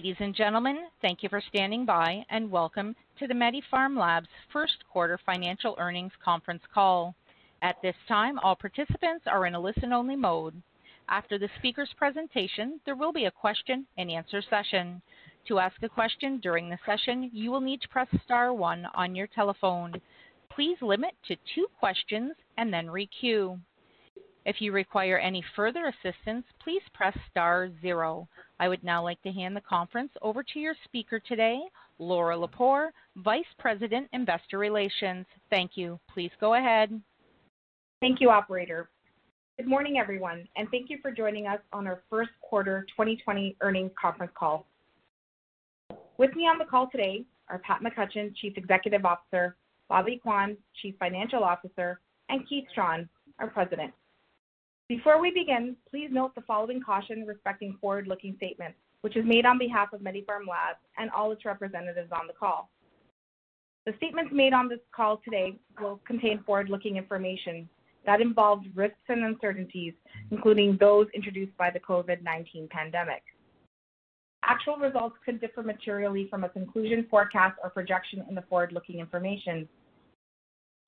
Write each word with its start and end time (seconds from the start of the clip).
Ladies 0.00 0.16
and 0.20 0.34
gentlemen, 0.34 0.86
thank 1.02 1.22
you 1.22 1.28
for 1.28 1.42
standing 1.46 1.84
by, 1.84 2.24
and 2.30 2.50
welcome 2.50 2.96
to 3.18 3.26
the 3.26 3.34
MediPharm 3.34 3.98
Labs 3.98 4.28
first 4.50 4.76
quarter 4.90 5.20
financial 5.26 5.76
earnings 5.78 6.12
conference 6.24 6.62
call. 6.72 7.14
At 7.60 7.76
this 7.82 7.94
time, 8.08 8.38
all 8.38 8.56
participants 8.56 9.26
are 9.26 9.44
in 9.44 9.54
a 9.54 9.60
listen-only 9.60 10.16
mode. 10.16 10.54
After 11.10 11.38
the 11.38 11.50
speaker's 11.58 11.90
presentation, 11.98 12.80
there 12.86 12.96
will 12.96 13.12
be 13.12 13.26
a 13.26 13.30
question-and-answer 13.30 14.40
session. 14.48 15.02
To 15.48 15.58
ask 15.58 15.76
a 15.82 15.88
question 15.90 16.40
during 16.40 16.70
the 16.70 16.78
session, 16.86 17.28
you 17.34 17.50
will 17.50 17.60
need 17.60 17.82
to 17.82 17.88
press 17.88 18.08
star 18.24 18.54
one 18.54 18.86
on 18.94 19.14
your 19.14 19.26
telephone. 19.26 19.92
Please 20.48 20.78
limit 20.80 21.12
to 21.28 21.36
two 21.54 21.66
questions 21.78 22.32
and 22.56 22.72
then 22.72 22.90
re-queue. 22.90 23.60
If 24.50 24.60
you 24.60 24.72
require 24.72 25.16
any 25.16 25.44
further 25.54 25.86
assistance, 25.86 26.44
please 26.60 26.82
press 26.92 27.16
star 27.30 27.70
zero. 27.80 28.26
I 28.58 28.66
would 28.66 28.82
now 28.82 29.00
like 29.00 29.22
to 29.22 29.30
hand 29.30 29.54
the 29.54 29.60
conference 29.60 30.10
over 30.22 30.42
to 30.42 30.58
your 30.58 30.74
speaker 30.86 31.20
today, 31.20 31.60
Laura 32.00 32.36
Lepore, 32.36 32.88
Vice 33.18 33.44
President, 33.60 34.08
Investor 34.12 34.58
Relations. 34.58 35.24
Thank 35.50 35.76
you. 35.76 36.00
Please 36.12 36.32
go 36.40 36.54
ahead. 36.54 37.00
Thank 38.00 38.20
you, 38.20 38.30
operator. 38.30 38.90
Good 39.56 39.68
morning, 39.68 39.98
everyone, 39.98 40.48
and 40.56 40.68
thank 40.72 40.90
you 40.90 40.98
for 41.00 41.12
joining 41.12 41.46
us 41.46 41.60
on 41.72 41.86
our 41.86 42.02
first 42.10 42.30
quarter 42.40 42.84
2020 42.90 43.56
earnings 43.60 43.92
conference 44.02 44.32
call. 44.36 44.66
With 46.18 46.34
me 46.34 46.48
on 46.48 46.58
the 46.58 46.64
call 46.64 46.88
today 46.90 47.24
are 47.48 47.60
Pat 47.60 47.82
McCutcheon, 47.84 48.34
Chief 48.34 48.54
Executive 48.56 49.04
Officer, 49.04 49.54
Bobby 49.88 50.18
Kwan, 50.20 50.56
Chief 50.82 50.96
Financial 50.98 51.44
Officer, 51.44 52.00
and 52.28 52.48
Keith 52.48 52.64
Strachan, 52.72 53.08
our 53.38 53.46
President. 53.46 53.92
Before 54.90 55.20
we 55.20 55.30
begin, 55.30 55.76
please 55.88 56.08
note 56.10 56.34
the 56.34 56.40
following 56.40 56.82
caution 56.82 57.24
respecting 57.24 57.78
forward-looking 57.80 58.34
statements, 58.38 58.76
which 59.02 59.16
is 59.16 59.24
made 59.24 59.46
on 59.46 59.56
behalf 59.56 59.92
of 59.92 60.00
MediPharm 60.00 60.48
Labs 60.50 60.80
and 60.98 61.12
all 61.12 61.30
its 61.30 61.44
representatives 61.44 62.10
on 62.10 62.26
the 62.26 62.32
call. 62.32 62.68
The 63.86 63.92
statements 63.98 64.32
made 64.34 64.52
on 64.52 64.68
this 64.68 64.80
call 64.90 65.20
today 65.24 65.60
will 65.80 66.00
contain 66.08 66.42
forward-looking 66.42 66.96
information 66.96 67.68
that 68.04 68.20
involves 68.20 68.66
risks 68.74 68.98
and 69.08 69.24
uncertainties, 69.24 69.94
including 70.32 70.76
those 70.80 71.06
introduced 71.14 71.56
by 71.56 71.70
the 71.70 71.78
COVID-19 71.78 72.68
pandemic. 72.70 73.22
Actual 74.42 74.74
results 74.74 75.14
could 75.24 75.40
differ 75.40 75.62
materially 75.62 76.26
from 76.28 76.42
a 76.42 76.48
conclusion, 76.48 77.06
forecast, 77.08 77.56
or 77.62 77.70
projection 77.70 78.24
in 78.28 78.34
the 78.34 78.42
forward-looking 78.42 78.98
information. 78.98 79.68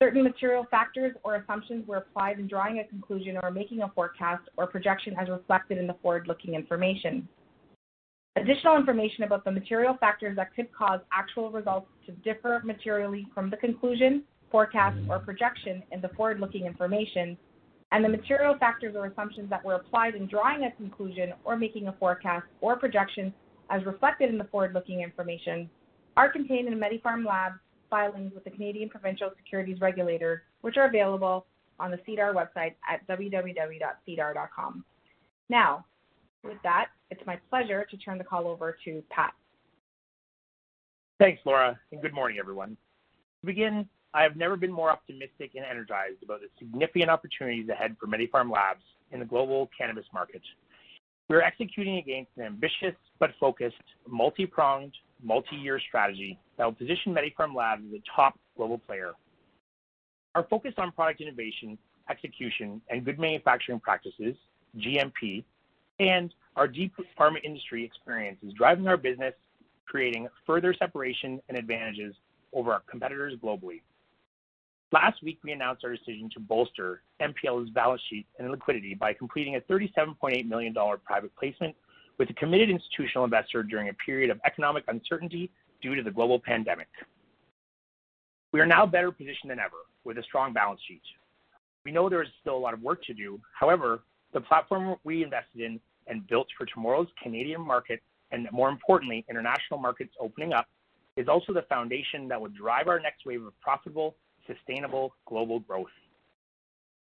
Certain 0.03 0.21
material 0.21 0.67
factors 0.69 1.15
or 1.23 1.35
assumptions 1.35 1.87
were 1.87 1.95
applied 1.95 2.37
in 2.37 2.45
drawing 2.45 2.79
a 2.79 2.83
conclusion 2.83 3.37
or 3.41 3.49
making 3.51 3.83
a 3.83 3.89
forecast 3.95 4.41
or 4.57 4.67
projection 4.67 5.15
as 5.17 5.29
reflected 5.29 5.77
in 5.77 5.87
the 5.87 5.95
forward-looking 6.01 6.55
information. 6.55 7.25
Additional 8.35 8.75
information 8.75 9.23
about 9.23 9.45
the 9.45 9.51
material 9.51 9.95
factors 10.01 10.35
that 10.35 10.53
could 10.53 10.67
cause 10.73 10.99
actual 11.13 11.51
results 11.51 11.87
to 12.05 12.11
differ 12.11 12.61
materially 12.65 13.25
from 13.33 13.49
the 13.49 13.55
conclusion, 13.55 14.23
forecast, 14.51 14.97
or 15.07 15.19
projection 15.19 15.81
in 15.93 16.01
the 16.01 16.09
forward-looking 16.17 16.65
information, 16.65 17.37
and 17.93 18.03
the 18.03 18.09
material 18.09 18.57
factors 18.59 18.95
or 18.97 19.05
assumptions 19.05 19.49
that 19.49 19.63
were 19.63 19.75
applied 19.75 20.15
in 20.15 20.27
drawing 20.27 20.65
a 20.65 20.71
conclusion 20.71 21.31
or 21.45 21.55
making 21.55 21.87
a 21.87 21.93
forecast 21.93 22.45
or 22.59 22.75
projection 22.75 23.33
as 23.69 23.85
reflected 23.85 24.29
in 24.29 24.37
the 24.37 24.49
forward-looking 24.51 24.99
information 24.99 25.69
are 26.17 26.29
contained 26.29 26.67
in 26.67 26.77
MediPharm 26.77 27.25
Labs 27.25 27.55
filings 27.93 28.33
with 28.33 28.43
the 28.43 28.49
Canadian 28.49 28.89
Provincial 28.89 29.29
Securities 29.37 29.79
Regulators, 29.79 30.39
which 30.61 30.77
are 30.77 30.87
available 30.87 31.45
on 31.79 31.91
the 31.91 31.99
SEDAR 32.07 32.33
website 32.33 32.73
at 32.89 33.05
www.sedar.com. 33.07 34.83
Now, 35.47 35.85
with 36.43 36.57
that, 36.63 36.87
it's 37.11 37.21
my 37.27 37.37
pleasure 37.51 37.85
to 37.91 37.97
turn 37.97 38.17
the 38.17 38.23
call 38.23 38.47
over 38.47 38.75
to 38.83 39.03
Pat. 39.11 39.33
Thanks, 41.19 41.39
Laura, 41.45 41.79
and 41.91 42.01
good 42.01 42.15
morning, 42.15 42.39
everyone. 42.39 42.75
To 43.41 43.45
begin, 43.45 43.87
I 44.15 44.23
have 44.23 44.37
never 44.37 44.57
been 44.57 44.71
more 44.71 44.89
optimistic 44.89 45.51
and 45.55 45.63
energized 45.63 46.23
about 46.23 46.41
the 46.41 46.47
significant 46.57 47.11
opportunities 47.11 47.69
ahead 47.69 47.95
for 47.99 48.07
MediPharm 48.07 48.51
Labs 48.51 48.81
in 49.11 49.19
the 49.19 49.25
global 49.25 49.69
cannabis 49.77 50.05
market. 50.11 50.41
We 51.29 51.35
are 51.35 51.43
executing 51.43 51.97
against 51.97 52.31
an 52.37 52.43
ambitious 52.43 52.95
but 53.19 53.29
focused, 53.39 53.75
multi-pronged, 54.07 54.93
multi-year 55.23 55.79
strategy 55.79 56.39
that 56.57 56.65
will 56.65 56.73
position 56.73 57.13
MediPharm 57.13 57.55
Labs 57.55 57.83
as 57.87 57.99
a 57.99 58.03
top 58.15 58.37
global 58.55 58.77
player. 58.77 59.13
Our 60.35 60.43
focus 60.49 60.73
on 60.77 60.91
product 60.91 61.21
innovation, 61.21 61.77
execution, 62.09 62.81
and 62.89 63.05
good 63.05 63.19
manufacturing 63.19 63.79
practices, 63.79 64.35
GMP, 64.77 65.43
and 65.99 66.33
our 66.55 66.67
deep 66.67 66.93
pharma 67.19 67.43
industry 67.43 67.83
experience 67.83 68.39
is 68.45 68.53
driving 68.53 68.87
our 68.87 68.97
business, 68.97 69.33
creating 69.85 70.27
further 70.45 70.73
separation 70.73 71.41
and 71.49 71.57
advantages 71.57 72.15
over 72.53 72.71
our 72.73 72.81
competitors 72.89 73.33
globally. 73.43 73.81
Last 74.91 75.23
week, 75.23 75.39
we 75.43 75.51
announced 75.51 75.83
our 75.83 75.91
decision 75.91 76.29
to 76.33 76.39
bolster 76.39 77.01
MPL's 77.19 77.71
balance 77.71 78.01
sheet 78.09 78.27
and 78.37 78.51
liquidity 78.51 78.93
by 78.93 79.13
completing 79.13 79.55
a 79.55 79.61
$37.8 79.61 80.47
million 80.47 80.73
private 81.03 81.35
placement 81.35 81.75
with 82.17 82.29
a 82.29 82.33
committed 82.33 82.69
institutional 82.69 83.23
investor 83.23 83.63
during 83.63 83.89
a 83.89 83.93
period 83.93 84.29
of 84.29 84.39
economic 84.45 84.83
uncertainty 84.87 85.51
due 85.81 85.95
to 85.95 86.03
the 86.03 86.11
global 86.11 86.39
pandemic. 86.39 86.87
We 88.51 88.61
are 88.61 88.65
now 88.65 88.85
better 88.85 89.11
positioned 89.11 89.49
than 89.49 89.59
ever 89.59 89.77
with 90.03 90.17
a 90.17 90.23
strong 90.23 90.53
balance 90.53 90.79
sheet. 90.87 91.01
We 91.85 91.91
know 91.91 92.07
there 92.07 92.21
is 92.21 92.29
still 92.39 92.55
a 92.55 92.59
lot 92.59 92.73
of 92.73 92.81
work 92.81 93.03
to 93.05 93.13
do. 93.13 93.39
However, 93.59 94.03
the 94.33 94.41
platform 94.41 94.95
we 95.03 95.23
invested 95.23 95.61
in 95.61 95.79
and 96.07 96.27
built 96.27 96.47
for 96.57 96.65
tomorrow's 96.65 97.07
Canadian 97.21 97.61
market, 97.61 98.01
and 98.31 98.47
more 98.51 98.69
importantly, 98.69 99.25
international 99.29 99.79
markets 99.79 100.13
opening 100.19 100.53
up, 100.53 100.67
is 101.15 101.27
also 101.27 101.53
the 101.53 101.61
foundation 101.63 102.27
that 102.27 102.39
will 102.39 102.49
drive 102.49 102.87
our 102.87 102.99
next 102.99 103.25
wave 103.25 103.43
of 103.43 103.59
profitable, 103.61 104.15
sustainable 104.47 105.15
global 105.27 105.59
growth. 105.59 105.87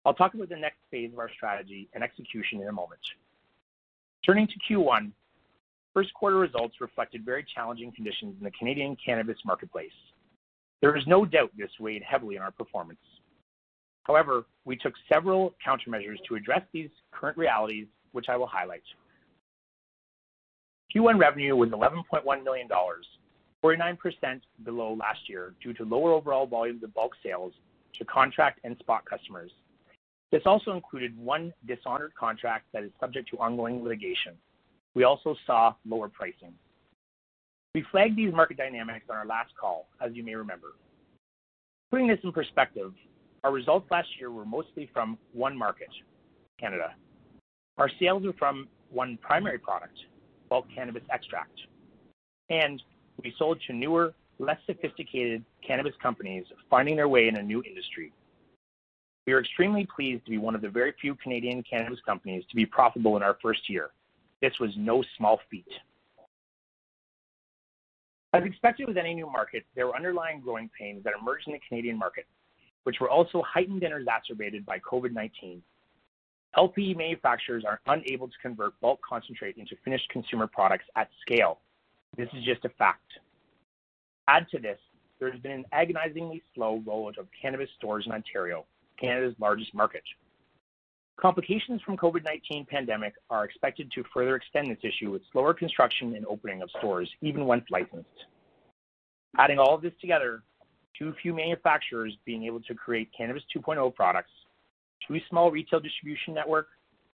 I'll 0.05 0.13
talk 0.13 0.33
about 0.33 0.49
the 0.49 0.55
next 0.55 0.77
phase 0.89 1.11
of 1.13 1.19
our 1.19 1.29
strategy 1.31 1.89
and 1.93 2.03
execution 2.03 2.61
in 2.61 2.67
a 2.67 2.71
moment. 2.71 3.01
Turning 4.25 4.47
to 4.47 4.73
Q1, 4.73 5.11
first 5.93 6.13
quarter 6.13 6.37
results 6.37 6.75
reflected 6.81 7.25
very 7.25 7.45
challenging 7.55 7.91
conditions 7.91 8.35
in 8.37 8.43
the 8.43 8.51
Canadian 8.51 8.97
cannabis 9.03 9.37
marketplace. 9.45 9.91
There 10.81 10.95
is 10.95 11.03
no 11.07 11.25
doubt 11.25 11.51
this 11.57 11.71
weighed 11.79 12.03
heavily 12.03 12.37
on 12.37 12.43
our 12.43 12.51
performance. 12.51 12.99
However, 14.03 14.45
we 14.65 14.75
took 14.75 14.93
several 15.11 15.53
countermeasures 15.65 16.17
to 16.27 16.35
address 16.35 16.61
these 16.73 16.89
current 17.11 17.37
realities, 17.37 17.87
which 18.11 18.25
I 18.29 18.37
will 18.37 18.47
highlight. 18.47 18.83
Q1 20.95 21.19
revenue 21.19 21.55
was 21.55 21.69
$11.1 21.69 22.43
million, 22.43 22.67
49% 23.63 23.97
below 24.65 24.93
last 24.99 25.19
year 25.27 25.53
due 25.61 25.73
to 25.73 25.83
lower 25.83 26.13
overall 26.13 26.47
volumes 26.47 26.83
of 26.83 26.93
bulk 26.93 27.13
sales 27.23 27.53
to 27.97 28.05
contract 28.05 28.59
and 28.63 28.77
spot 28.79 29.03
customers. 29.05 29.51
This 30.31 30.43
also 30.45 30.73
included 30.73 31.17
one 31.17 31.53
dishonored 31.67 32.13
contract 32.15 32.65
that 32.73 32.83
is 32.83 32.91
subject 32.99 33.29
to 33.29 33.37
ongoing 33.39 33.83
litigation. 33.83 34.33
We 34.93 35.03
also 35.03 35.35
saw 35.45 35.73
lower 35.87 36.07
pricing. 36.07 36.53
We 37.73 37.83
flagged 37.91 38.15
these 38.15 38.33
market 38.33 38.57
dynamics 38.57 39.05
on 39.09 39.17
our 39.17 39.25
last 39.25 39.51
call, 39.59 39.87
as 40.03 40.11
you 40.13 40.23
may 40.23 40.35
remember. 40.35 40.75
Putting 41.91 42.07
this 42.07 42.19
in 42.23 42.31
perspective, 42.31 42.93
our 43.43 43.51
results 43.51 43.89
last 43.89 44.07
year 44.19 44.31
were 44.31 44.45
mostly 44.45 44.89
from 44.93 45.17
one 45.33 45.57
market, 45.57 45.89
Canada. 46.59 46.93
Our 47.77 47.89
sales 47.99 48.23
were 48.23 48.33
from 48.33 48.67
one 48.91 49.17
primary 49.21 49.57
product, 49.57 49.97
bulk 50.49 50.65
cannabis 50.73 51.03
extract, 51.11 51.59
and 52.49 52.81
we 53.23 53.33
sold 53.37 53.59
to 53.67 53.73
newer, 53.73 54.13
less 54.39 54.57
sophisticated 54.65 55.43
cannabis 55.65 55.93
companies 56.01 56.45
finding 56.69 56.95
their 56.95 57.07
way 57.07 57.27
in 57.27 57.37
a 57.37 57.43
new 57.43 57.63
industry. 57.63 58.11
We 59.29 59.33
are 59.33 59.41
extremely 59.41 59.85
pleased 59.85 60.25
to 60.25 60.31
be 60.31 60.39
one 60.39 60.55
of 60.55 60.61
the 60.61 60.69
very 60.69 60.91
few 60.99 61.13
Canadian 61.13 61.61
cannabis 61.61 61.99
companies 62.03 62.43
to 62.49 62.55
be 62.55 62.65
profitable 62.65 63.15
in 63.15 63.21
our 63.21 63.37
first 63.43 63.69
year. 63.69 63.91
This 64.41 64.53
was 64.59 64.71
no 64.75 65.03
small 65.17 65.39
feat. 65.51 65.67
As 68.33 68.43
expected 68.43 68.87
with 68.87 68.97
any 68.97 69.13
new 69.13 69.27
market, 69.27 69.65
there 69.75 69.85
were 69.85 69.95
underlying 69.95 70.41
growing 70.41 70.67
pains 70.75 71.03
that 71.03 71.13
emerged 71.21 71.45
in 71.45 71.53
the 71.53 71.59
Canadian 71.59 71.95
market, 71.95 72.25
which 72.85 72.99
were 72.99 73.07
also 73.11 73.43
heightened 73.43 73.83
and 73.83 73.93
exacerbated 73.93 74.65
by 74.65 74.79
COVID-19. 74.79 75.59
LPE 76.57 76.97
manufacturers 76.97 77.63
are 77.65 77.81
unable 77.85 78.27
to 78.27 78.37
convert 78.41 78.79
bulk 78.79 78.99
concentrate 79.07 79.57
into 79.57 79.75
finished 79.85 80.09
consumer 80.09 80.47
products 80.47 80.85
at 80.95 81.07
scale. 81.21 81.59
This 82.17 82.29
is 82.33 82.43
just 82.43 82.65
a 82.65 82.69
fact. 82.69 83.11
Add 84.27 84.47
to 84.49 84.57
this, 84.57 84.79
there 85.19 85.31
has 85.31 85.39
been 85.39 85.51
an 85.51 85.65
agonizingly 85.71 86.41
slow 86.55 86.81
rollout 86.83 87.19
of 87.19 87.27
cannabis 87.39 87.69
stores 87.77 88.05
in 88.07 88.11
Ontario, 88.11 88.65
Canada's 88.99 89.35
largest 89.39 89.73
market. 89.73 90.03
Complications 91.19 91.81
from 91.81 91.97
COVID-19 91.97 92.67
pandemic 92.67 93.13
are 93.29 93.43
expected 93.43 93.91
to 93.93 94.03
further 94.13 94.35
extend 94.35 94.71
this 94.71 94.77
issue 94.83 95.11
with 95.11 95.21
slower 95.31 95.53
construction 95.53 96.15
and 96.15 96.25
opening 96.25 96.61
of 96.61 96.69
stores, 96.77 97.09
even 97.21 97.45
once 97.45 97.65
licensed. 97.69 98.07
Adding 99.37 99.59
all 99.59 99.75
of 99.75 99.81
this 99.81 99.91
together, 99.99 100.43
too 100.97 101.13
few 101.21 101.33
manufacturers 101.33 102.15
being 102.25 102.45
able 102.45 102.61
to 102.61 102.73
create 102.73 103.09
Cannabis 103.15 103.43
2.0 103.55 103.93
products, 103.95 104.31
too 105.07 105.17
small 105.29 105.51
retail 105.51 105.79
distribution 105.79 106.33
network, 106.33 106.67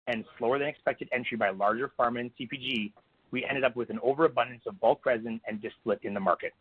and 0.06 0.24
slower 0.38 0.58
than 0.58 0.68
expected 0.68 1.08
entry 1.12 1.36
by 1.36 1.50
larger 1.50 1.90
pharma 1.98 2.20
and 2.20 2.30
CPG, 2.38 2.92
we 3.30 3.44
ended 3.44 3.64
up 3.64 3.74
with 3.74 3.90
an 3.90 3.98
overabundance 4.02 4.62
of 4.66 4.78
bulk 4.80 5.04
resin 5.06 5.40
and 5.46 5.62
distillate 5.62 6.00
in 6.02 6.12
the 6.12 6.20
market. 6.20 6.52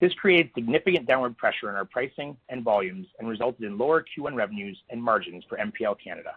This 0.00 0.12
created 0.14 0.50
significant 0.54 1.06
downward 1.06 1.38
pressure 1.38 1.70
on 1.70 1.74
our 1.74 1.86
pricing 1.86 2.36
and 2.50 2.62
volumes 2.62 3.06
and 3.18 3.28
resulted 3.28 3.64
in 3.64 3.78
lower 3.78 4.04
Q1 4.04 4.34
revenues 4.34 4.78
and 4.90 5.02
margins 5.02 5.44
for 5.48 5.56
MPL 5.56 5.96
Canada. 6.02 6.32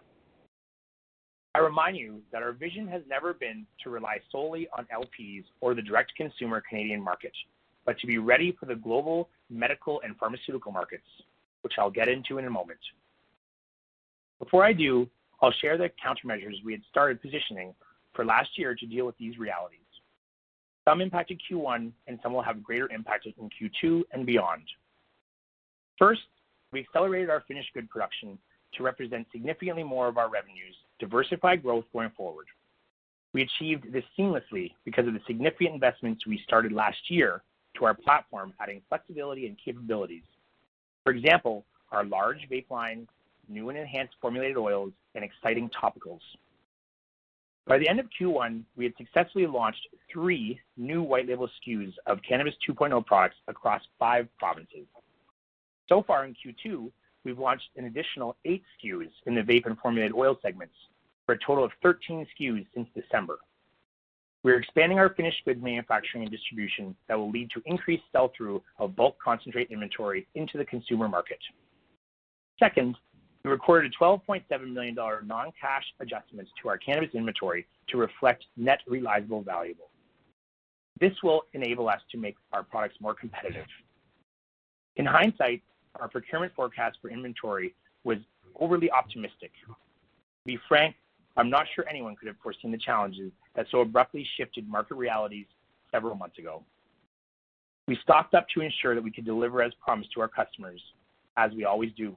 I 1.54 1.58
remind 1.58 1.96
you 1.96 2.22
that 2.32 2.42
our 2.42 2.52
vision 2.52 2.86
has 2.88 3.02
never 3.08 3.34
been 3.34 3.66
to 3.82 3.90
rely 3.90 4.18
solely 4.30 4.68
on 4.76 4.86
LPs 4.86 5.44
or 5.60 5.74
the 5.74 5.82
direct 5.82 6.14
consumer 6.14 6.62
Canadian 6.66 7.02
market, 7.02 7.32
but 7.84 7.98
to 7.98 8.06
be 8.06 8.18
ready 8.18 8.56
for 8.58 8.66
the 8.66 8.76
global 8.76 9.28
medical 9.50 10.00
and 10.04 10.16
pharmaceutical 10.16 10.72
markets, 10.72 11.06
which 11.62 11.74
I'll 11.76 11.90
get 11.90 12.08
into 12.08 12.38
in 12.38 12.46
a 12.46 12.50
moment. 12.50 12.78
Before 14.38 14.64
I 14.64 14.72
do, 14.72 15.08
I'll 15.42 15.52
share 15.52 15.76
the 15.76 15.90
countermeasures 16.02 16.64
we 16.64 16.72
had 16.72 16.82
started 16.88 17.20
positioning 17.20 17.74
for 18.14 18.24
last 18.24 18.56
year 18.56 18.74
to 18.74 18.86
deal 18.86 19.04
with 19.04 19.18
these 19.18 19.36
realities. 19.38 19.79
Some 20.90 21.00
impacted 21.00 21.40
Q1, 21.48 21.92
and 22.08 22.18
some 22.20 22.32
will 22.32 22.42
have 22.42 22.64
greater 22.64 22.90
impact 22.90 23.24
in 23.26 23.48
Q2 23.48 24.02
and 24.10 24.26
beyond. 24.26 24.62
First, 25.96 26.22
we 26.72 26.80
accelerated 26.80 27.30
our 27.30 27.44
finished 27.46 27.68
good 27.74 27.88
production 27.88 28.36
to 28.74 28.82
represent 28.82 29.28
significantly 29.30 29.84
more 29.84 30.08
of 30.08 30.18
our 30.18 30.28
revenues, 30.28 30.74
diversify 30.98 31.54
growth 31.54 31.84
going 31.92 32.10
forward. 32.16 32.46
We 33.32 33.42
achieved 33.42 33.92
this 33.92 34.02
seamlessly 34.18 34.72
because 34.84 35.06
of 35.06 35.14
the 35.14 35.20
significant 35.28 35.74
investments 35.74 36.26
we 36.26 36.40
started 36.44 36.72
last 36.72 37.08
year 37.08 37.42
to 37.76 37.84
our 37.84 37.94
platform, 37.94 38.52
adding 38.58 38.82
flexibility 38.88 39.46
and 39.46 39.56
capabilities. 39.64 40.24
For 41.04 41.12
example, 41.12 41.64
our 41.92 42.04
large 42.04 42.48
vape 42.50 42.68
line, 42.68 43.06
new 43.48 43.68
and 43.68 43.78
enhanced 43.78 44.14
formulated 44.20 44.56
oils, 44.56 44.90
and 45.14 45.22
exciting 45.22 45.70
topicals. 45.70 46.18
By 47.66 47.78
the 47.78 47.88
end 47.88 48.00
of 48.00 48.06
Q1, 48.20 48.62
we 48.76 48.84
had 48.84 48.94
successfully 48.96 49.46
launched 49.46 49.86
three 50.12 50.60
new 50.76 51.02
white 51.02 51.28
label 51.28 51.48
SKUs 51.48 51.92
of 52.06 52.18
Cannabis 52.26 52.54
2.0 52.68 53.04
products 53.06 53.36
across 53.48 53.82
five 53.98 54.28
provinces. 54.38 54.86
So 55.88 56.02
far 56.02 56.24
in 56.24 56.34
Q2, 56.34 56.90
we've 57.24 57.38
launched 57.38 57.68
an 57.76 57.84
additional 57.84 58.36
eight 58.44 58.62
SKUs 58.82 59.10
in 59.26 59.34
the 59.34 59.42
vape 59.42 59.66
and 59.66 59.78
formulated 59.78 60.14
oil 60.14 60.38
segments 60.42 60.74
for 61.26 61.34
a 61.34 61.38
total 61.46 61.64
of 61.64 61.70
13 61.82 62.26
SKUs 62.40 62.66
since 62.74 62.88
December. 62.94 63.38
We're 64.42 64.58
expanding 64.58 64.98
our 64.98 65.10
finished 65.10 65.44
goods 65.44 65.62
manufacturing 65.62 66.24
and 66.24 66.32
distribution 66.32 66.96
that 67.08 67.18
will 67.18 67.30
lead 67.30 67.50
to 67.50 67.62
increased 67.66 68.04
sell-through 68.10 68.62
of 68.78 68.96
bulk 68.96 69.16
concentrate 69.22 69.70
inventory 69.70 70.26
into 70.34 70.56
the 70.56 70.64
consumer 70.64 71.08
market. 71.08 71.38
Second, 72.58 72.96
we 73.44 73.50
recorded 73.50 73.92
a 73.92 74.02
$12.7 74.04 74.72
million 74.72 74.94
non-cash 74.94 75.84
adjustment 76.00 76.48
to 76.62 76.68
our 76.68 76.76
cannabis 76.76 77.10
inventory 77.14 77.66
to 77.88 77.96
reflect 77.96 78.44
net 78.56 78.80
realizable 78.86 79.42
value. 79.42 79.74
This 81.00 81.12
will 81.22 81.42
enable 81.54 81.88
us 81.88 82.00
to 82.12 82.18
make 82.18 82.36
our 82.52 82.62
products 82.62 82.96
more 83.00 83.14
competitive. 83.14 83.66
In 84.96 85.06
hindsight, 85.06 85.62
our 85.98 86.08
procurement 86.08 86.52
forecast 86.54 86.98
for 87.00 87.10
inventory 87.10 87.74
was 88.04 88.18
overly 88.58 88.90
optimistic. 88.90 89.50
To 89.66 89.74
be 90.44 90.58
frank, 90.68 90.94
I'm 91.36 91.48
not 91.48 91.66
sure 91.74 91.86
anyone 91.88 92.16
could 92.16 92.28
have 92.28 92.36
foreseen 92.42 92.70
the 92.70 92.78
challenges 92.78 93.32
that 93.54 93.66
so 93.70 93.80
abruptly 93.80 94.26
shifted 94.36 94.68
market 94.68 94.96
realities 94.96 95.46
several 95.90 96.14
months 96.14 96.38
ago. 96.38 96.62
We 97.88 97.98
stocked 98.02 98.34
up 98.34 98.46
to 98.54 98.60
ensure 98.60 98.94
that 98.94 99.02
we 99.02 99.10
could 99.10 99.24
deliver 99.24 99.62
as 99.62 99.72
promised 99.82 100.12
to 100.12 100.20
our 100.20 100.28
customers, 100.28 100.80
as 101.36 101.52
we 101.52 101.64
always 101.64 101.90
do. 101.96 102.16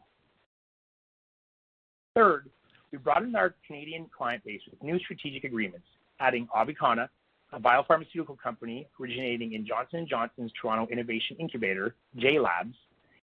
Third, 2.16 2.50
we 2.92 3.00
broadened 3.00 3.36
our 3.36 3.56
Canadian 3.66 4.06
client 4.16 4.44
base 4.44 4.62
with 4.70 4.82
new 4.84 5.00
strategic 5.00 5.46
agreements, 5.46 5.88
adding 6.20 6.48
Avicanna, 6.56 7.10
a 7.52 7.60
biopharmaceutical 7.60 8.38
company 8.38 8.88
originating 9.00 9.54
in 9.54 9.66
Johnson 9.66 10.06
& 10.08 10.10
Johnson's 10.10 10.52
Toronto 10.60 10.92
Innovation 10.92 11.38
Incubator, 11.40 11.96
JLABS, 12.18 12.74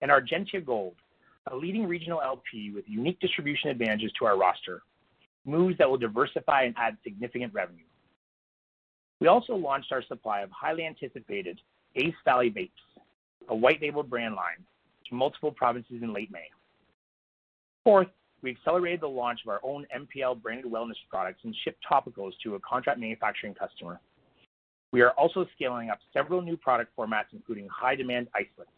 and 0.01 0.09
Argentia 0.09 0.65
Gold, 0.65 0.95
a 1.51 1.56
leading 1.56 1.88
regional 1.88 2.21
LP 2.21 2.71
with 2.71 2.86
unique 2.88 3.19
distribution 3.19 3.69
advantages 3.69 4.12
to 4.18 4.25
our 4.25 4.38
roster, 4.38 4.81
moves 5.45 5.77
that 5.77 5.89
will 5.89 5.97
diversify 5.97 6.63
and 6.63 6.75
add 6.77 6.97
significant 7.03 7.53
revenue. 7.53 7.83
We 9.19 9.27
also 9.27 9.53
launched 9.53 9.92
our 9.92 10.03
supply 10.03 10.42
of 10.42 10.50
highly 10.51 10.85
anticipated 10.85 11.59
Ace 11.95 12.15
Valley 12.25 12.50
Vapes, 12.50 13.03
a 13.50 13.56
white 13.56 13.81
label 13.81 14.03
brand 14.03 14.35
line, 14.35 14.65
to 15.09 15.15
multiple 15.15 15.51
provinces 15.51 16.01
in 16.01 16.13
late 16.13 16.31
May. 16.31 16.47
Fourth, 17.83 18.07
we 18.41 18.51
accelerated 18.51 19.01
the 19.01 19.07
launch 19.07 19.41
of 19.45 19.50
our 19.50 19.59
own 19.63 19.86
MPL 19.95 20.41
branded 20.41 20.71
wellness 20.71 20.95
products 21.09 21.41
and 21.44 21.56
shipped 21.63 21.83
topicals 21.89 22.31
to 22.44 22.56
a 22.56 22.59
contract 22.59 23.00
manufacturing 23.00 23.53
customer. 23.53 24.00
We 24.91 25.01
are 25.01 25.12
also 25.12 25.45
scaling 25.56 25.89
up 25.89 26.00
several 26.13 26.41
new 26.41 26.57
product 26.57 26.91
formats, 26.97 27.31
including 27.33 27.68
high-demand 27.68 28.27
isolates. 28.33 28.71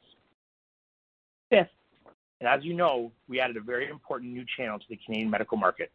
Fifth, 1.49 1.69
and 2.39 2.49
as 2.49 2.63
you 2.63 2.73
know, 2.73 3.11
we 3.29 3.39
added 3.39 3.55
a 3.55 3.61
very 3.61 3.87
important 3.87 4.33
new 4.33 4.43
channel 4.57 4.79
to 4.79 4.85
the 4.89 4.99
Canadian 5.05 5.29
medical 5.29 5.57
market, 5.57 5.91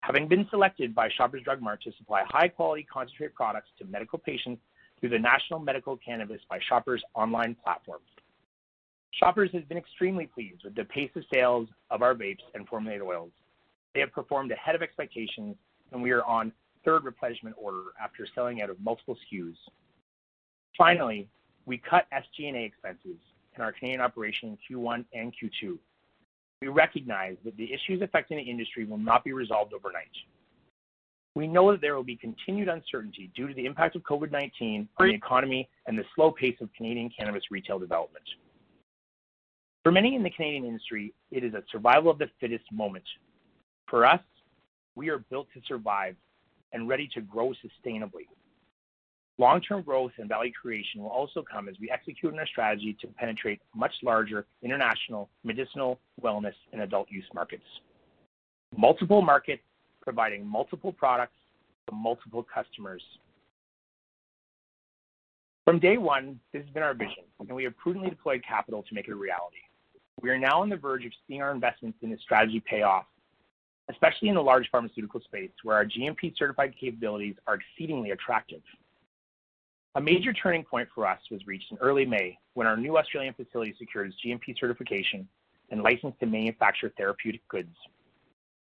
having 0.00 0.28
been 0.28 0.46
selected 0.48 0.94
by 0.94 1.08
Shoppers 1.16 1.42
Drug 1.42 1.60
Mart 1.60 1.82
to 1.82 1.92
supply 1.98 2.22
high-quality 2.28 2.86
concentrate 2.90 3.34
products 3.34 3.68
to 3.78 3.84
medical 3.86 4.18
patients 4.18 4.62
through 5.00 5.10
the 5.10 5.18
National 5.18 5.58
Medical 5.58 5.96
Cannabis 5.96 6.40
by 6.48 6.60
Shoppers 6.68 7.02
online 7.14 7.56
platform. 7.62 8.00
Shoppers 9.18 9.50
has 9.52 9.64
been 9.64 9.78
extremely 9.78 10.26
pleased 10.26 10.62
with 10.64 10.76
the 10.76 10.84
pace 10.84 11.10
of 11.16 11.24
sales 11.32 11.68
of 11.90 12.02
our 12.02 12.14
vapes 12.14 12.44
and 12.54 12.68
formulated 12.68 13.02
oils. 13.02 13.32
They 13.94 14.00
have 14.00 14.12
performed 14.12 14.52
ahead 14.52 14.76
of 14.76 14.82
expectations, 14.82 15.56
and 15.92 16.00
we 16.00 16.12
are 16.12 16.22
on 16.24 16.52
third 16.84 17.04
replenishment 17.04 17.56
order 17.58 17.82
after 18.00 18.26
selling 18.32 18.62
out 18.62 18.70
of 18.70 18.80
multiple 18.80 19.16
SKUs. 19.32 19.56
Finally, 20.76 21.28
we 21.66 21.78
cut 21.78 22.06
SG&A 22.12 22.64
expenses 22.64 23.18
in 23.56 23.62
our 23.62 23.72
Canadian 23.72 24.00
operation 24.00 24.56
in 24.70 24.76
Q1 24.78 25.04
and 25.12 25.32
Q2. 25.32 25.76
We 26.62 26.68
recognize 26.68 27.36
that 27.44 27.56
the 27.56 27.72
issues 27.72 28.02
affecting 28.02 28.36
the 28.36 28.42
industry 28.44 28.84
will 28.84 28.98
not 28.98 29.24
be 29.24 29.32
resolved 29.32 29.74
overnight. 29.74 30.06
We 31.34 31.48
know 31.48 31.72
that 31.72 31.80
there 31.80 31.96
will 31.96 32.04
be 32.04 32.16
continued 32.16 32.68
uncertainty 32.68 33.30
due 33.34 33.48
to 33.48 33.54
the 33.54 33.66
impact 33.66 33.96
of 33.96 34.02
COVID-19 34.02 34.88
on 34.98 35.08
the 35.08 35.14
economy 35.14 35.68
and 35.86 35.98
the 35.98 36.04
slow 36.14 36.30
pace 36.30 36.56
of 36.60 36.72
Canadian 36.72 37.10
cannabis 37.16 37.44
retail 37.50 37.78
development. 37.78 38.24
For 39.88 39.92
many 39.92 40.16
in 40.16 40.22
the 40.22 40.28
Canadian 40.28 40.66
industry, 40.66 41.14
it 41.30 41.42
is 41.42 41.54
a 41.54 41.62
survival 41.72 42.10
of 42.10 42.18
the 42.18 42.28
fittest 42.38 42.70
moment. 42.70 43.04
For 43.88 44.04
us, 44.04 44.20
we 44.96 45.08
are 45.08 45.16
built 45.16 45.46
to 45.54 45.62
survive 45.66 46.14
and 46.74 46.86
ready 46.86 47.08
to 47.14 47.22
grow 47.22 47.54
sustainably. 47.54 48.26
Long-term 49.38 49.80
growth 49.80 50.12
and 50.18 50.28
value 50.28 50.52
creation 50.52 51.00
will 51.00 51.08
also 51.08 51.42
come 51.42 51.70
as 51.70 51.76
we 51.80 51.90
execute 51.90 52.34
on 52.34 52.38
our 52.38 52.46
strategy 52.46 52.98
to 53.00 53.06
penetrate 53.06 53.62
much 53.74 53.94
larger 54.02 54.44
international 54.60 55.30
medicinal, 55.42 55.98
wellness, 56.22 56.52
and 56.74 56.82
adult 56.82 57.10
use 57.10 57.24
markets. 57.32 57.64
Multiple 58.76 59.22
markets 59.22 59.62
providing 60.02 60.46
multiple 60.46 60.92
products 60.92 61.38
to 61.88 61.94
multiple 61.94 62.44
customers. 62.54 63.02
From 65.64 65.78
day 65.78 65.96
one, 65.96 66.38
this 66.52 66.62
has 66.62 66.70
been 66.74 66.82
our 66.82 66.92
vision, 66.92 67.24
and 67.40 67.48
we 67.56 67.64
have 67.64 67.76
prudently 67.78 68.10
deployed 68.10 68.42
capital 68.46 68.82
to 68.82 68.94
make 68.94 69.08
it 69.08 69.12
a 69.12 69.16
reality. 69.16 69.56
We 70.20 70.30
are 70.30 70.38
now 70.38 70.60
on 70.60 70.68
the 70.68 70.76
verge 70.76 71.04
of 71.04 71.12
seeing 71.26 71.42
our 71.42 71.52
investments 71.52 71.98
in 72.02 72.10
this 72.10 72.20
strategy 72.20 72.60
pay 72.60 72.82
off, 72.82 73.06
especially 73.90 74.28
in 74.28 74.34
the 74.34 74.42
large 74.42 74.68
pharmaceutical 74.70 75.20
space, 75.20 75.50
where 75.62 75.76
our 75.76 75.84
GMP-certified 75.84 76.74
capabilities 76.78 77.36
are 77.46 77.56
exceedingly 77.56 78.10
attractive. 78.10 78.62
A 79.94 80.00
major 80.00 80.32
turning 80.32 80.64
point 80.64 80.88
for 80.94 81.06
us 81.06 81.20
was 81.30 81.46
reached 81.46 81.70
in 81.70 81.78
early 81.78 82.04
May 82.04 82.38
when 82.54 82.66
our 82.66 82.76
new 82.76 82.98
Australian 82.98 83.34
facility 83.34 83.74
secured 83.78 84.08
its 84.08 84.16
GMP 84.24 84.58
certification 84.58 85.28
and 85.70 85.82
license 85.82 86.14
to 86.20 86.26
manufacture 86.26 86.92
therapeutic 86.96 87.46
goods. 87.48 87.74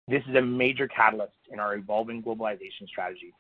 This 0.09 0.23
is 0.29 0.37
a 0.37 0.43
major 0.43 0.87
catalyst 0.89 1.33
in 1.51 1.59
our 1.59 1.77
evolving 1.77 2.23
globalization 2.23 2.87
strategy. 2.87 3.33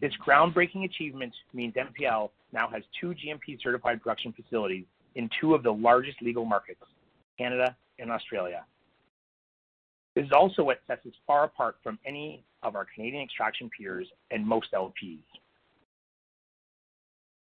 This 0.00 0.12
groundbreaking 0.26 0.84
achievement 0.84 1.32
means 1.52 1.74
MPL 1.74 2.30
now 2.52 2.68
has 2.68 2.82
two 3.00 3.14
GMP-certified 3.14 4.02
production 4.02 4.32
facilities 4.32 4.84
in 5.14 5.28
two 5.40 5.54
of 5.54 5.62
the 5.62 5.72
largest 5.72 6.20
legal 6.22 6.44
markets, 6.44 6.82
Canada 7.38 7.76
and 7.98 8.10
Australia. 8.10 8.64
This 10.14 10.26
is 10.26 10.32
also 10.32 10.62
what 10.62 10.80
sets 10.86 11.06
us 11.06 11.12
far 11.26 11.44
apart 11.44 11.76
from 11.82 11.98
any 12.04 12.44
of 12.62 12.76
our 12.76 12.86
Canadian 12.94 13.22
extraction 13.22 13.70
peers 13.76 14.06
and 14.30 14.46
most 14.46 14.72
LPs. 14.72 15.22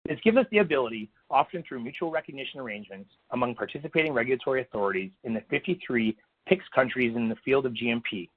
This 0.06 0.20
gives 0.24 0.38
us 0.38 0.46
the 0.52 0.58
ability, 0.58 1.10
often 1.30 1.64
through 1.64 1.82
mutual 1.82 2.12
recognition 2.12 2.60
arrangements 2.60 3.10
among 3.32 3.56
participating 3.56 4.14
regulatory 4.14 4.62
authorities 4.62 5.12
in 5.24 5.34
the 5.34 5.42
53 5.50 6.16
PICS 6.46 6.66
countries 6.76 7.16
in 7.16 7.30
the 7.30 7.38
field 7.46 7.66
of 7.66 7.74
GMP, 7.74 8.30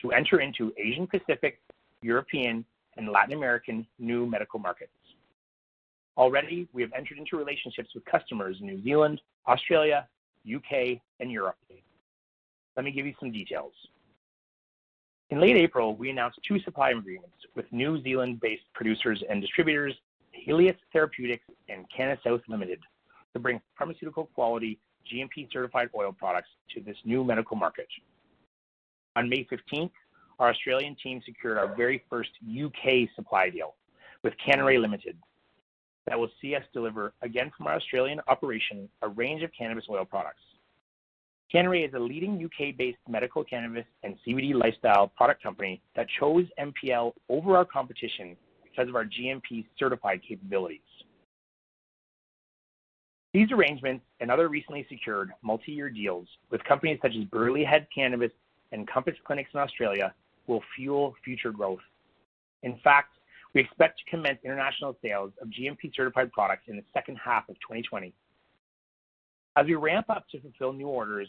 to 0.00 0.12
enter 0.12 0.40
into 0.40 0.72
Asian 0.78 1.06
Pacific, 1.06 1.60
European, 2.00 2.64
and 2.96 3.10
Latin 3.10 3.34
American 3.34 3.86
new 3.98 4.26
medical 4.26 4.58
markets. 4.58 4.92
Already, 6.16 6.68
we 6.72 6.82
have 6.82 6.92
entered 6.96 7.18
into 7.18 7.36
relationships 7.36 7.90
with 7.94 8.04
customers 8.04 8.56
in 8.60 8.66
New 8.66 8.82
Zealand, 8.82 9.20
Australia, 9.46 10.08
UK, 10.46 10.98
and 11.20 11.30
Europe. 11.30 11.56
Let 12.76 12.84
me 12.84 12.90
give 12.90 13.06
you 13.06 13.14
some 13.20 13.32
details. 13.32 13.72
In 15.30 15.40
late 15.40 15.56
April, 15.56 15.94
we 15.94 16.10
announced 16.10 16.40
two 16.46 16.58
supply 16.60 16.90
agreements 16.90 17.36
with 17.54 17.66
New 17.72 18.02
Zealand-based 18.02 18.64
producers 18.74 19.22
and 19.28 19.40
distributors, 19.40 19.94
Helius 20.32 20.76
Therapeutics 20.92 21.44
and 21.68 21.86
CanaSouth 21.96 22.42
Limited, 22.48 22.80
to 23.34 23.38
bring 23.38 23.60
pharmaceutical 23.78 24.26
quality 24.34 24.80
GMP-certified 25.12 25.90
oil 25.96 26.12
products 26.12 26.48
to 26.74 26.80
this 26.80 26.96
new 27.04 27.22
medical 27.24 27.56
market. 27.56 27.86
On 29.16 29.28
May 29.28 29.46
15th, 29.46 29.90
our 30.38 30.50
Australian 30.50 30.96
team 31.02 31.20
secured 31.24 31.58
our 31.58 31.74
very 31.76 32.04
first 32.10 32.30
UK 32.48 33.08
supply 33.14 33.50
deal 33.50 33.74
with 34.22 34.34
Canray 34.44 34.78
Limited 34.78 35.16
that 36.10 36.18
will 36.18 36.28
see 36.42 36.56
us 36.56 36.64
deliver, 36.74 37.14
again 37.22 37.52
from 37.56 37.68
our 37.68 37.76
Australian 37.76 38.20
operation, 38.26 38.88
a 39.02 39.08
range 39.08 39.44
of 39.44 39.50
cannabis 39.56 39.84
oil 39.88 40.04
products. 40.04 40.42
Canray 41.54 41.84
is 41.86 41.94
a 41.94 41.98
leading 41.98 42.44
UK-based 42.44 42.98
medical 43.08 43.44
cannabis 43.44 43.84
and 44.02 44.16
CBD 44.26 44.52
lifestyle 44.52 45.06
product 45.16 45.40
company 45.40 45.80
that 45.94 46.08
chose 46.18 46.46
MPL 46.58 47.12
over 47.28 47.56
our 47.56 47.64
competition 47.64 48.36
because 48.64 48.88
of 48.88 48.96
our 48.96 49.04
GMP 49.04 49.64
certified 49.78 50.20
capabilities. 50.28 50.80
These 53.32 53.52
arrangements 53.52 54.04
and 54.18 54.32
other 54.32 54.48
recently 54.48 54.84
secured 54.88 55.30
multi-year 55.42 55.90
deals 55.90 56.26
with 56.50 56.62
companies 56.64 56.98
such 57.02 57.12
as 57.16 57.22
Burleigh 57.26 57.64
Head 57.64 57.86
Cannabis 57.94 58.32
and 58.72 58.88
Compass 58.88 59.14
Clinics 59.24 59.50
in 59.54 59.60
Australia 59.60 60.12
will 60.48 60.62
fuel 60.74 61.14
future 61.24 61.52
growth. 61.52 61.78
In 62.64 62.78
fact, 62.82 63.10
we 63.54 63.60
expect 63.60 63.98
to 63.98 64.10
commence 64.10 64.38
international 64.44 64.96
sales 65.02 65.32
of 65.42 65.48
GMP-certified 65.48 66.32
products 66.32 66.64
in 66.68 66.76
the 66.76 66.84
second 66.94 67.16
half 67.16 67.48
of 67.48 67.56
2020. 67.56 68.12
As 69.56 69.66
we 69.66 69.74
ramp 69.74 70.06
up 70.08 70.28
to 70.30 70.40
fulfill 70.40 70.72
new 70.72 70.86
orders, 70.86 71.28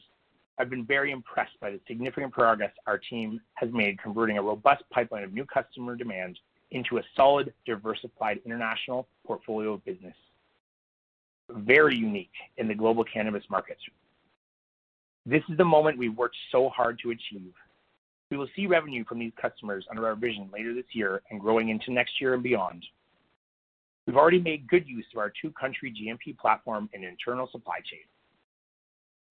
I've 0.58 0.70
been 0.70 0.86
very 0.86 1.12
impressed 1.12 1.60
by 1.60 1.72
the 1.72 1.80
significant 1.88 2.32
progress 2.32 2.72
our 2.86 3.00
team 3.00 3.42
has 3.56 3.72
made 3.74 4.00
converting 4.02 4.38
a 4.38 4.42
robust 4.42 4.84
pipeline 4.92 5.24
of 5.24 5.34
new 5.34 5.46
customer 5.46 5.96
demand 5.96 6.38
into 6.70 7.00
a 7.00 7.02
solid, 7.16 7.54
diversified 7.66 8.40
international 8.46 9.08
portfolio 9.26 9.74
of 9.74 9.86
business. 9.86 10.16
Very 11.50 11.96
unique 11.96 12.32
in 12.58 12.68
the 12.68 12.76
global 12.76 13.04
cannabis 13.04 13.44
market. 13.50 13.78
This 15.26 15.42
is 15.50 15.58
the 15.58 15.66
moment 15.66 15.98
we've 15.98 16.16
worked 16.16 16.38
so 16.52 16.70
hard 16.70 17.00
to 17.04 17.12
achieve. 17.12 17.54
We 18.32 18.38
will 18.38 18.48
see 18.56 18.66
revenue 18.66 19.04
from 19.04 19.20
these 19.20 19.34
customers 19.40 19.86
under 19.92 20.08
our 20.08 20.16
vision 20.16 20.50
later 20.54 20.74
this 20.74 20.86
year 20.94 21.22
and 21.30 21.40
growing 21.40 21.68
into 21.68 21.92
next 21.92 22.22
year 22.22 22.34
and 22.34 22.42
beyond. 22.42 22.86
We've 24.08 24.16
already 24.16 24.40
made 24.40 24.68
good 24.68 24.88
use 24.88 25.06
of 25.14 25.20
our 25.20 25.32
two-country 25.42 25.94
GMP 25.94 26.38
platform 26.38 26.90
and 26.94 27.04
internal 27.04 27.50
supply 27.52 27.80
chain. 27.80 28.00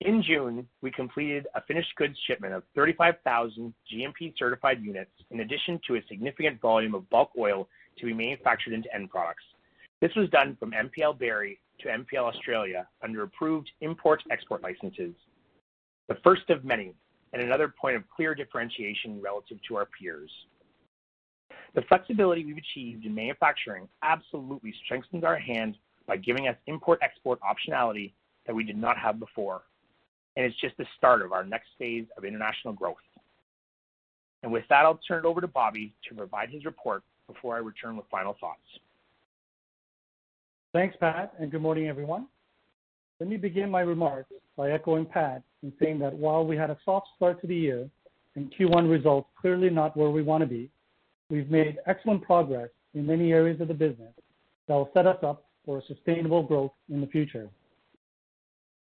In 0.02 0.22
June, 0.22 0.68
we 0.82 0.90
completed 0.90 1.46
a 1.54 1.62
finished 1.62 1.94
goods 1.96 2.16
shipment 2.26 2.54
of 2.54 2.62
35,000 2.74 3.74
GMP-certified 3.92 4.82
units, 4.82 5.10
in 5.30 5.40
addition 5.40 5.80
to 5.86 5.96
a 5.96 6.04
significant 6.08 6.60
volume 6.60 6.94
of 6.94 7.08
bulk 7.10 7.30
oil 7.38 7.68
to 7.98 8.06
be 8.06 8.14
manufactured 8.14 8.74
into 8.74 8.94
end 8.94 9.10
products. 9.10 9.44
This 10.00 10.14
was 10.14 10.28
done 10.30 10.56
from 10.60 10.72
MPL 10.72 11.18
Barrie 11.18 11.58
to 11.80 11.88
MPL 11.88 12.34
Australia 12.34 12.86
under 13.02 13.22
approved 13.22 13.70
import-export 13.80 14.62
licenses, 14.62 15.14
the 16.08 16.16
first 16.22 16.48
of 16.50 16.64
many 16.64 16.94
and 17.32 17.42
another 17.42 17.72
point 17.80 17.96
of 17.96 18.02
clear 18.14 18.34
differentiation 18.34 19.20
relative 19.20 19.58
to 19.68 19.76
our 19.76 19.86
peers. 19.86 20.30
The 21.74 21.82
flexibility 21.82 22.44
we've 22.44 22.56
achieved 22.56 23.06
in 23.06 23.14
manufacturing 23.14 23.88
absolutely 24.02 24.74
strengthens 24.84 25.24
our 25.24 25.36
hand 25.36 25.76
by 26.06 26.16
giving 26.16 26.48
us 26.48 26.56
import-export 26.66 27.38
optionality 27.40 28.12
that 28.46 28.54
we 28.54 28.64
did 28.64 28.76
not 28.76 28.98
have 28.98 29.20
before, 29.20 29.62
and 30.36 30.44
it's 30.44 30.60
just 30.60 30.76
the 30.76 30.86
start 30.96 31.22
of 31.22 31.32
our 31.32 31.44
next 31.44 31.68
phase 31.78 32.06
of 32.16 32.24
international 32.24 32.74
growth. 32.74 32.96
And 34.42 34.50
With 34.50 34.64
that, 34.70 34.84
I'll 34.84 35.00
turn 35.06 35.24
it 35.24 35.28
over 35.28 35.40
to 35.40 35.46
Bobby 35.46 35.94
to 36.08 36.14
provide 36.14 36.50
his 36.50 36.64
report 36.64 37.02
before 37.26 37.54
I 37.56 37.58
return 37.58 37.96
with 37.96 38.06
final 38.10 38.36
thoughts. 38.40 38.58
Thanks, 40.72 40.96
Pat, 40.98 41.34
and 41.38 41.50
good 41.50 41.62
morning, 41.62 41.88
everyone. 41.88 42.26
Let 43.20 43.28
me 43.28 43.36
begin 43.36 43.70
my 43.70 43.82
remarks 43.82 44.32
by 44.56 44.70
echoing 44.70 45.04
Pat 45.04 45.42
in 45.62 45.74
saying 45.78 45.98
that 45.98 46.14
while 46.14 46.42
we 46.46 46.56
had 46.56 46.70
a 46.70 46.78
soft 46.86 47.08
start 47.16 47.38
to 47.42 47.46
the 47.46 47.54
year 47.54 47.86
and 48.34 48.50
Q1 48.58 48.90
results 48.90 49.28
clearly 49.38 49.68
not 49.68 49.94
where 49.94 50.08
we 50.08 50.22
want 50.22 50.40
to 50.40 50.46
be, 50.46 50.70
we've 51.28 51.50
made 51.50 51.76
excellent 51.86 52.22
progress 52.22 52.70
in 52.94 53.06
many 53.06 53.32
areas 53.32 53.60
of 53.60 53.68
the 53.68 53.74
business 53.74 54.14
that 54.66 54.74
will 54.74 54.88
set 54.94 55.06
us 55.06 55.18
up 55.22 55.44
for 55.66 55.82
sustainable 55.86 56.42
growth 56.42 56.72
in 56.88 57.02
the 57.02 57.06
future. 57.08 57.50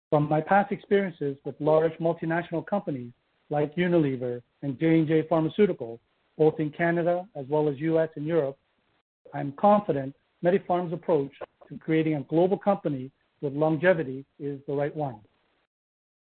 From 0.10 0.28
my 0.28 0.42
past 0.42 0.74
experiences 0.74 1.38
with 1.46 1.56
large 1.62 1.94
multinational 1.94 2.66
companies 2.66 3.14
like 3.50 3.74
Unilever 3.78 4.42
and 4.64 4.78
J&J 4.78 5.30
Pharmaceuticals, 5.32 6.00
both 6.38 6.60
in 6.60 6.72
Canada 6.72 7.26
as 7.38 7.46
well 7.48 7.70
as 7.70 7.80
U.S. 7.80 8.10
and 8.18 8.26
Europe, 8.26 8.58
I'm 9.34 9.54
confident 9.54 10.14
MediPharm's 10.44 10.92
approach 10.92 11.32
to 11.70 11.78
creating 11.78 12.16
a 12.16 12.24
global 12.24 12.58
company 12.58 13.12
with 13.46 13.54
longevity 13.54 14.26
is 14.40 14.60
the 14.68 14.74
right 14.74 14.94
one. 14.96 15.20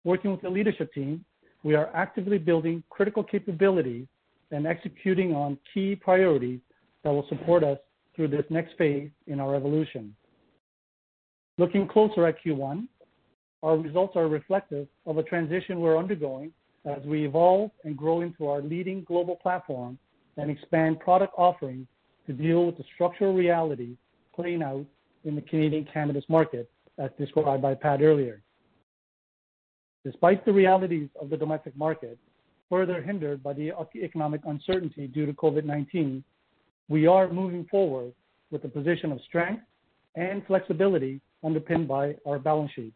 Working 0.04 0.32
with 0.32 0.40
the 0.40 0.50
leadership 0.50 0.92
team, 0.92 1.24
we 1.62 1.76
are 1.76 1.94
actively 1.94 2.38
building 2.38 2.82
critical 2.90 3.22
capabilities 3.22 4.06
and 4.50 4.66
executing 4.66 5.32
on 5.34 5.58
key 5.72 5.94
priorities 5.94 6.60
that 7.04 7.10
will 7.10 7.26
support 7.28 7.62
us 7.62 7.78
through 8.16 8.28
this 8.28 8.44
next 8.50 8.76
phase 8.76 9.10
in 9.26 9.38
our 9.38 9.54
evolution. 9.54 10.14
Looking 11.58 11.86
closer 11.86 12.26
at 12.26 12.36
Q1, 12.44 12.88
our 13.62 13.76
results 13.76 14.16
are 14.16 14.26
reflective 14.26 14.88
of 15.06 15.18
a 15.18 15.22
transition 15.22 15.80
we're 15.80 15.98
undergoing 15.98 16.52
as 16.84 17.02
we 17.04 17.24
evolve 17.24 17.70
and 17.84 17.96
grow 17.96 18.22
into 18.22 18.48
our 18.48 18.60
leading 18.60 19.04
global 19.04 19.36
platform 19.36 19.98
and 20.36 20.50
expand 20.50 20.98
product 20.98 21.32
offerings 21.36 21.86
to 22.26 22.32
deal 22.32 22.66
with 22.66 22.76
the 22.76 22.84
structural 22.94 23.34
realities 23.34 23.96
playing 24.34 24.62
out 24.62 24.84
in 25.24 25.36
the 25.36 25.42
Canadian 25.42 25.86
cannabis 25.92 26.24
market, 26.28 26.68
as 26.98 27.10
described 27.18 27.62
by 27.62 27.74
Pat 27.74 28.02
earlier. 28.02 28.42
Despite 30.04 30.44
the 30.44 30.52
realities 30.52 31.08
of 31.20 31.30
the 31.30 31.36
domestic 31.36 31.76
market, 31.76 32.18
further 32.68 33.02
hindered 33.02 33.42
by 33.42 33.52
the 33.52 33.72
economic 33.94 34.40
uncertainty 34.46 35.06
due 35.06 35.26
to 35.26 35.32
COVID-19, 35.32 36.22
we 36.88 37.06
are 37.06 37.32
moving 37.32 37.66
forward 37.70 38.12
with 38.50 38.64
a 38.64 38.68
position 38.68 39.12
of 39.12 39.20
strength 39.28 39.62
and 40.16 40.44
flexibility 40.46 41.20
underpinned 41.44 41.88
by 41.88 42.14
our 42.26 42.38
balance 42.38 42.70
sheet. 42.74 42.92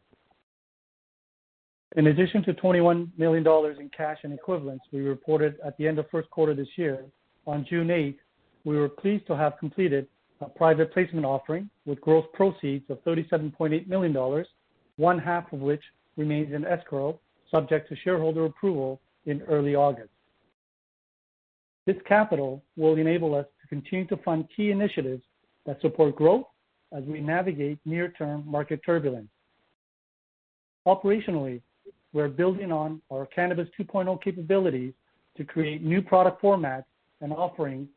In 1.97 2.09
addition 2.09 2.43
to 2.45 2.53
21 2.55 3.12
million 3.17 3.43
dollars 3.43 3.79
in 3.81 3.88
cash 3.88 4.19
and 4.23 4.33
equivalents 4.33 4.85
we 4.93 5.00
reported 5.00 5.57
at 5.65 5.76
the 5.79 5.87
end 5.87 5.99
of 5.99 6.07
first 6.11 6.29
quarter 6.31 6.55
this 6.55 6.69
year, 6.76 7.05
on 7.47 7.65
June 7.69 7.88
8th, 7.88 8.19
we 8.65 8.76
were 8.76 8.88
pleased 8.88 9.26
to 9.29 9.37
have 9.37 9.57
completed 9.59 10.09
a 10.40 10.49
private 10.49 10.93
placement 10.93 11.25
offering 11.25 11.71
with 11.85 12.00
gross 12.00 12.26
proceeds 12.35 12.88
of 12.90 13.02
$37.8 13.05 13.87
million, 13.87 14.45
one 14.97 15.19
half 15.19 15.52
of 15.52 15.61
which 15.61 15.83
remains 16.16 16.52
in 16.52 16.64
escrow, 16.64 17.19
subject 17.50 17.88
to 17.88 17.97
shareholder 17.97 18.45
approval 18.45 19.00
in 19.26 19.43
early 19.43 19.75
August. 19.75 20.11
This 21.87 21.97
capital 22.07 22.62
will 22.76 22.97
enable 22.97 23.35
us 23.35 23.47
to 23.62 23.69
continue 23.69 24.07
to 24.09 24.16
fund 24.19 24.49
key 24.55 24.71
initiatives 24.71 25.23
that 25.66 25.81
support 25.81 26.16
growth 26.16 26.47
as 26.93 27.05
we 27.05 27.21
navigate 27.21 27.78
near-term 27.85 28.45
market 28.47 28.81
turbulence. 28.85 29.28
Operationally, 30.87 31.61
we're 32.12 32.28
building 32.28 32.73
on 32.73 33.00
our 33.12 33.26
Cannabis 33.26 33.69
2.0 33.78 34.23
capabilities 34.23 34.93
to 35.37 35.45
create 35.45 35.83
new 35.83 36.00
product 36.00 36.43
formats 36.43 36.85
and 37.21 37.33
offerings 37.33 37.88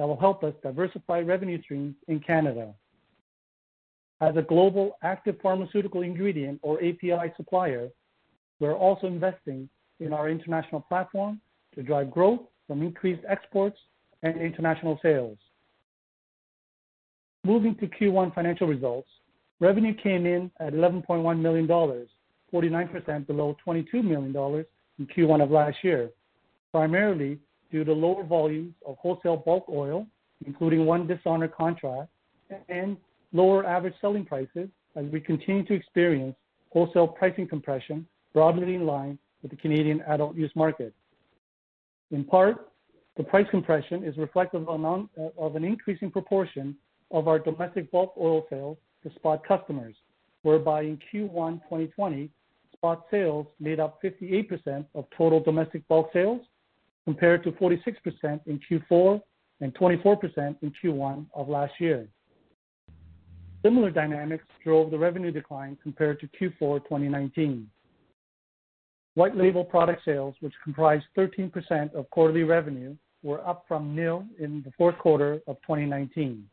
that 0.00 0.08
will 0.08 0.18
help 0.18 0.42
us 0.42 0.54
diversify 0.62 1.20
revenue 1.20 1.60
streams 1.62 1.94
in 2.08 2.20
Canada. 2.20 2.72
As 4.22 4.34
a 4.34 4.40
global 4.40 4.96
active 5.02 5.36
pharmaceutical 5.42 6.00
ingredient 6.00 6.58
or 6.62 6.78
API 6.78 7.30
supplier, 7.36 7.90
we're 8.60 8.74
also 8.74 9.08
investing 9.08 9.68
in 9.98 10.14
our 10.14 10.30
international 10.30 10.80
platform 10.80 11.38
to 11.74 11.82
drive 11.82 12.10
growth 12.10 12.40
from 12.66 12.80
increased 12.80 13.20
exports 13.28 13.76
and 14.22 14.40
international 14.40 14.98
sales. 15.02 15.36
Moving 17.44 17.74
to 17.76 17.86
Q1 17.86 18.34
financial 18.34 18.68
results, 18.68 19.08
revenue 19.60 19.92
came 19.92 20.24
in 20.24 20.50
at 20.60 20.72
11.1 20.72 21.38
million 21.40 21.66
dollars, 21.66 22.08
49% 22.54 23.26
below 23.26 23.54
22 23.62 24.02
million 24.02 24.32
dollars 24.32 24.64
in 24.98 25.06
Q1 25.06 25.42
of 25.42 25.50
last 25.50 25.76
year, 25.82 26.08
primarily 26.72 27.38
due 27.70 27.84
to 27.84 27.92
lower 27.92 28.24
volumes 28.24 28.74
of 28.86 28.96
wholesale 28.98 29.36
bulk 29.36 29.64
oil, 29.68 30.06
including 30.46 30.86
one 30.86 31.06
dishonor 31.06 31.48
contract, 31.48 32.08
and 32.68 32.96
lower 33.32 33.64
average 33.64 33.94
selling 34.00 34.24
prices 34.24 34.68
as 34.96 35.04
we 35.06 35.20
continue 35.20 35.64
to 35.64 35.74
experience 35.74 36.34
wholesale 36.70 37.06
pricing 37.06 37.46
compression 37.46 38.06
broadly 38.32 38.74
in 38.74 38.86
line 38.86 39.18
with 39.42 39.50
the 39.50 39.56
Canadian 39.56 40.00
adult 40.02 40.36
use 40.36 40.50
market. 40.54 40.92
In 42.10 42.24
part, 42.24 42.70
the 43.16 43.22
price 43.22 43.46
compression 43.50 44.04
is 44.04 44.16
reflective 44.16 44.68
of 44.68 45.56
an 45.56 45.64
increasing 45.64 46.10
proportion 46.10 46.76
of 47.10 47.28
our 47.28 47.38
domestic 47.38 47.90
bulk 47.90 48.14
oil 48.18 48.46
sales 48.50 48.78
to 49.02 49.14
spot 49.14 49.46
customers, 49.46 49.94
whereby 50.42 50.82
in 50.82 50.98
Q1 51.12 51.62
2020, 51.64 52.30
spot 52.72 53.04
sales 53.10 53.46
made 53.58 53.80
up 53.80 54.00
58% 54.02 54.86
of 54.94 55.04
total 55.16 55.40
domestic 55.40 55.86
bulk 55.88 56.10
sales, 56.12 56.40
compared 57.04 57.42
to 57.44 57.52
46% 57.52 58.40
in 58.46 58.60
Q4 58.70 59.20
and 59.60 59.74
24% 59.74 60.56
in 60.62 60.72
Q1 60.82 61.26
of 61.34 61.48
last 61.48 61.72
year. 61.78 62.08
Similar 63.62 63.90
dynamics 63.90 64.44
drove 64.64 64.90
the 64.90 64.98
revenue 64.98 65.30
decline 65.30 65.76
compared 65.82 66.18
to 66.20 66.28
Q4 66.28 66.82
2019. 66.84 67.68
White 69.14 69.36
label 69.36 69.64
product 69.64 70.02
sales, 70.04 70.34
which 70.40 70.54
comprised 70.64 71.04
13% 71.18 71.94
of 71.94 72.08
quarterly 72.10 72.44
revenue, 72.44 72.96
were 73.22 73.46
up 73.46 73.64
from 73.68 73.94
nil 73.94 74.24
in 74.38 74.62
the 74.62 74.72
fourth 74.78 74.96
quarter 74.98 75.40
of 75.46 75.56
2019. 75.62 76.48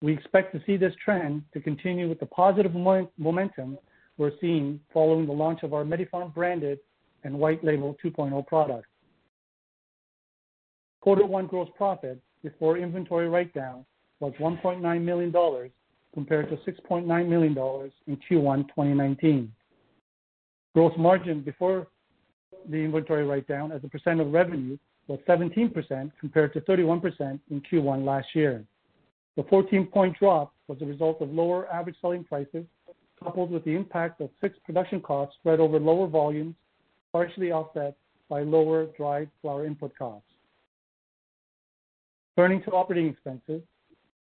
We 0.00 0.12
expect 0.12 0.52
to 0.54 0.62
see 0.66 0.76
this 0.76 0.94
trend 1.04 1.42
to 1.52 1.60
continue 1.60 2.08
with 2.08 2.18
the 2.18 2.26
positive 2.26 2.74
momentum 2.74 3.78
we're 4.16 4.32
seeing 4.40 4.80
following 4.92 5.26
the 5.26 5.32
launch 5.32 5.62
of 5.62 5.72
our 5.74 5.84
MediPharm 5.84 6.34
branded 6.34 6.80
and 7.24 7.38
white 7.38 7.62
label 7.62 7.96
2.0 8.04 8.46
products. 8.46 8.88
Quarter 11.00 11.26
one 11.26 11.46
gross 11.46 11.68
profit 11.76 12.20
before 12.42 12.76
inventory 12.76 13.28
write-down 13.28 13.84
was 14.20 14.32
1.9 14.40 15.02
million 15.02 15.30
dollars 15.30 15.70
compared 16.12 16.48
to 16.50 16.56
6.9 16.70 17.28
million 17.28 17.54
dollars 17.54 17.92
in 18.06 18.16
Q1 18.16 18.68
2019. 18.68 19.52
Gross 20.74 20.92
margin 20.98 21.40
before 21.40 21.88
the 22.68 22.76
inventory 22.76 23.24
write-down 23.24 23.72
as 23.72 23.82
a 23.84 23.88
percent 23.88 24.20
of 24.20 24.32
revenue 24.32 24.76
was 25.06 25.18
17% 25.26 26.12
compared 26.20 26.52
to 26.52 26.60
31% 26.62 27.40
in 27.50 27.62
Q1 27.62 28.04
last 28.04 28.28
year. 28.34 28.64
The 29.36 29.42
14-point 29.44 30.18
drop 30.18 30.52
was 30.66 30.78
a 30.82 30.84
result 30.84 31.22
of 31.22 31.30
lower 31.30 31.66
average 31.72 31.96
selling 32.00 32.24
prices, 32.24 32.64
coupled 33.22 33.50
with 33.50 33.64
the 33.64 33.74
impact 33.74 34.20
of 34.20 34.30
fixed 34.40 34.62
production 34.64 35.00
costs 35.00 35.36
spread 35.40 35.60
over 35.60 35.78
lower 35.78 36.06
volumes, 36.06 36.54
partially 37.12 37.52
offset 37.52 37.96
by 38.28 38.42
lower 38.42 38.86
dried 38.96 39.30
flower 39.40 39.64
input 39.64 39.96
costs. 39.96 40.27
Turning 42.38 42.62
to 42.62 42.70
operating 42.70 43.08
expenses. 43.08 43.62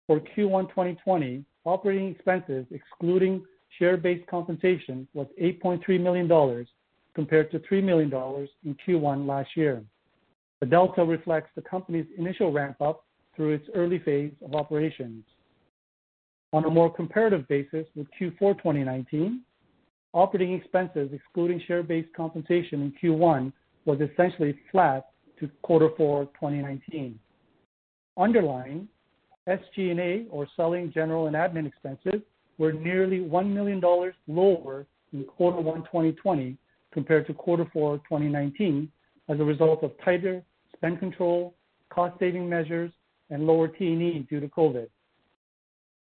For 0.07 0.19
Q1 0.19 0.69
2020, 0.69 1.45
operating 1.65 2.07
expenses 2.07 2.65
excluding 2.71 3.45
share-based 3.77 4.25
compensation 4.25 5.07
was 5.13 5.27
8.3 5.39 6.01
million 6.01 6.27
dollars 6.27 6.67
compared 7.13 7.51
to 7.51 7.59
3 7.59 7.79
million 7.83 8.09
dollars 8.09 8.49
in 8.65 8.75
Q1 8.75 9.27
last 9.27 9.49
year. 9.55 9.83
The 10.61 10.65
delta 10.65 11.05
reflects 11.05 11.51
the 11.55 11.61
company's 11.61 12.07
initial 12.17 12.51
ramp-up 12.51 13.05
through 13.35 13.51
its 13.53 13.69
early 13.75 13.99
phase 13.99 14.33
of 14.43 14.55
operations. 14.55 15.23
On 16.53 16.65
a 16.65 16.71
more 16.71 16.91
comparative 16.91 17.47
basis 17.47 17.85
with 17.95 18.07
Q4 18.19 18.57
2019, 18.57 19.41
operating 20.15 20.55
expenses 20.55 21.11
excluding 21.13 21.61
share-based 21.67 22.09
compensation 22.17 22.81
in 22.81 22.93
Q1 22.99 23.53
was 23.85 23.99
essentially 24.01 24.57
flat 24.71 25.05
to 25.39 25.51
quarter 25.61 25.89
four 25.95 26.25
2019. 26.41 27.19
Underlying 28.17 28.87
SG&A, 29.47 30.25
or 30.29 30.47
selling, 30.55 30.91
general, 30.91 31.27
and 31.27 31.35
admin 31.35 31.67
expenses, 31.67 32.21
were 32.57 32.73
nearly 32.73 33.21
1 33.21 33.53
million 33.53 33.79
dollars 33.79 34.15
lower 34.27 34.85
in 35.13 35.23
quarter 35.23 35.61
one 35.61 35.83
2020 35.83 36.57
compared 36.91 37.27
to 37.27 37.33
quarter 37.33 37.65
four 37.71 37.97
2019 37.99 38.91
as 39.29 39.39
a 39.39 39.43
result 39.43 39.83
of 39.83 39.91
tighter 40.03 40.43
spend 40.75 40.99
control, 40.99 41.55
cost-saving 41.89 42.47
measures, 42.47 42.91
and 43.29 43.45
lower 43.45 43.67
T&E 43.67 44.25
due 44.29 44.39
to 44.39 44.47
COVID. 44.47 44.87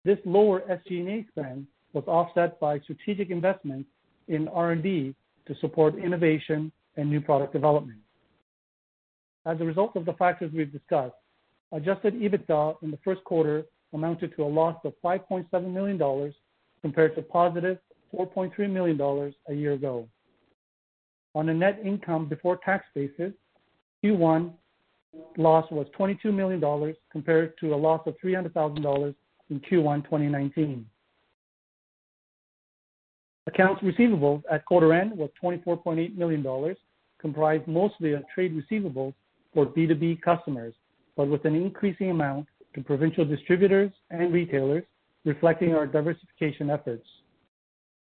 This 0.03 0.17
lower 0.25 0.61
SG&A 0.61 1.25
spend 1.29 1.67
was 1.93 2.03
offset 2.07 2.59
by 2.59 2.79
strategic 2.79 3.29
investments 3.29 3.89
in 4.27 4.47
R&D 4.47 5.15
to 5.47 5.55
support 5.61 5.97
innovation 5.97 6.71
and 6.97 7.09
new 7.09 7.21
product 7.21 7.53
development. 7.53 7.99
As 9.45 9.59
a 9.61 9.63
result 9.63 9.95
of 9.95 10.05
the 10.05 10.13
factors 10.13 10.51
we've 10.53 10.71
discussed, 10.71 11.15
adjusted 11.71 12.13
EBITDA 12.15 12.75
in 12.81 12.91
the 12.91 12.99
first 13.03 13.23
quarter 13.23 13.63
amounted 13.93 14.35
to 14.35 14.43
a 14.43 14.45
loss 14.45 14.77
of 14.83 14.93
5.7 15.03 15.73
million 15.73 15.97
dollars 15.97 16.33
compared 16.81 17.15
to 17.15 17.21
positive 17.21 17.77
positive 17.77 17.77
4.3 18.13 18.69
million 18.69 18.97
dollars 18.97 19.33
a 19.49 19.53
year 19.53 19.73
ago. 19.73 20.07
On 21.33 21.49
a 21.49 21.53
net 21.53 21.79
income 21.83 22.27
before 22.27 22.59
tax 22.63 22.85
basis, 22.95 23.33
Q1 24.03 24.53
loss 25.37 25.69
was 25.71 25.87
22 25.95 26.31
million 26.31 26.59
dollars 26.59 26.95
compared 27.11 27.57
to 27.59 27.73
a 27.73 27.75
loss 27.75 28.01
of 28.05 28.15
300,000 28.21 28.81
dollars 28.81 29.15
in 29.49 29.59
Q1 29.59 30.03
2019. 30.03 30.85
Accounts 33.47 33.83
receivable 33.83 34.43
at 34.51 34.65
quarter 34.65 34.93
end 34.93 35.15
was 35.15 35.29
24.8 35.41 36.15
million 36.15 36.41
dollars, 36.41 36.77
comprised 37.19 37.67
mostly 37.67 38.13
of 38.13 38.23
trade 38.33 38.53
receivables 38.55 39.13
for 39.53 39.65
B2B 39.65 40.21
customers, 40.21 40.73
but 41.15 41.27
with 41.27 41.45
an 41.45 41.55
increasing 41.55 42.11
amount 42.11 42.47
to 42.73 42.81
provincial 42.81 43.25
distributors 43.25 43.91
and 44.09 44.33
retailers, 44.33 44.83
reflecting 45.23 45.73
our 45.73 45.87
diversification 45.87 46.69
efforts. 46.69 47.07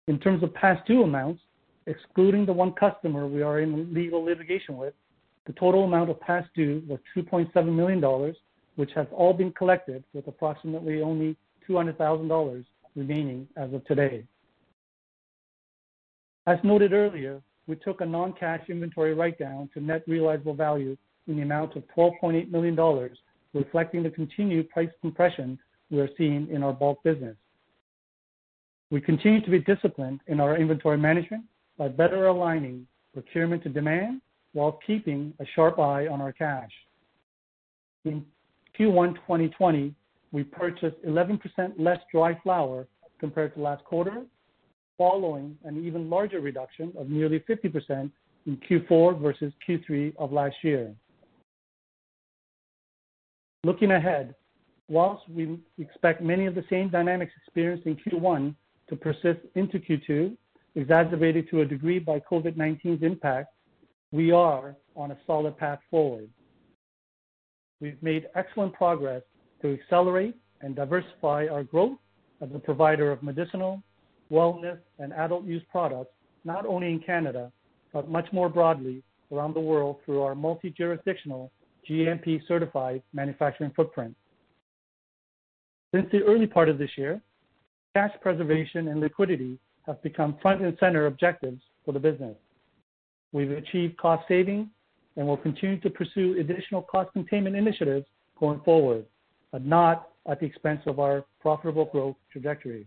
In 0.06 0.18
terms 0.18 0.42
of 0.42 0.54
past 0.54 0.86
due 0.86 1.02
amounts, 1.02 1.42
excluding 1.86 2.46
the 2.46 2.52
one 2.52 2.72
customer 2.72 3.26
we 3.26 3.42
are 3.42 3.60
in 3.60 3.92
legal 3.92 4.22
litigation 4.22 4.76
with, 4.76 4.94
the 5.46 5.52
total 5.54 5.84
amount 5.84 6.10
of 6.10 6.20
past 6.20 6.48
due 6.54 6.82
was 6.86 7.00
2.7 7.16 7.74
million 7.74 8.00
dollars, 8.00 8.36
which 8.76 8.90
has 8.94 9.06
all 9.12 9.32
been 9.32 9.52
collected 9.52 10.04
with 10.12 10.26
approximately 10.28 11.02
only 11.02 11.36
200,000 11.66 12.28
dollars 12.28 12.64
remaining 12.94 13.48
as 13.56 13.72
of 13.72 13.84
today. 13.86 14.24
As 16.46 16.58
noted 16.62 16.92
earlier, 16.92 17.42
we 17.66 17.76
took 17.76 18.00
a 18.00 18.06
non-cash 18.06 18.68
inventory 18.68 19.14
write-down 19.14 19.68
to 19.74 19.80
net 19.80 20.02
realizable 20.06 20.54
value 20.54 20.96
in 21.28 21.36
the 21.36 21.42
amount 21.42 21.76
of 21.76 21.84
12.8 21.96 22.50
million 22.50 22.74
dollars, 22.74 23.18
reflecting 23.54 24.02
the 24.02 24.10
continued 24.10 24.68
price 24.70 24.90
compression 25.00 25.58
we 25.90 26.00
are 26.00 26.08
seeing 26.18 26.48
in 26.50 26.62
our 26.62 26.72
bulk 26.72 27.02
business. 27.02 27.36
We 28.90 29.00
continue 29.00 29.42
to 29.42 29.50
be 29.50 29.60
disciplined 29.60 30.20
in 30.26 30.40
our 30.40 30.56
inventory 30.56 30.98
management 30.98 31.44
by 31.76 31.88
better 31.88 32.26
aligning 32.26 32.86
procurement 33.12 33.62
to 33.64 33.68
demand 33.68 34.20
while 34.52 34.80
keeping 34.86 35.34
a 35.40 35.44
sharp 35.54 35.78
eye 35.78 36.06
on 36.06 36.20
our 36.20 36.32
cash. 36.32 36.70
In 38.04 38.24
Q1 38.78 39.14
2020, 39.16 39.94
we 40.32 40.44
purchased 40.44 40.96
11% 41.06 41.40
less 41.78 41.98
dry 42.12 42.38
flower 42.42 42.86
compared 43.18 43.54
to 43.54 43.60
last 43.60 43.84
quarter, 43.84 44.24
following 44.96 45.56
an 45.64 45.84
even 45.84 46.08
larger 46.08 46.40
reduction 46.40 46.92
of 46.98 47.08
nearly 47.08 47.40
50% 47.40 48.10
in 48.46 48.56
Q4 48.68 49.20
versus 49.20 49.52
Q3 49.68 50.16
of 50.16 50.32
last 50.32 50.56
year. 50.62 50.94
Looking 53.64 53.90
ahead, 53.90 54.34
whilst 54.88 55.28
we 55.28 55.58
expect 55.78 56.22
many 56.22 56.46
of 56.46 56.54
the 56.54 56.64
same 56.70 56.90
dynamics 56.90 57.32
experienced 57.36 57.86
in 57.86 57.96
Q1 57.96 58.54
to 58.88 58.96
persist 58.96 59.40
into 59.56 59.80
Q2, 59.80 60.36
exacerbated 60.76 61.50
to 61.50 61.62
a 61.62 61.64
degree 61.64 61.98
by 61.98 62.20
COVID-19's 62.20 63.02
impact, 63.02 63.48
we 64.12 64.30
are 64.30 64.76
on 64.94 65.10
a 65.10 65.18
solid 65.26 65.58
path 65.58 65.80
forward. 65.90 66.30
We've 67.80 68.00
made 68.02 68.28
excellent 68.36 68.74
progress 68.74 69.22
to 69.62 69.74
accelerate 69.74 70.36
and 70.60 70.76
diversify 70.76 71.48
our 71.48 71.64
growth 71.64 71.98
as 72.40 72.48
a 72.54 72.58
provider 72.60 73.10
of 73.10 73.24
medicinal, 73.24 73.82
wellness, 74.30 74.78
and 75.00 75.12
adult 75.12 75.44
use 75.44 75.62
products, 75.70 76.12
not 76.44 76.64
only 76.64 76.92
in 76.92 77.00
Canada, 77.00 77.50
but 77.92 78.08
much 78.08 78.32
more 78.32 78.48
broadly 78.48 79.02
around 79.32 79.54
the 79.54 79.60
world 79.60 79.96
through 80.04 80.22
our 80.22 80.36
multi-jurisdictional 80.36 81.50
GMP-certified 81.88 83.02
manufacturing 83.12 83.72
footprint. 83.74 84.14
Since 85.94 86.08
the 86.12 86.22
early 86.24 86.46
part 86.46 86.68
of 86.68 86.78
this 86.78 86.90
year, 86.96 87.20
cash 87.94 88.12
preservation 88.20 88.88
and 88.88 89.00
liquidity 89.00 89.58
have 89.86 90.02
become 90.02 90.36
front 90.42 90.62
and 90.62 90.76
center 90.78 91.06
objectives 91.06 91.62
for 91.84 91.92
the 91.92 91.98
business. 91.98 92.36
We've 93.32 93.50
achieved 93.50 93.96
cost 93.96 94.26
savings 94.28 94.68
and 95.16 95.26
will 95.26 95.36
continue 95.36 95.80
to 95.80 95.90
pursue 95.90 96.38
additional 96.38 96.82
cost 96.82 97.12
containment 97.12 97.56
initiatives 97.56 98.06
going 98.38 98.60
forward, 98.64 99.04
but 99.50 99.64
not 99.64 100.10
at 100.30 100.40
the 100.40 100.46
expense 100.46 100.82
of 100.86 101.00
our 101.00 101.24
profitable 101.40 101.86
growth 101.86 102.16
trajectory. 102.30 102.86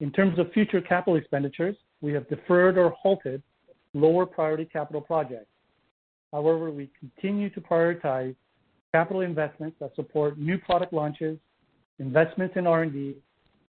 In 0.00 0.10
terms 0.10 0.38
of 0.38 0.52
future 0.52 0.80
capital 0.80 1.16
expenditures, 1.16 1.76
we 2.00 2.12
have 2.12 2.28
deferred 2.28 2.76
or 2.76 2.90
halted 2.90 3.42
lower 3.94 4.26
priority 4.26 4.66
capital 4.66 5.00
projects. 5.00 5.46
However, 6.36 6.70
we 6.70 6.90
continue 7.00 7.48
to 7.48 7.62
prioritize 7.62 8.36
capital 8.92 9.22
investments 9.22 9.78
that 9.80 9.94
support 9.96 10.38
new 10.38 10.58
product 10.58 10.92
launches, 10.92 11.38
investments 11.98 12.56
in 12.58 12.66
R&D, 12.66 13.16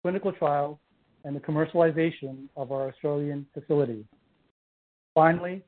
clinical 0.02 0.30
trials, 0.30 0.76
and 1.24 1.34
the 1.34 1.40
commercialization 1.40 2.48
of 2.58 2.70
our 2.70 2.88
Australian 2.90 3.46
facility. 3.54 4.04
Finally, 5.14 5.62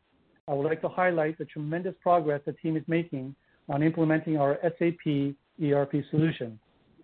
I 0.47 0.53
would 0.53 0.67
like 0.67 0.83
to 0.83 0.89
highlight 0.91 1.39
the 1.39 1.47
tremendous 1.47 1.95
progress 2.03 2.43
the 2.45 2.53
team 2.53 2.77
is 2.77 2.85
making 2.87 3.35
on 3.71 3.83
implementing 3.83 4.37
our 4.37 4.59
SAP 4.63 5.35
ERP 5.65 5.95
solution, 6.11 6.59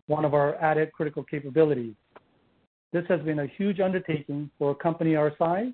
one 0.07 0.27
of 0.27 0.35
our 0.35 0.57
added 0.57 0.93
critical 0.93 1.23
capabilities. 1.23 1.95
This 2.93 3.05
has 3.09 3.23
been 3.23 3.39
a 3.39 3.47
huge 3.57 3.81
undertaking 3.81 4.51
for 4.59 4.73
a 4.73 4.75
company 4.75 5.17
our 5.17 5.33
size, 5.39 5.73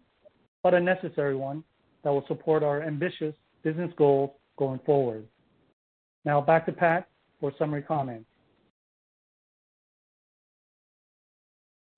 but 0.63 0.73
a 0.73 0.79
necessary 0.81 1.35
one 1.35 1.65
that 2.05 2.11
will 2.11 2.25
support 2.29 2.63
our 2.63 2.81
ambitious 2.81 3.35
business 3.65 3.91
goals 3.97 4.31
going 4.57 4.79
forward. 4.87 5.27
Now 6.25 6.41
back 6.41 6.67
to 6.67 6.73
Pat 6.73 7.09
for 7.41 7.53
summary 7.59 7.83
comments. 7.83 8.29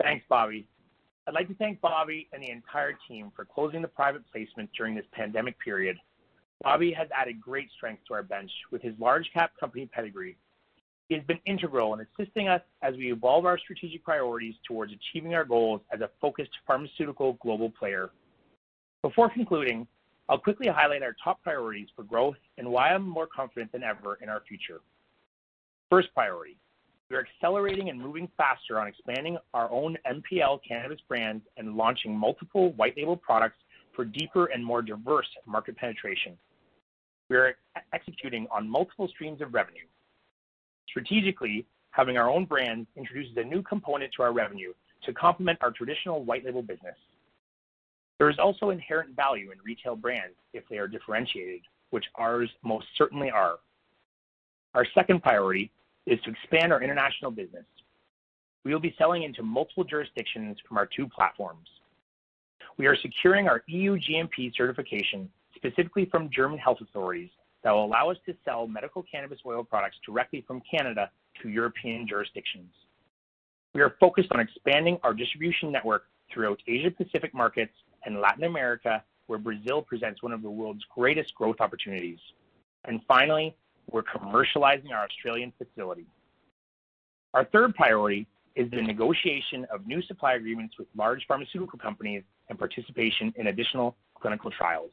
Thanks, 0.03 0.25
Bobby. 0.29 0.67
I'd 1.27 1.35
like 1.35 1.49
to 1.49 1.55
thank 1.55 1.81
Bobby 1.81 2.29
and 2.33 2.43
the 2.43 2.51
entire 2.51 2.97
team 3.09 3.33
for 3.35 3.45
closing 3.45 3.83
the 3.83 3.89
private 3.89 4.23
placement 4.31 4.71
during 4.77 4.95
this 4.95 5.05
pandemic 5.13 5.59
period. 5.59 5.97
Bobby 6.63 6.93
has 6.93 7.09
added 7.15 7.41
great 7.41 7.69
strength 7.77 8.03
to 8.09 8.15
our 8.15 8.23
bench 8.23 8.51
with 8.71 8.81
his 8.83 8.95
large 9.01 9.29
cap 9.35 9.51
company 9.59 9.87
pedigree. 9.87 10.37
He 11.09 11.15
has 11.15 11.25
been 11.25 11.39
integral 11.45 11.95
in 11.95 12.01
assisting 12.01 12.49
us 12.49 12.63
as 12.83 12.97
we 12.97 13.13
evolve 13.13 13.45
our 13.47 13.59
strategic 13.59 14.05
priorities 14.05 14.55
towards 14.67 14.93
achieving 14.93 15.35
our 15.35 15.45
goals 15.45 15.81
as 15.93 16.01
a 16.01 16.11
focused 16.21 16.51
pharmaceutical 16.67 17.35
global 17.43 17.71
player. 17.71 18.11
Before 19.03 19.29
concluding, 19.29 19.87
I'll 20.29 20.39
quickly 20.39 20.67
highlight 20.67 21.03
our 21.03 21.15
top 21.23 21.43
priorities 21.43 21.89
for 21.95 22.03
growth 22.03 22.37
and 22.59 22.69
why 22.69 22.89
I'm 22.89 23.07
more 23.07 23.29
confident 23.29 23.71
than 23.73 23.83
ever 23.83 24.19
in 24.21 24.29
our 24.29 24.43
future. 24.49 24.81
First 25.91 26.09
priority, 26.15 26.57
we 27.09 27.17
are 27.17 27.25
accelerating 27.25 27.89
and 27.91 28.01
moving 28.01 28.29
faster 28.37 28.81
on 28.81 28.89
expanding 28.89 29.39
our 29.55 29.71
own 29.71 29.97
MPL 30.05 30.59
cannabis 30.67 30.99
brands 31.07 31.45
and 31.57 31.77
launching 31.77 32.17
multiple 32.17 32.73
white 32.73 32.97
label 32.97 33.17
products 33.17 33.59
for 33.95 34.05
deeper 34.05 34.47
and 34.47 34.65
more 34.65 34.83
diverse 34.83 35.29
market 35.47 35.77
penetration. 35.77 36.37
We 37.31 37.37
are 37.37 37.57
executing 37.93 38.49
on 38.51 38.69
multiple 38.69 39.09
streams 39.09 39.41
of 39.41 39.55
revenue. 39.55 39.87
Strategically, 40.89 41.67
having 41.91 42.17
our 42.17 42.29
own 42.29 42.45
brands 42.45 42.89
introduces 42.97 43.37
a 43.37 43.45
new 43.45 43.63
component 43.63 44.13
to 44.17 44.23
our 44.23 44.33
revenue 44.33 44.73
to 45.05 45.13
complement 45.13 45.59
our 45.63 45.71
traditional 45.71 46.25
white 46.25 46.45
label 46.45 46.63
business. 46.63 46.97
There 48.19 48.31
is 48.31 48.39
also 48.39 48.71
inherent 48.71 49.15
value 49.15 49.51
in 49.51 49.59
retail 49.65 49.97
brands 49.97 50.37
if 50.53 50.65
they 50.71 50.79
are 50.79 50.89
differentiated, 50.89 51.63
which 51.91 52.05
ours 52.15 52.51
most 52.63 52.87
certainly 52.97 53.31
are. 53.31 53.57
Our 54.75 54.87
second 54.95 55.23
priority 55.23 55.71
is 56.07 56.21
to 56.23 56.31
expand 56.31 56.73
our 56.73 56.83
international 56.83 57.31
business. 57.31 57.65
We 58.65 58.73
will 58.73 58.81
be 58.81 58.95
selling 58.99 59.23
into 59.23 59.43
multiple 59.43 59.85
jurisdictions 59.85 60.57
from 60.67 60.77
our 60.77 60.87
two 60.87 61.09
platforms. 61.09 61.69
We 62.79 62.87
are 62.87 62.97
securing 62.97 63.49
our 63.49 63.63
EU 63.69 63.97
GMP 63.99 64.53
certification, 64.57 65.31
specifically 65.55 66.07
from 66.11 66.31
German 66.31 66.59
health 66.59 66.79
authorities, 66.81 67.31
that 67.63 67.71
will 67.71 67.85
allow 67.85 68.11
us 68.11 68.17
to 68.27 68.35
sell 68.45 68.67
medical 68.67 69.03
cannabis 69.03 69.39
oil 69.47 69.65
products 69.65 69.97
directly 70.05 70.45
from 70.47 70.63
Canada 70.71 71.11
to 71.43 71.49
European 71.49 72.07
jurisdictions. 72.07 72.71
We 73.75 73.83
are 73.83 73.95
focused 74.01 74.31
on 74.33 74.41
expanding 74.41 74.99
our 75.03 75.15
distribution 75.15 75.71
network 75.73 76.05
throughout 76.33 76.61
Asia 76.67 76.91
Pacific 76.91 77.35
markets 77.35 77.73
and 78.07 78.21
Latin 78.21 78.45
America, 78.45 79.03
where 79.27 79.39
Brazil 79.39 79.83
presents 79.83 80.23
one 80.23 80.33
of 80.33 80.41
the 80.41 80.51
world's 80.51 80.85
greatest 80.95 81.35
growth 81.35 81.57
opportunities. 81.61 82.19
And 82.85 83.01
Finally, 83.07 83.55
we're 83.91 84.03
commercializing 84.03 84.93
our 84.93 85.05
Australian 85.05 85.53
facility. 85.59 86.07
Our 87.35 87.45
third 87.47 87.75
priority 87.75 88.27
is 88.55 88.71
the 88.71 88.81
negotiation 88.81 89.67
of 89.73 89.87
new 89.87 90.01
supply 90.03 90.35
agreements 90.35 90.77
with 90.79 90.89
large 90.97 91.25
pharmaceutical 91.29 91.79
companies 91.79 92.23
and 92.49 92.59
participation 92.59 93.33
in 93.37 93.49
additional 93.49 93.97
clinical 94.21 94.51
trials. 94.51 94.91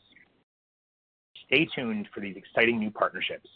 Stay 1.47 1.67
tuned 1.73 2.07
for 2.13 2.19
these 2.19 2.35
exciting 2.35 2.79
new 2.79 2.91
partnerships. 2.91 3.49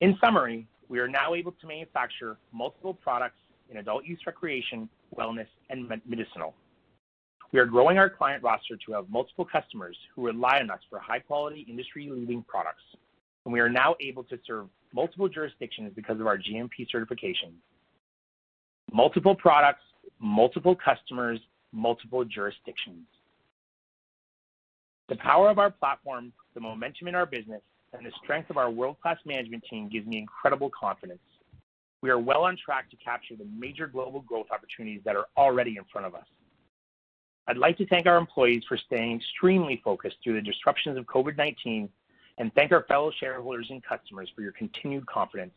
In 0.00 0.16
summary, 0.20 0.66
we 0.88 0.98
are 0.98 1.08
now 1.08 1.34
able 1.34 1.52
to 1.52 1.66
manufacture 1.66 2.36
multiple 2.52 2.94
products 2.94 3.38
in 3.70 3.76
adult 3.76 4.04
use 4.04 4.20
recreation, 4.26 4.88
wellness, 5.16 5.48
and 5.70 5.88
medicinal. 6.06 6.54
We 7.52 7.58
are 7.60 7.66
growing 7.66 7.98
our 7.98 8.10
client 8.10 8.42
roster 8.42 8.76
to 8.86 8.92
have 8.92 9.08
multiple 9.08 9.44
customers 9.44 9.96
who 10.14 10.26
rely 10.26 10.60
on 10.60 10.70
us 10.70 10.80
for 10.90 10.98
high-quality, 10.98 11.66
industry-leading 11.68 12.42
products. 12.42 12.82
And 13.44 13.52
we 13.52 13.60
are 13.60 13.70
now 13.70 13.96
able 14.00 14.24
to 14.24 14.38
serve 14.46 14.66
multiple 14.92 15.28
jurisdictions 15.28 15.92
because 15.94 16.20
of 16.20 16.26
our 16.26 16.36
GMP 16.36 16.86
certification. 16.90 17.54
Multiple 18.92 19.34
products, 19.34 19.82
multiple 20.18 20.76
customers, 20.76 21.40
multiple 21.72 22.24
jurisdictions. 22.24 23.06
The 25.08 25.16
power 25.16 25.48
of 25.48 25.58
our 25.58 25.70
platform, 25.70 26.32
the 26.54 26.60
momentum 26.60 27.08
in 27.08 27.14
our 27.14 27.24
business, 27.24 27.62
and 27.94 28.04
the 28.04 28.12
strength 28.22 28.50
of 28.50 28.58
our 28.58 28.70
world-class 28.70 29.18
management 29.24 29.64
team 29.70 29.88
gives 29.88 30.06
me 30.06 30.18
incredible 30.18 30.70
confidence. 30.78 31.20
We 32.02 32.10
are 32.10 32.18
well 32.18 32.42
on 32.44 32.58
track 32.62 32.90
to 32.90 32.96
capture 32.96 33.34
the 33.36 33.46
major 33.58 33.86
global 33.86 34.20
growth 34.20 34.46
opportunities 34.52 35.00
that 35.04 35.16
are 35.16 35.26
already 35.36 35.76
in 35.78 35.84
front 35.90 36.06
of 36.06 36.14
us. 36.14 36.26
I'd 37.48 37.56
like 37.56 37.78
to 37.78 37.86
thank 37.86 38.06
our 38.06 38.18
employees 38.18 38.62
for 38.68 38.76
staying 38.76 39.16
extremely 39.16 39.80
focused 39.82 40.16
through 40.22 40.34
the 40.34 40.42
disruptions 40.42 40.98
of 40.98 41.06
COVID-19 41.06 41.88
and 42.36 42.52
thank 42.54 42.72
our 42.72 42.84
fellow 42.84 43.10
shareholders 43.18 43.68
and 43.70 43.82
customers 43.82 44.30
for 44.36 44.42
your 44.42 44.52
continued 44.52 45.06
confidence. 45.06 45.54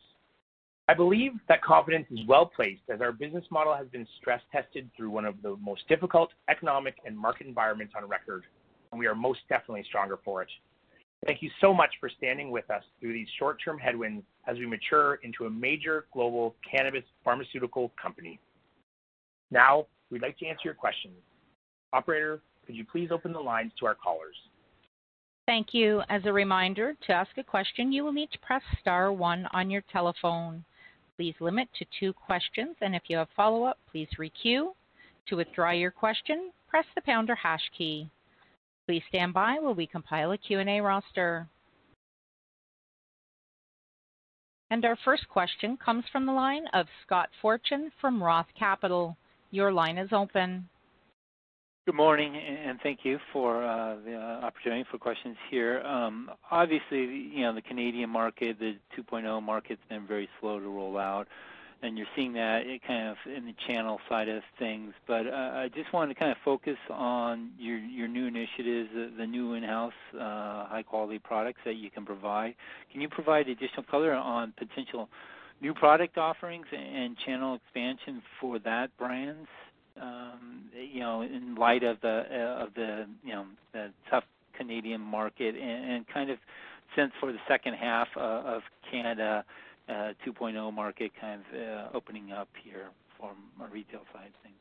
I 0.88 0.94
believe 0.94 1.32
that 1.48 1.62
confidence 1.62 2.06
is 2.10 2.20
well-placed 2.26 2.80
as 2.92 3.02
our 3.02 3.12
business 3.12 3.44
model 3.50 3.74
has 3.76 3.86
been 3.88 4.06
stress-tested 4.18 4.90
through 4.96 5.10
one 5.10 5.26
of 5.26 5.34
the 5.42 5.56
most 5.62 5.86
difficult 5.86 6.30
economic 6.48 6.96
and 7.04 7.16
market 7.16 7.46
environments 7.46 7.92
on 7.94 8.08
record, 8.08 8.44
and 8.90 8.98
we 8.98 9.06
are 9.06 9.14
most 9.14 9.40
definitely 9.50 9.84
stronger 9.86 10.18
for 10.24 10.40
it. 10.40 10.48
Thank 11.26 11.42
you 11.42 11.50
so 11.60 11.74
much 11.74 11.90
for 12.00 12.08
standing 12.08 12.50
with 12.50 12.68
us 12.70 12.82
through 13.00 13.12
these 13.12 13.28
short-term 13.38 13.78
headwinds 13.78 14.24
as 14.48 14.58
we 14.58 14.66
mature 14.66 15.20
into 15.22 15.44
a 15.44 15.50
major 15.50 16.06
global 16.10 16.56
cannabis 16.68 17.04
pharmaceutical 17.22 17.92
company. 18.00 18.40
Now, 19.50 19.86
we'd 20.10 20.22
like 20.22 20.38
to 20.38 20.46
answer 20.46 20.62
your 20.64 20.74
questions. 20.74 21.14
Operator, 21.92 22.40
could 22.66 22.74
you 22.74 22.84
please 22.84 23.10
open 23.10 23.32
the 23.32 23.40
lines 23.40 23.72
to 23.78 23.86
our 23.86 23.94
callers? 23.94 24.36
Thank 25.46 25.68
you. 25.74 26.02
As 26.08 26.22
a 26.24 26.32
reminder, 26.32 26.94
to 27.06 27.12
ask 27.12 27.30
a 27.36 27.42
question, 27.42 27.92
you 27.92 28.04
will 28.04 28.12
need 28.12 28.30
to 28.32 28.38
press 28.38 28.62
star 28.80 29.12
one 29.12 29.46
on 29.52 29.70
your 29.70 29.82
telephone. 29.92 30.64
Please 31.16 31.34
limit 31.40 31.68
to 31.78 31.84
two 31.98 32.12
questions, 32.12 32.76
and 32.80 32.94
if 32.94 33.02
you 33.08 33.16
have 33.16 33.28
follow-up, 33.36 33.78
please 33.90 34.08
re-queue. 34.18 34.72
To 35.28 35.36
withdraw 35.36 35.70
your 35.70 35.90
question, 35.90 36.50
press 36.68 36.86
the 36.94 37.02
pound 37.02 37.28
or 37.28 37.34
hash 37.34 37.70
key. 37.76 38.08
Please 38.86 39.02
stand 39.08 39.34
by 39.34 39.58
while 39.60 39.74
we 39.74 39.86
compile 39.86 40.32
a 40.32 40.38
Q&A 40.38 40.80
roster. 40.80 41.46
And 44.70 44.84
our 44.84 44.96
first 45.04 45.28
question 45.28 45.76
comes 45.76 46.04
from 46.10 46.24
the 46.24 46.32
line 46.32 46.64
of 46.72 46.86
Scott 47.04 47.28
Fortune 47.42 47.92
from 48.00 48.22
Roth 48.22 48.46
Capital. 48.58 49.16
Your 49.50 49.70
line 49.70 49.98
is 49.98 50.08
open. 50.12 50.66
Good 51.84 51.96
morning, 51.96 52.36
and 52.36 52.78
thank 52.80 53.00
you 53.02 53.18
for 53.32 53.64
uh, 53.64 53.96
the 54.04 54.14
uh, 54.14 54.46
opportunity 54.46 54.84
for 54.88 54.98
questions 54.98 55.36
here. 55.50 55.80
Um, 55.80 56.30
obviously, 56.48 57.00
you 57.00 57.42
know, 57.42 57.52
the 57.52 57.60
Canadian 57.60 58.08
market, 58.08 58.60
the 58.60 58.76
2.0 58.96 59.42
market's 59.42 59.82
been 59.88 60.06
very 60.06 60.28
slow 60.40 60.60
to 60.60 60.68
roll 60.68 60.96
out, 60.96 61.26
and 61.82 61.98
you're 61.98 62.06
seeing 62.14 62.34
that 62.34 62.62
kind 62.86 63.08
of 63.08 63.16
in 63.26 63.46
the 63.46 63.54
channel 63.66 63.98
side 64.08 64.28
of 64.28 64.44
things. 64.60 64.94
But 65.08 65.26
uh, 65.26 65.30
I 65.54 65.70
just 65.74 65.92
wanted 65.92 66.14
to 66.14 66.20
kind 66.20 66.30
of 66.30 66.36
focus 66.44 66.76
on 66.88 67.50
your 67.58 67.78
your 67.78 68.06
new 68.06 68.26
initiatives, 68.28 68.90
the 69.18 69.26
new 69.26 69.54
in-house 69.54 69.92
high-quality 70.12 71.18
products 71.18 71.62
that 71.64 71.74
you 71.74 71.90
can 71.90 72.06
provide. 72.06 72.54
Can 72.92 73.00
you 73.00 73.08
provide 73.08 73.48
additional 73.48 73.82
color 73.82 74.12
on 74.12 74.52
potential 74.56 75.08
new 75.60 75.74
product 75.74 76.16
offerings 76.16 76.66
and 76.72 77.16
channel 77.18 77.56
expansion 77.56 78.22
for 78.40 78.60
that 78.60 78.96
Um, 80.00 80.62
brand 80.72 81.22
in 81.22 81.54
light 81.54 81.82
of 81.82 82.00
the 82.00 82.24
uh, 82.30 82.64
of 82.64 82.74
the 82.74 83.06
you 83.24 83.32
know 83.32 83.46
the 83.72 83.90
tough 84.10 84.24
Canadian 84.56 85.00
market 85.00 85.54
and 85.56 86.06
kind 86.08 86.30
of 86.30 86.38
sense 86.96 87.12
for 87.20 87.32
the 87.32 87.38
second 87.48 87.74
half 87.74 88.08
uh, 88.16 88.42
of 88.44 88.62
Canada 88.90 89.44
uh, 89.88 90.12
2.0 90.26 90.72
market 90.72 91.10
kind 91.20 91.40
of 91.40 91.60
uh, 91.60 91.96
opening 91.96 92.32
up 92.32 92.48
here 92.62 92.88
from 93.18 93.36
a 93.66 93.72
retail 93.72 94.00
side 94.12 94.26
of 94.26 94.42
things? 94.42 94.54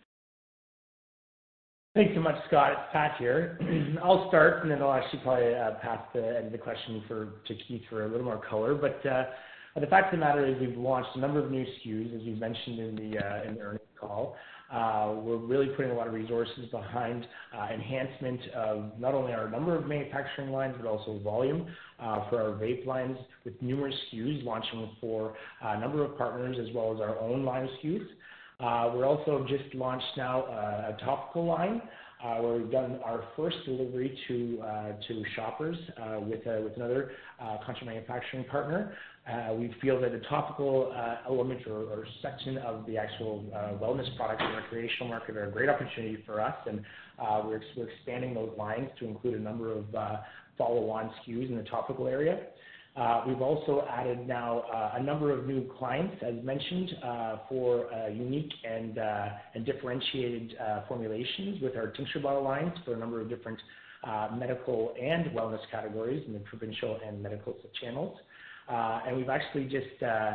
Thanks 1.93 2.13
so 2.15 2.21
much, 2.21 2.35
Scott. 2.47 2.71
It's 2.71 2.81
Pat 2.93 3.15
here. 3.19 3.59
I'll 4.03 4.29
start, 4.29 4.63
and 4.63 4.71
then 4.71 4.81
I'll 4.81 4.93
actually 4.93 5.19
probably 5.19 5.53
pass 5.81 5.99
the 6.13 6.37
end 6.37 6.45
of 6.47 6.51
the 6.53 6.57
question 6.57 7.03
for 7.07 7.33
to 7.47 7.55
Keith 7.67 7.81
for 7.89 8.05
a 8.05 8.07
little 8.07 8.23
more 8.23 8.41
color. 8.49 8.73
But 8.75 9.01
the 9.03 9.87
fact 9.87 10.13
of 10.13 10.19
the 10.19 10.25
matter 10.25 10.45
is 10.45 10.59
we've 10.59 10.77
launched 10.77 11.09
a 11.15 11.19
number 11.19 11.43
of 11.43 11.51
new 11.51 11.65
SKUs, 11.65 12.15
as 12.15 12.21
you 12.21 12.37
mentioned 12.37 12.79
in 12.79 12.95
the 12.95 13.47
in 13.47 13.55
the 13.55 13.61
earnings 13.61 13.81
call. 13.99 14.37
Uh, 14.71 15.15
we're 15.17 15.37
really 15.37 15.67
putting 15.75 15.91
a 15.91 15.93
lot 15.93 16.07
of 16.07 16.13
resources 16.13 16.65
behind 16.71 17.27
uh, 17.57 17.67
enhancement 17.73 18.39
of 18.55 18.91
not 18.97 19.13
only 19.13 19.33
our 19.33 19.49
number 19.49 19.75
of 19.75 19.85
manufacturing 19.85 20.49
lines, 20.49 20.73
but 20.81 20.87
also 20.87 21.19
volume 21.19 21.67
uh, 21.99 22.29
for 22.29 22.41
our 22.41 22.51
vape 22.57 22.85
lines 22.85 23.17
with 23.43 23.53
numerous 23.61 23.95
SKUs 24.13 24.43
launching 24.45 24.89
for 25.01 25.33
a 25.61 25.79
number 25.79 26.05
of 26.05 26.17
partners 26.17 26.55
as 26.59 26.73
well 26.73 26.93
as 26.93 27.01
our 27.01 27.19
own 27.19 27.43
line 27.43 27.63
of 27.63 27.69
SKUs. 27.83 28.05
We're 28.93 29.05
also 29.05 29.45
just 29.49 29.75
launched 29.75 30.05
now 30.15 30.45
a 30.45 30.97
topical 31.03 31.45
line, 31.45 31.81
where 32.21 32.53
we've 32.53 32.71
done 32.71 32.99
our 33.03 33.25
first 33.35 33.57
delivery 33.65 34.17
to 34.27 34.63
Shoppers 35.35 35.77
with 36.27 36.45
another 36.45 37.11
contract 37.39 37.85
manufacturing 37.85 38.45
partner. 38.45 38.93
Uh, 39.29 39.53
we 39.53 39.73
feel 39.79 40.01
that 40.01 40.11
the 40.11 40.21
topical 40.27 40.91
uh, 40.95 41.17
element 41.27 41.61
or 41.67 42.05
section 42.23 42.57
of 42.57 42.85
the 42.87 42.97
actual 42.97 43.45
uh, 43.53 43.77
wellness 43.77 44.15
products 44.17 44.41
in 44.43 44.49
the 44.49 44.57
recreational 44.57 45.09
market 45.09 45.37
are 45.37 45.45
a 45.45 45.51
great 45.51 45.69
opportunity 45.69 46.23
for 46.25 46.41
us, 46.41 46.55
and 46.65 46.81
we're 47.45 47.61
expanding 47.87 48.33
those 48.33 48.49
lines 48.57 48.89
to 48.99 49.05
include 49.05 49.35
a 49.35 49.39
number 49.39 49.71
of 49.71 49.85
follow-on 50.57 51.11
SKUs 51.21 51.49
in 51.49 51.55
the 51.55 51.63
topical 51.63 52.07
area. 52.07 52.47
We've 53.27 53.41
also 53.41 53.85
added 53.87 54.27
now 54.27 54.63
a 54.95 55.01
number 55.01 55.31
of 55.31 55.45
new 55.45 55.71
clients, 55.77 56.15
as 56.23 56.43
mentioned, 56.43 56.89
for 57.47 57.89
unique 58.11 58.51
and 58.67 58.97
differentiated 59.65 60.55
formulations 60.87 61.61
with 61.61 61.75
our 61.75 61.87
tincture 61.91 62.19
bottle 62.19 62.43
lines 62.43 62.73
for 62.83 62.95
a 62.95 62.97
number 62.97 63.21
of 63.21 63.29
different 63.29 63.59
medical 64.35 64.95
and 64.99 65.27
wellness 65.27 65.61
categories 65.69 66.23
in 66.25 66.33
the 66.33 66.39
provincial 66.39 66.99
and 67.05 67.21
medical 67.21 67.55
channels. 67.79 68.17
Uh, 68.69 69.01
and 69.07 69.17
we've 69.17 69.29
actually 69.29 69.65
just 69.65 70.01
uh, 70.03 70.33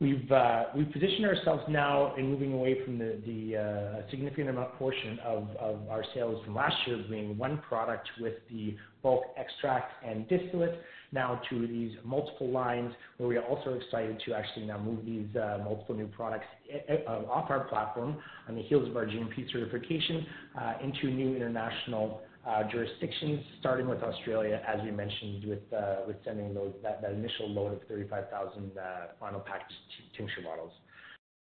we've 0.00 0.30
uh, 0.30 0.64
we've 0.74 0.90
positioned 0.92 1.24
ourselves 1.26 1.62
now 1.68 2.14
in 2.16 2.30
moving 2.30 2.52
away 2.52 2.84
from 2.84 2.98
the 2.98 3.18
the 3.26 4.04
significant 4.10 4.48
amount 4.48 4.74
portion 4.74 5.18
of 5.24 5.48
of 5.58 5.88
our 5.88 6.04
sales 6.14 6.44
from 6.44 6.54
last 6.54 6.76
year 6.86 7.02
being 7.08 7.36
one 7.38 7.58
product 7.68 8.08
with 8.20 8.34
the 8.50 8.76
bulk 9.06 9.22
extract 9.36 9.92
and 10.04 10.28
distillate, 10.28 10.80
now 11.12 11.40
to 11.48 11.66
these 11.68 11.92
multiple 12.04 12.50
lines, 12.50 12.92
where 13.18 13.28
we 13.28 13.36
are 13.36 13.44
also 13.44 13.74
excited 13.74 14.20
to 14.26 14.34
actually 14.34 14.66
now 14.66 14.78
move 14.78 15.04
these 15.04 15.28
uh, 15.36 15.58
multiple 15.62 15.94
new 15.94 16.08
products 16.08 16.46
eh, 16.72 16.78
eh, 16.88 16.96
off 17.06 17.48
our 17.48 17.60
platform 17.68 18.16
on 18.48 18.56
the 18.56 18.62
heels 18.62 18.88
of 18.88 18.96
our 18.96 19.06
GMP 19.06 19.50
certification 19.52 20.26
uh, 20.60 20.74
into 20.82 21.06
new 21.06 21.36
international 21.36 22.20
Uh, 22.46 22.62
jurisdictions, 22.70 23.40
starting 23.58 23.88
with 23.88 24.00
Australia, 24.04 24.62
as 24.68 24.80
we 24.84 24.92
mentioned, 24.92 25.44
with 25.46 25.72
uh, 25.72 25.96
sending 26.24 26.54
that 26.80 27.02
initial 27.12 27.50
load 27.50 27.72
of 27.72 27.80
35,000 27.88 28.70
uh, 28.78 28.82
final 29.18 29.40
packaged 29.40 29.74
tincture 30.16 30.42
bottles. 30.44 30.70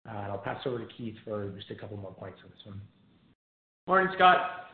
I'll 0.05 0.37
pass 0.37 0.61
over 0.67 0.77
to 0.77 0.85
Keith 0.95 1.15
for 1.25 1.49
just 1.57 1.71
a 1.71 1.75
couple 1.75 1.97
more 1.97 2.13
points 2.13 2.37
on 2.43 2.51
this 2.51 2.59
one. 2.65 2.79
Morning, 3.87 4.13
Scott. 4.15 4.67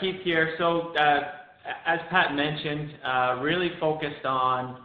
Keith 0.00 0.16
here. 0.24 0.56
So 0.58 0.94
uh 0.96 1.20
as 1.86 2.00
Pat 2.10 2.34
mentioned, 2.34 2.94
really 3.40 3.70
focused 3.78 4.24
on 4.24 4.84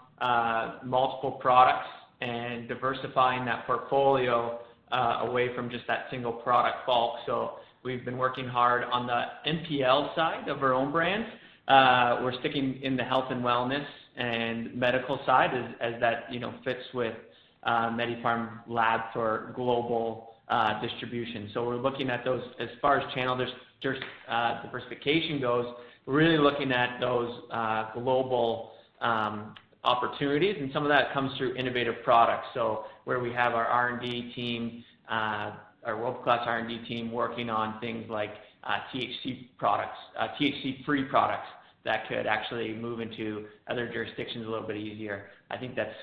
multiple 0.84 1.32
products 1.42 1.88
and 2.22 2.68
diversifying 2.68 3.46
that 3.46 3.66
portfolio 3.66 4.60
away 4.92 5.56
from 5.56 5.72
just 5.72 5.88
that 5.88 6.06
single 6.12 6.34
product 6.34 6.86
bulk. 6.86 7.16
We've 7.84 8.06
been 8.06 8.18
working 8.18 8.48
hard 8.48 8.86
on 8.86 9.08
the 9.08 9.24
MPL 9.46 10.16
side 10.16 10.48
of 10.48 10.64
our 10.64 10.74
own 10.74 10.94
brands. 10.94 11.28
We're 11.68 12.40
sticking 12.40 12.82
in 12.82 12.96
the 12.96 13.04
health 13.04 13.26
and 13.30 13.44
wellness 13.44 13.86
and 14.16 14.74
medical 14.74 15.20
side 15.26 15.50
as 15.82 15.94
that 16.00 16.32
you 16.32 16.40
know 16.40 16.54
fits 16.64 16.80
with 16.94 17.14
uh, 17.64 17.90
MediPharm 17.90 18.60
Labs 18.68 19.04
for 19.12 19.52
global 19.54 20.30
uh, 20.48 20.82
distribution. 20.82 21.50
So 21.54 21.66
we're 21.66 21.76
looking 21.76 22.10
at 22.10 22.24
those 22.24 22.42
as 22.58 22.70
far 22.82 23.02
as 23.02 23.14
channel 23.14 23.36
uh, 24.30 24.64
diversification 24.64 25.42
goes, 25.42 25.66
really 26.06 26.38
looking 26.38 26.72
at 26.72 27.02
those 27.02 27.42
global 27.94 28.72
um, 29.02 29.56
opportunities, 29.84 30.56
and 30.58 30.72
some 30.72 30.84
of 30.84 30.90
that 30.90 31.14
comes 31.14 31.38
through 31.38 31.56
innovative 31.56 31.96
products. 32.06 32.48
So 32.54 32.86
where 33.04 33.20
we 33.20 33.34
have 33.34 33.54
our 33.54 33.66
R&D 33.66 34.32
team, 34.34 34.86
our 35.86 35.98
world-class 35.98 36.42
R&D 36.46 36.86
team 36.88 37.12
working 37.12 37.50
on 37.50 37.80
things 37.80 38.10
like 38.10 38.32
uh, 38.64 38.78
THC-free 38.94 39.46
uh, 41.04 41.10
products 41.10 41.48
that 41.86 42.08
could 42.08 42.26
actually 42.26 42.74
move 42.74 43.02
into 43.02 43.46
other 43.70 43.92
jurisdictions 43.92 44.46
a 44.46 44.50
little 44.50 44.68
bit 44.68 44.78
easier. 44.78 45.26
I 45.52 45.58
think 45.58 45.76
that's 45.76 45.96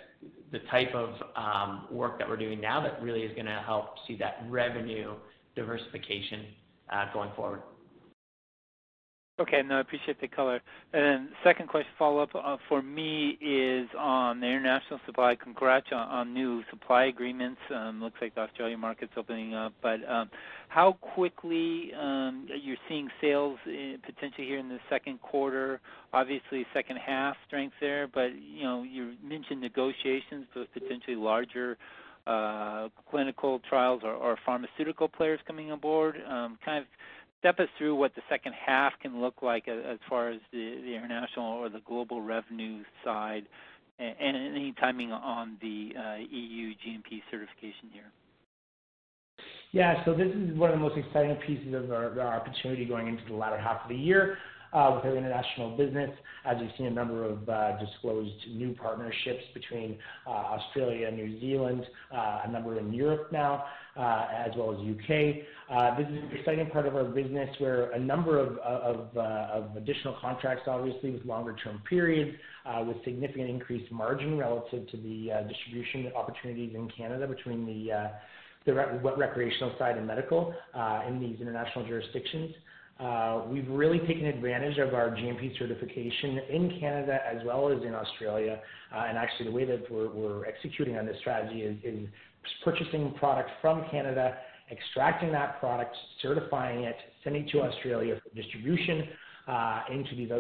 the 0.53 0.59
type 0.71 0.95
of 0.95 1.15
um, 1.37 1.87
work 1.91 2.19
that 2.19 2.29
we're 2.29 2.37
doing 2.37 2.61
now 2.61 2.83
that 2.83 3.03
really 3.03 3.23
is 3.23 3.33
going 3.35 3.47
to 3.47 3.63
help 3.65 3.95
see 4.07 4.17
that 4.17 4.45
revenue 4.49 5.15
diversification 5.57 6.47
uh, 6.93 7.13
going 7.13 7.31
forward. 7.35 7.63
Okay. 9.41 9.63
No, 9.63 9.79
I 9.79 9.81
appreciate 9.81 10.21
the 10.21 10.29
color. 10.29 10.61
And 10.93 11.03
then 11.03 11.29
Second 11.43 11.69
question 11.69 11.91
follow-up 11.99 12.29
uh, 12.35 12.59
for 12.69 12.83
me 12.83 13.39
is 13.41 13.89
on 13.99 14.39
the 14.41 14.47
international 14.47 15.01
supply. 15.07 15.35
Congrats 15.35 15.87
on 15.93 16.35
new 16.35 16.63
supply 16.69 17.05
agreements. 17.05 17.59
Um, 17.75 18.03
looks 18.03 18.19
like 18.21 18.35
the 18.35 18.43
Australia 18.43 18.77
market's 18.77 19.13
opening 19.17 19.55
up. 19.55 19.73
But 19.81 20.07
um, 20.07 20.29
how 20.69 20.93
quickly 21.01 21.93
um, 21.99 22.47
you're 22.63 22.77
seeing 22.87 23.09
sales 23.19 23.59
uh, 23.67 23.97
potentially 24.05 24.47
here 24.47 24.59
in 24.59 24.69
the 24.69 24.79
second 24.91 25.23
quarter? 25.23 25.81
Obviously, 26.13 26.67
second 26.75 26.99
half 26.99 27.35
strength 27.47 27.75
there, 27.81 28.09
but 28.09 28.33
you 28.35 28.65
know 28.65 28.83
you 28.83 29.15
mentioned 29.25 29.63
negotiations 29.63 30.47
with 30.55 30.71
potentially 30.75 31.17
larger 31.17 31.79
uh, 32.27 32.89
clinical 33.11 33.61
trials 33.69 34.03
or 34.05 34.37
pharmaceutical 34.45 35.09
players 35.09 35.41
coming 35.47 35.73
on 35.73 35.81
board. 35.81 36.17
Um, 36.29 36.59
kind 36.65 36.79
of 36.79 36.85
step 37.41 37.59
us 37.59 37.69
through 37.77 37.97
what 37.97 38.15
the 38.15 38.23
second 38.29 38.53
half 38.55 38.93
can 39.03 39.21
look 39.21 39.43
like 39.43 39.67
as 39.67 39.99
far 40.09 40.31
as 40.31 40.41
the 40.53 40.95
international 40.95 41.47
or 41.47 41.69
the 41.69 41.81
global 41.87 42.23
revenue 42.23 42.85
side, 43.05 43.47
and 43.99 44.37
any 44.37 44.73
timing 44.79 45.13
on 45.13 45.59
the 45.61 45.91
uh, 45.99 46.17
EU 46.31 46.71
GMP 46.75 47.21
certification 47.31 47.91
here. 47.93 48.13
Yeah. 49.73 50.05
So 50.05 50.15
this 50.15 50.29
is 50.29 50.57
one 50.57 50.71
of 50.71 50.77
the 50.79 50.83
most 50.83 50.99
exciting 50.99 51.37
pieces 51.47 51.75
of 51.75 51.91
our 51.91 52.19
opportunity 52.21 52.85
going 52.85 53.09
into 53.09 53.23
the 53.29 53.35
latter 53.35 53.59
half 53.59 53.83
of 53.83 53.89
the 53.89 53.97
year 53.97 54.39
Uh, 54.73 54.93
with 54.95 55.05
our 55.05 55.17
international 55.17 55.77
business, 55.77 56.11
as 56.45 56.57
we've 56.61 56.71
seen 56.79 56.87
a 56.87 56.91
number 56.91 57.25
of 57.25 57.49
uh, 57.49 57.77
disclosed 57.85 58.37
new 58.51 58.73
partnerships 58.73 59.43
between 59.53 59.99
uh, 60.29 60.31
Australia 60.31 61.09
and 61.09 61.17
New 61.17 61.41
Zealand, 61.41 61.85
a 62.13 62.49
number 62.49 62.79
in 62.79 62.93
Europe 62.93 63.33
now, 63.33 63.65
as 63.97 64.53
well 64.57 64.73
as 64.73 64.79
U.K. 64.87 65.45
This 65.99 66.07
is 66.07 66.15
an 66.23 66.31
exciting 66.39 66.71
part 66.71 66.87
of 66.87 66.95
our 66.95 67.03
business 67.03 67.49
where 67.59 67.91
a 67.91 67.99
number 67.99 68.39
of 68.39 69.77
additional 69.77 70.17
contracts, 70.21 70.63
obviously 70.69 71.11
with 71.11 71.25
longer-term 71.25 71.83
periods, 71.89 72.39
with 72.87 72.97
significant 73.05 73.51
increased 73.51 73.91
margin 73.91 74.39
relative 74.39 74.89
to 74.91 74.97
the 74.99 75.33
distribution 75.49 76.13
opportunities 76.15 76.77
in 76.77 76.89
Canada 76.97 77.27
between 77.27 77.67
the 77.67 78.73
recreational 79.17 79.75
side 79.81 79.99
and 79.99 80.07
medical 80.07 80.55
in 81.09 81.19
these 81.19 81.41
international 81.41 81.85
jurisdictions. 81.89 82.55
Uh, 83.01 83.43
we've 83.49 83.69
really 83.69 83.99
taken 84.01 84.27
advantage 84.27 84.77
of 84.79 84.93
our 84.93 85.11
GMP 85.11 85.59
certification 85.59 86.39
in 86.51 86.79
Canada 86.79 87.19
as 87.27 87.43
well 87.47 87.73
as 87.73 87.83
in 87.83 87.95
Australia. 87.95 88.61
Uh, 88.95 89.05
and 89.09 89.17
actually, 89.17 89.47
the 89.47 89.53
way 89.53 89.65
that 89.65 89.91
we're 89.91 90.45
executing 90.45 90.99
on 90.99 91.07
this 91.07 91.17
strategy 91.21 91.63
is 91.63 92.09
purchasing 92.63 93.15
product 93.15 93.51
from 93.63 93.85
Canada, 93.91 94.37
extracting 94.71 95.33
that 95.33 95.59
product, 95.61 95.97
certifying 96.21 96.85
it, 96.85 96.97
sending 97.25 97.47
it 97.47 97.51
to 97.51 97.63
Australia 97.63 98.21
for 98.23 98.35
distribution 98.35 99.09
uh, 99.49 99.83
into 99.91 100.15
these 100.15 100.31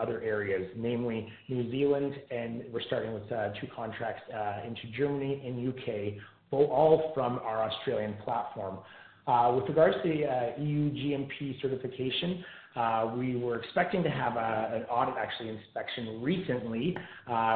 other 0.00 0.22
areas, 0.22 0.70
namely 0.76 1.28
New 1.48 1.70
Zealand, 1.72 2.14
and 2.30 2.62
we're 2.72 2.82
starting 2.82 3.12
with 3.12 3.30
uh, 3.32 3.48
two 3.60 3.66
contracts 3.74 4.22
into 4.64 4.96
Germany 4.96 5.42
and 5.44 5.60
U.K., 5.60 6.20
all 6.52 7.10
from 7.14 7.40
our 7.40 7.68
Australian 7.68 8.14
platform. 8.24 8.78
Uh, 9.26 9.52
with 9.56 9.66
regards 9.68 9.96
to 10.02 10.08
the 10.08 10.26
uh, 10.26 10.62
EU 10.62 10.90
GMP 10.92 11.60
certification, 11.62 12.44
uh, 12.76 13.12
we 13.16 13.36
were 13.36 13.58
expecting 13.58 14.02
to 14.02 14.10
have 14.10 14.36
an 14.36 14.82
audit, 14.90 15.14
actually, 15.16 15.48
inspection 15.48 16.20
recently. 16.20 16.96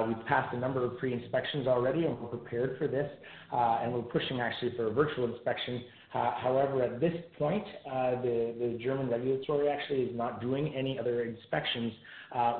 We've 0.06 0.26
passed 0.26 0.54
a 0.54 0.58
number 0.58 0.84
of 0.84 0.96
pre-inspections 0.98 1.66
already, 1.66 2.04
and 2.04 2.18
we're 2.18 2.28
prepared 2.28 2.78
for 2.78 2.86
this. 2.86 3.10
Uh, 3.52 3.80
and 3.82 3.92
we're 3.92 4.02
pushing 4.02 4.40
actually 4.40 4.74
for 4.76 4.86
a 4.86 4.92
virtual 4.92 5.30
inspection. 5.32 5.82
However, 6.10 6.82
at 6.84 7.00
this 7.00 7.12
point, 7.36 7.64
the 7.84 8.78
German 8.82 9.10
regulatory 9.10 9.68
actually 9.68 10.02
is 10.02 10.16
not 10.16 10.40
doing 10.40 10.72
any 10.74 10.98
other 10.98 11.24
inspections, 11.24 11.92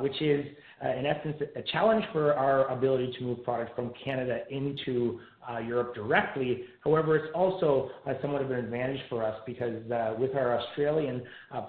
which 0.01 0.21
is, 0.21 0.45
in 0.83 1.07
essence, 1.07 1.37
a 1.55 1.63
challenge 1.63 2.05
for 2.13 2.35
our 2.35 2.67
ability 2.67 3.15
to 3.19 3.25
move 3.25 3.45
product 3.45 3.75
from 3.77 3.93
Canada 4.05 4.41
into 4.51 5.21
Uh, 5.49 5.61
Europe 5.61 5.95
directly. 5.95 6.65
However, 6.85 7.17
it's 7.17 7.33
also 7.35 7.91
uh, 8.07 8.13
somewhat 8.21 8.43
of 8.43 8.51
an 8.51 8.59
advantage 8.59 9.01
for 9.09 9.25
us 9.25 9.35
because 9.47 9.81
uh, 9.91 10.13
with 10.19 10.35
our 10.35 10.61
Australian 10.61 11.23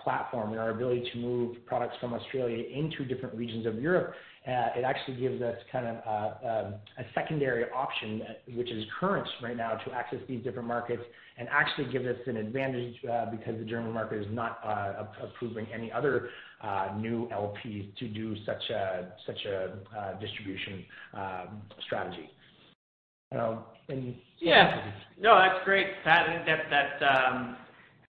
platform 0.04 0.52
and 0.52 0.60
our 0.60 0.72
ability 0.72 1.10
to 1.14 1.18
move 1.20 1.66
products 1.66 1.96
from 2.02 2.14
Australia 2.14 2.62
into 2.74 3.06
different 3.06 3.34
regions 3.36 3.66
of 3.66 3.76
Europe, 3.82 4.14
it 4.46 4.84
actually 4.84 5.16
gives 5.16 5.42
us 5.42 5.56
kind 5.72 5.86
of 5.86 5.96
um, 6.44 6.74
a 6.98 7.04
secondary 7.16 7.70
option, 7.74 8.22
which 8.54 8.70
is 8.70 8.84
current 9.00 9.28
right 9.42 9.56
now, 9.56 9.76
to 9.76 9.94
access 9.94 10.20
these 10.28 10.44
different 10.44 10.68
markets 10.68 11.04
and 11.38 11.48
actually 11.50 11.90
gives 11.90 12.06
us 12.06 12.18
an 12.28 12.36
advantage 12.36 12.96
because 13.32 13.58
the 13.60 13.66
German 13.66 13.94
market 13.94 14.20
is 14.20 14.28
not 14.30 14.60
approving 15.22 15.68
any 15.74 15.90
other 15.90 16.30
new 16.98 17.30
LPs 17.32 17.96
to 17.98 18.10
do 18.10 18.36
such 18.46 18.70
a 18.72 19.14
such 19.26 19.46
a 19.46 20.20
distribution 20.20 20.84
um, 21.14 21.62
strategy. 21.86 22.30
Um, 23.32 23.60
yeah. 24.40 24.92
No, 25.20 25.38
that's 25.38 25.64
great, 25.66 25.88
Pat. 26.04 26.28
Um, 27.02 27.56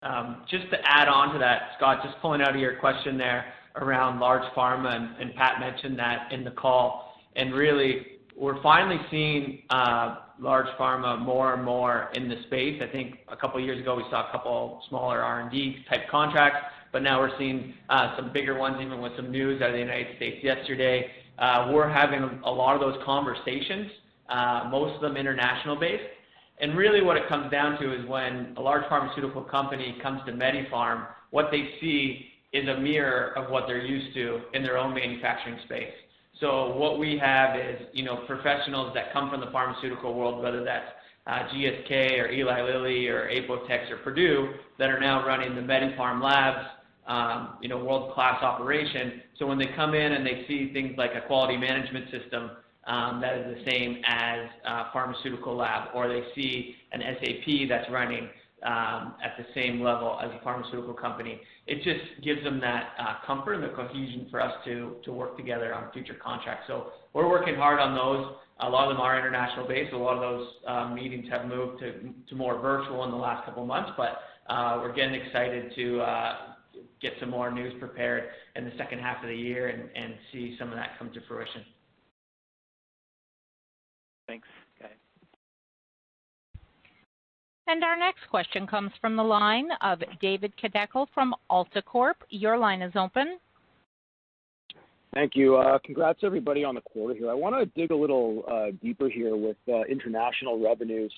um, 0.03 0.43
just 0.49 0.71
to 0.71 0.79
add 0.85 1.09
on 1.09 1.33
to 1.35 1.39
that, 1.39 1.73
Scott, 1.77 2.01
just 2.03 2.17
pulling 2.23 2.41
out 2.41 2.55
of 2.55 2.61
your 2.61 2.77
question 2.77 3.19
there 3.19 3.53
around 3.77 4.19
large 4.19 4.45
pharma, 4.55 5.15
and 5.21 5.35
Pat 5.35 5.61
mentioned 5.61 5.99
that 5.99 6.33
in 6.33 6.45
the 6.45 6.51
call, 6.51 7.15
and 7.37 7.55
really, 7.55 8.07
we're 8.37 8.61
finally 8.63 8.99
seeing 9.11 9.63
uh, 9.69 10.17
large 10.41 10.67
pharma 10.79 11.19
more 11.19 11.53
and 11.55 11.63
more 11.63 12.09
in 12.15 12.29
the 12.29 12.37
space. 12.47 12.81
I 12.83 12.91
think 12.91 13.19
a 13.29 13.37
couple 13.37 13.61
years 13.61 13.81
ago, 13.81 13.97
we 13.97 14.05
saw 14.11 14.29
a 14.29 14.33
couple 14.33 14.83
smaller 14.89 15.21
R&D 15.21 15.85
type 15.91 16.09
contracts, 16.11 16.61
but 16.93 17.03
now 17.03 17.21
we're 17.21 17.37
seeing 17.39 17.75
uh, 17.91 18.17
some 18.17 18.33
bigger 18.33 18.59
ones, 18.59 18.79
even 18.81 19.01
with 19.01 19.15
some 19.17 19.31
news 19.31 19.61
out 19.61 19.69
of 19.69 19.75
the 19.75 19.81
United 19.81 20.17
States 20.17 20.43
yesterday. 20.43 21.11
Uh, 21.39 21.71
we're 21.73 21.89
having 21.89 22.41
a 22.45 22.51
lot 22.51 22.75
of 22.75 22.81
those 22.81 22.99
conversations, 23.05 23.91
most 24.71 24.95
of 24.97 25.01
them 25.01 25.16
international 25.16 25.77
based. 25.77 26.05
And 26.61 26.77
really 26.77 27.03
what 27.03 27.16
it 27.16 27.29
comes 27.29 27.51
down 27.51 27.81
to 27.81 27.95
is 27.95 28.07
when 28.07 28.55
a 28.57 28.61
large 28.61 28.87
pharmaceutical 28.88 29.43
company 29.43 29.97
comes 30.03 30.21
to 30.27 30.33
MediPharm, 30.33 31.07
what 31.31 31.47
they 31.51 31.71
see 31.81 32.27
is 32.53 32.69
a 32.69 32.79
mirror 32.79 33.33
of 33.37 33.51
what 33.51 33.64
they're 33.66 33.85
used 33.85 34.14
to 34.14 34.40
in 34.53 34.62
their 34.62 34.77
own 34.77 34.95
manufacturing 34.95 35.59
space. 35.64 35.93
So 36.40 36.77
what 36.77 36.99
we 36.99 37.19
have 37.19 37.59
is 37.59 37.81
you 37.93 38.05
know, 38.05 38.25
professionals 38.27 38.93
that 38.95 39.12
come 39.12 39.31
from 39.31 39.40
the 39.40 39.51
pharmaceutical 39.53 40.14
world, 40.14 40.43
whether 40.43 40.64
that's 40.64 40.88
GSK 41.29 42.19
or 42.19 42.31
Eli 42.31 42.62
Lilly 42.62 43.09
or 43.09 43.29
Apotex 43.29 43.90
or 43.90 43.99
Purdue, 43.99 44.53
that 44.79 44.90
are 44.90 45.01
now 45.01 45.27
running 45.27 45.55
the 45.55 45.62
MediPharm 45.62 46.23
Labs 46.23 46.66
um, 47.07 47.59
you 47.61 47.69
know, 47.69 47.83
world-class 47.83 48.43
operation. 48.43 49.23
So 49.38 49.47
when 49.47 49.59
they 49.59 49.69
come 49.75 49.95
in 49.95 50.12
and 50.12 50.25
they 50.25 50.45
see 50.47 50.73
things 50.73 50.95
like 50.97 51.11
a 51.14 51.27
quality 51.27 51.57
management 51.57 52.07
system 52.11 52.51
Um, 52.87 53.21
that 53.21 53.37
is 53.37 53.59
the 53.59 53.71
same 53.71 54.01
as 54.07 54.49
a 54.64 54.85
pharmaceutical 54.93 55.55
lab, 55.55 55.90
or 55.95 56.09
they 56.09 56.23
see 56.35 56.75
an 56.93 57.03
SAP 57.03 57.69
that's 57.69 57.90
running 57.90 58.29
um, 58.62 59.14
at 59.25 59.37
the 59.38 59.47
same 59.55 59.81
level 59.81 60.19
as 60.23 60.31
a 60.31 60.43
pharmaceutical 60.45 60.93
company, 60.93 61.40
it 61.66 61.77
just 61.83 62.23
gives 62.23 62.43
them 62.43 62.61
that 62.61 62.90
uh, 62.99 63.14
comfort 63.27 63.55
and 63.55 63.64
the 63.64 63.69
cohesion 63.69 64.27
for 64.31 64.40
us 64.40 64.53
to 64.64 64.97
to 65.05 65.12
work 65.12 65.37
together 65.37 65.75
on 65.75 65.90
future 65.93 66.16
contracts. 66.23 66.64
So 66.66 66.88
we're 67.14 67.29
working 67.29 67.55
hard 67.55 67.81
on 67.81 67.95
those. 67.95 68.35
A 68.61 68.69
lot 68.69 68.90
of 68.90 68.97
them 68.97 69.01
are 69.01 69.19
international 69.19 69.66
based. 69.66 69.95
A 69.95 69.97
lot 69.97 70.14
of 70.16 70.21
those 70.21 70.49
uh, 70.66 70.95
meetings 70.95 71.27
have 71.31 71.47
moved 71.47 71.81
to 71.81 71.93
to 72.29 72.35
more 72.35 72.61
virtual 72.61 73.05
in 73.05 73.11
the 73.11 73.16
last 73.16 73.47
couple 73.47 73.62
of 73.62 73.69
months, 73.69 73.93
but 73.97 74.19
we're 74.83 74.95
getting 74.95 75.14
excited 75.14 75.73
to 75.77 76.03
get 77.01 77.12
some 77.19 77.31
more 77.31 77.51
news 77.51 77.73
prepared 77.79 78.25
in 78.57 78.64
the 78.64 78.73
second 78.77 78.99
half 78.99 79.23
of 79.23 79.29
the 79.29 79.37
year 79.37 79.69
and, 79.69 79.88
and 79.97 80.14
see 80.33 80.57
some 80.59 80.69
of 80.69 80.75
that 80.75 80.99
come 80.99 81.11
to 81.12 81.21
fruition. 81.27 81.62
Thanks. 84.31 84.47
Okay. 84.81 84.93
And 87.66 87.83
our 87.83 87.97
next 87.97 88.21
question 88.31 88.64
comes 88.64 88.93
from 89.01 89.16
the 89.16 89.25
line 89.25 89.69
of 89.81 90.01
David 90.21 90.53
Kideckel 90.62 91.09
from 91.12 91.35
AltaCorp. 91.51 92.14
Your 92.29 92.57
line 92.57 92.81
is 92.81 92.93
open. 92.95 93.38
Thank 95.12 95.35
you. 95.35 95.57
Uh, 95.57 95.81
congrats 95.85 96.21
everybody 96.23 96.62
on 96.62 96.77
the 96.77 96.81
quarter 96.81 97.16
here. 97.19 97.29
I 97.29 97.35
want 97.35 97.57
to 97.57 97.66
dig 97.81 97.90
a 97.90 97.97
little 97.97 98.45
uh, 98.49 98.66
deeper 98.81 99.09
here 99.09 99.35
with 99.35 99.57
uh, 99.69 99.83
international 99.90 100.62
revenues, 100.62 101.12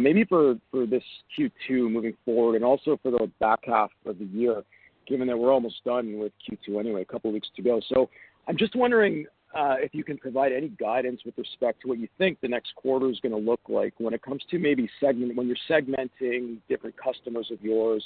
maybe 0.00 0.24
for 0.24 0.56
this 0.72 1.04
Q2 1.38 1.92
moving 1.92 2.14
forward 2.24 2.56
and 2.56 2.64
also 2.64 2.98
for 3.04 3.12
the 3.12 3.30
back 3.38 3.60
half 3.66 3.90
of 4.04 4.18
the 4.18 4.24
year, 4.24 4.64
given 5.06 5.28
that 5.28 5.38
we're 5.38 5.52
almost 5.52 5.76
done 5.84 6.18
with 6.18 6.32
Q2 6.50 6.80
anyway, 6.80 7.02
a 7.02 7.04
couple 7.04 7.30
of 7.30 7.34
weeks 7.34 7.48
to 7.54 7.62
go. 7.62 7.80
So 7.88 8.10
I'm 8.48 8.56
just 8.58 8.74
wondering 8.74 9.26
if 9.54 9.94
you 9.94 10.04
can 10.04 10.18
provide 10.18 10.52
any 10.52 10.68
guidance 10.68 11.22
with 11.24 11.36
respect 11.38 11.82
to 11.82 11.88
what 11.88 11.98
you 11.98 12.08
think 12.18 12.40
the 12.40 12.48
next 12.48 12.74
quarter 12.74 13.10
is 13.10 13.20
going 13.20 13.32
to 13.32 13.50
look 13.50 13.60
like 13.68 13.94
when 13.98 14.14
it 14.14 14.22
comes 14.22 14.42
to 14.50 14.58
maybe 14.58 14.88
segment 15.00 15.36
when 15.36 15.46
you're 15.46 15.56
segmenting 15.68 16.58
different 16.68 16.94
customers 16.96 17.50
of 17.52 17.60
yours, 17.62 18.04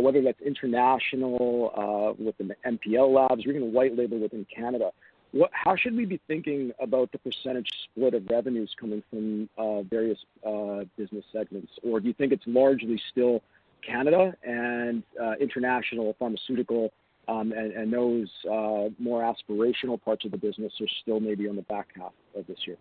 whether 0.00 0.22
that's 0.22 0.40
international 0.40 2.14
with 2.18 2.36
the 2.38 2.54
MPL 2.66 3.14
labs 3.14 3.46
or 3.46 3.50
even 3.50 3.72
white 3.72 3.96
label 3.96 4.18
within 4.18 4.46
Canada. 4.54 4.90
What, 5.32 5.50
How 5.52 5.76
should 5.76 5.94
we 5.96 6.06
be 6.06 6.20
thinking 6.28 6.72
about 6.80 7.12
the 7.12 7.18
percentage 7.18 7.68
split 7.84 8.14
of 8.14 8.26
revenues 8.30 8.74
coming 8.78 9.02
from 9.10 9.48
uh, 9.58 9.82
various 9.82 10.18
uh, 10.46 10.84
business 10.96 11.24
segments? 11.32 11.72
Or 11.82 12.00
do 12.00 12.08
you 12.08 12.14
think 12.14 12.32
it's 12.32 12.44
largely 12.46 13.00
still 13.10 13.42
Canada 13.86 14.34
and 14.42 15.02
uh, 15.22 15.32
international 15.40 16.16
pharmaceutical, 16.18 16.92
and 17.28 17.52
and 17.52 17.92
those 17.92 18.28
uh, 18.50 18.88
more 18.98 19.22
aspirational 19.22 20.02
parts 20.02 20.24
of 20.24 20.30
the 20.30 20.36
business 20.36 20.72
are 20.80 20.86
still 21.02 21.20
maybe 21.20 21.48
on 21.48 21.56
the 21.56 21.62
back 21.62 21.88
half 21.96 22.12
of 22.36 22.46
this 22.46 22.58
year? 22.66 22.76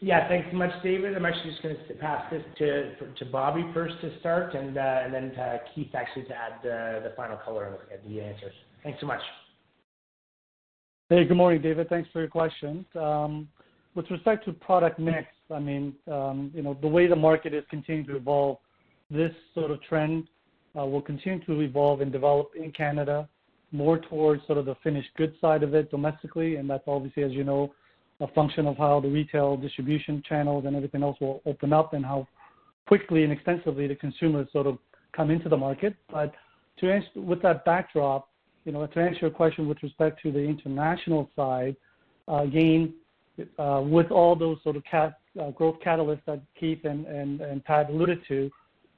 Yeah. 0.00 0.28
Thanks 0.28 0.48
so 0.50 0.56
much, 0.58 0.70
David. 0.82 1.16
I'm 1.16 1.24
actually 1.24 1.50
just 1.50 1.62
going 1.62 1.76
to 1.88 1.94
pass 1.94 2.30
this 2.30 2.42
to 2.58 3.14
to 3.14 3.24
Bobby 3.24 3.64
first 3.72 3.94
to 4.02 4.18
start, 4.20 4.54
and 4.54 4.76
and 4.76 5.14
then 5.14 5.30
to 5.32 5.60
Keith 5.74 5.94
actually 5.94 6.24
to 6.24 6.34
add 6.34 6.62
the 6.62 7.12
final 7.16 7.36
color 7.38 7.86
at 7.92 8.06
the 8.06 8.20
answers. 8.20 8.54
Thanks 8.82 9.00
so 9.00 9.06
much. 9.06 9.22
Hey, 11.08 11.24
good 11.24 11.36
morning, 11.36 11.62
David. 11.62 11.88
Thanks 11.88 12.08
for 12.12 12.18
your 12.18 12.28
question. 12.28 12.84
Um, 12.96 13.48
With 13.94 14.10
respect 14.10 14.44
to 14.46 14.52
product 14.52 14.98
mix, 14.98 15.28
I 15.54 15.60
mean, 15.60 15.94
um, 16.10 16.50
you 16.52 16.62
know, 16.62 16.76
the 16.80 16.88
way 16.88 17.06
the 17.06 17.16
market 17.16 17.54
is 17.54 17.64
continuing 17.70 18.06
to 18.08 18.16
evolve, 18.16 18.58
this 19.08 19.30
sort 19.54 19.70
of 19.70 19.80
trend 19.84 20.26
Uh, 20.78 20.84
will 20.84 21.00
continue 21.00 21.42
to 21.44 21.60
evolve 21.60 22.00
and 22.00 22.12
develop 22.12 22.50
in 22.54 22.70
Canada 22.70 23.28
more 23.72 23.98
towards 23.98 24.44
sort 24.46 24.58
of 24.58 24.66
the 24.66 24.74
finished 24.82 25.08
goods 25.16 25.34
side 25.40 25.62
of 25.62 25.74
it 25.74 25.90
domestically, 25.90 26.56
and 26.56 26.68
that's 26.68 26.84
obviously, 26.86 27.22
as 27.22 27.32
you 27.32 27.44
know, 27.44 27.72
a 28.20 28.28
function 28.28 28.66
of 28.66 28.76
how 28.76 29.00
the 29.00 29.08
retail 29.08 29.56
distribution 29.56 30.22
channels 30.28 30.64
and 30.66 30.76
everything 30.76 31.02
else 31.02 31.16
will 31.20 31.42
open 31.46 31.72
up 31.72 31.92
and 31.92 32.04
how 32.04 32.26
quickly 32.86 33.24
and 33.24 33.32
extensively 33.32 33.86
the 33.86 33.94
consumers 33.94 34.46
sort 34.52 34.66
of 34.66 34.78
come 35.12 35.30
into 35.30 35.48
the 35.48 35.56
market. 35.56 35.94
But 36.10 36.34
to 36.78 36.92
answer 36.92 37.08
with 37.20 37.42
that 37.42 37.64
backdrop, 37.64 38.28
you 38.64 38.72
know, 38.72 38.86
to 38.86 39.00
answer 39.00 39.20
your 39.22 39.30
question 39.30 39.68
with 39.68 39.82
respect 39.82 40.20
to 40.22 40.32
the 40.32 40.40
international 40.40 41.30
side, 41.36 41.76
again, 42.28 42.94
uh, 43.58 43.82
with 43.84 44.10
all 44.10 44.34
those 44.34 44.58
sort 44.62 44.76
of 44.76 44.82
uh, 44.92 45.50
growth 45.50 45.76
catalysts 45.84 46.24
that 46.26 46.40
Keith 46.58 46.84
and 46.84 47.64
Pat 47.64 47.90
alluded 47.90 48.20
to, 48.28 48.50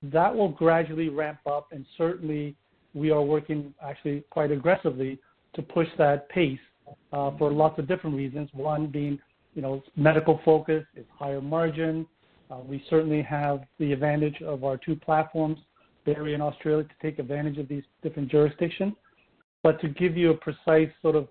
that 0.02 0.34
will 0.34 0.48
gradually 0.48 1.08
ramp 1.08 1.40
up, 1.46 1.68
and 1.72 1.84
certainly 1.96 2.54
we 2.94 3.10
are 3.10 3.22
working 3.22 3.74
actually 3.82 4.24
quite 4.30 4.50
aggressively 4.50 5.18
to 5.54 5.62
push 5.62 5.88
that 5.98 6.28
pace 6.28 6.58
uh, 7.12 7.30
for 7.38 7.50
lots 7.50 7.78
of 7.78 7.88
different 7.88 8.16
reasons. 8.16 8.48
One 8.52 8.86
being 8.86 9.18
you 9.54 9.62
know, 9.62 9.82
medical 9.96 10.40
focus, 10.44 10.84
it's 10.94 11.08
higher 11.18 11.40
margin. 11.40 12.06
Uh, 12.50 12.58
we 12.58 12.82
certainly 12.88 13.22
have 13.22 13.62
the 13.78 13.92
advantage 13.92 14.40
of 14.42 14.64
our 14.64 14.76
two 14.76 14.96
platforms, 14.96 15.58
Barrie 16.06 16.34
and 16.34 16.42
Australia, 16.42 16.84
to 16.84 16.94
take 17.02 17.18
advantage 17.18 17.58
of 17.58 17.68
these 17.68 17.82
different 18.02 18.30
jurisdictions. 18.30 18.94
But 19.62 19.80
to 19.80 19.88
give 19.88 20.16
you 20.16 20.30
a 20.30 20.34
precise 20.34 20.88
sort 21.02 21.16
of 21.16 21.28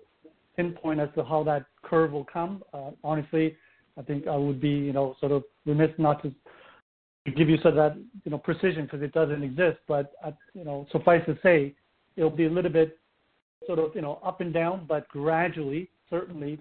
pinpoint 0.56 1.00
as 1.00 1.08
to 1.14 1.24
how 1.24 1.42
that 1.44 1.64
curve 1.82 2.12
will 2.12 2.26
come, 2.30 2.62
uh, 2.74 2.90
honestly, 3.02 3.56
I 3.96 4.02
think 4.02 4.26
I 4.26 4.36
would 4.36 4.60
be 4.60 4.68
you 4.68 4.92
know, 4.92 5.16
sort 5.18 5.32
of 5.32 5.42
remiss 5.64 5.90
not 5.98 6.22
to 6.22 6.32
give 7.28 7.48
you 7.48 7.56
that 7.58 7.96
you 8.24 8.30
know 8.30 8.38
precision 8.38 8.84
because 8.84 9.02
it 9.02 9.12
doesn't 9.12 9.42
exist. 9.42 9.78
But 9.86 10.12
uh, 10.24 10.32
you 10.54 10.64
know, 10.64 10.86
suffice 10.92 11.22
to 11.26 11.38
say, 11.42 11.74
it'll 12.16 12.30
be 12.30 12.46
a 12.46 12.50
little 12.50 12.70
bit 12.70 12.98
sort 13.66 13.78
of 13.78 13.94
you 13.94 14.02
know 14.02 14.20
up 14.24 14.40
and 14.40 14.52
down, 14.52 14.86
but 14.88 15.08
gradually, 15.08 15.90
certainly, 16.10 16.58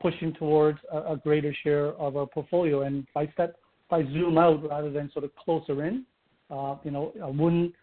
pushing 0.00 0.32
towards 0.34 0.78
a 0.92 1.16
greater 1.16 1.54
share 1.62 1.88
of 1.94 2.16
our 2.16 2.26
portfolio. 2.26 2.82
And 2.82 3.06
by 3.14 3.26
step 3.34 3.56
if 3.86 3.92
I 3.92 4.02
zoom 4.12 4.38
out 4.38 4.66
rather 4.68 4.90
than 4.90 5.10
sort 5.12 5.24
of 5.24 5.34
closer 5.36 5.84
in, 5.84 6.04
uh, 6.50 6.76
you 6.84 6.90
know, 6.90 7.12
I 7.22 7.28
wouldn't. 7.28 7.74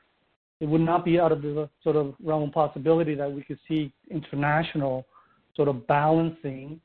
it 0.60 0.68
would 0.68 0.82
not 0.82 1.06
be 1.06 1.20
out 1.20 1.32
of 1.32 1.42
the 1.42 1.70
sort 1.84 1.96
of 1.96 2.16
realm 2.24 2.44
of 2.44 2.52
possibility 2.52 3.16
that 3.16 3.32
we 3.32 3.44
could 3.44 3.60
see 3.68 3.92
international 4.10 5.06
sort 5.56 5.68
of 5.68 5.86
balancing 5.88 6.80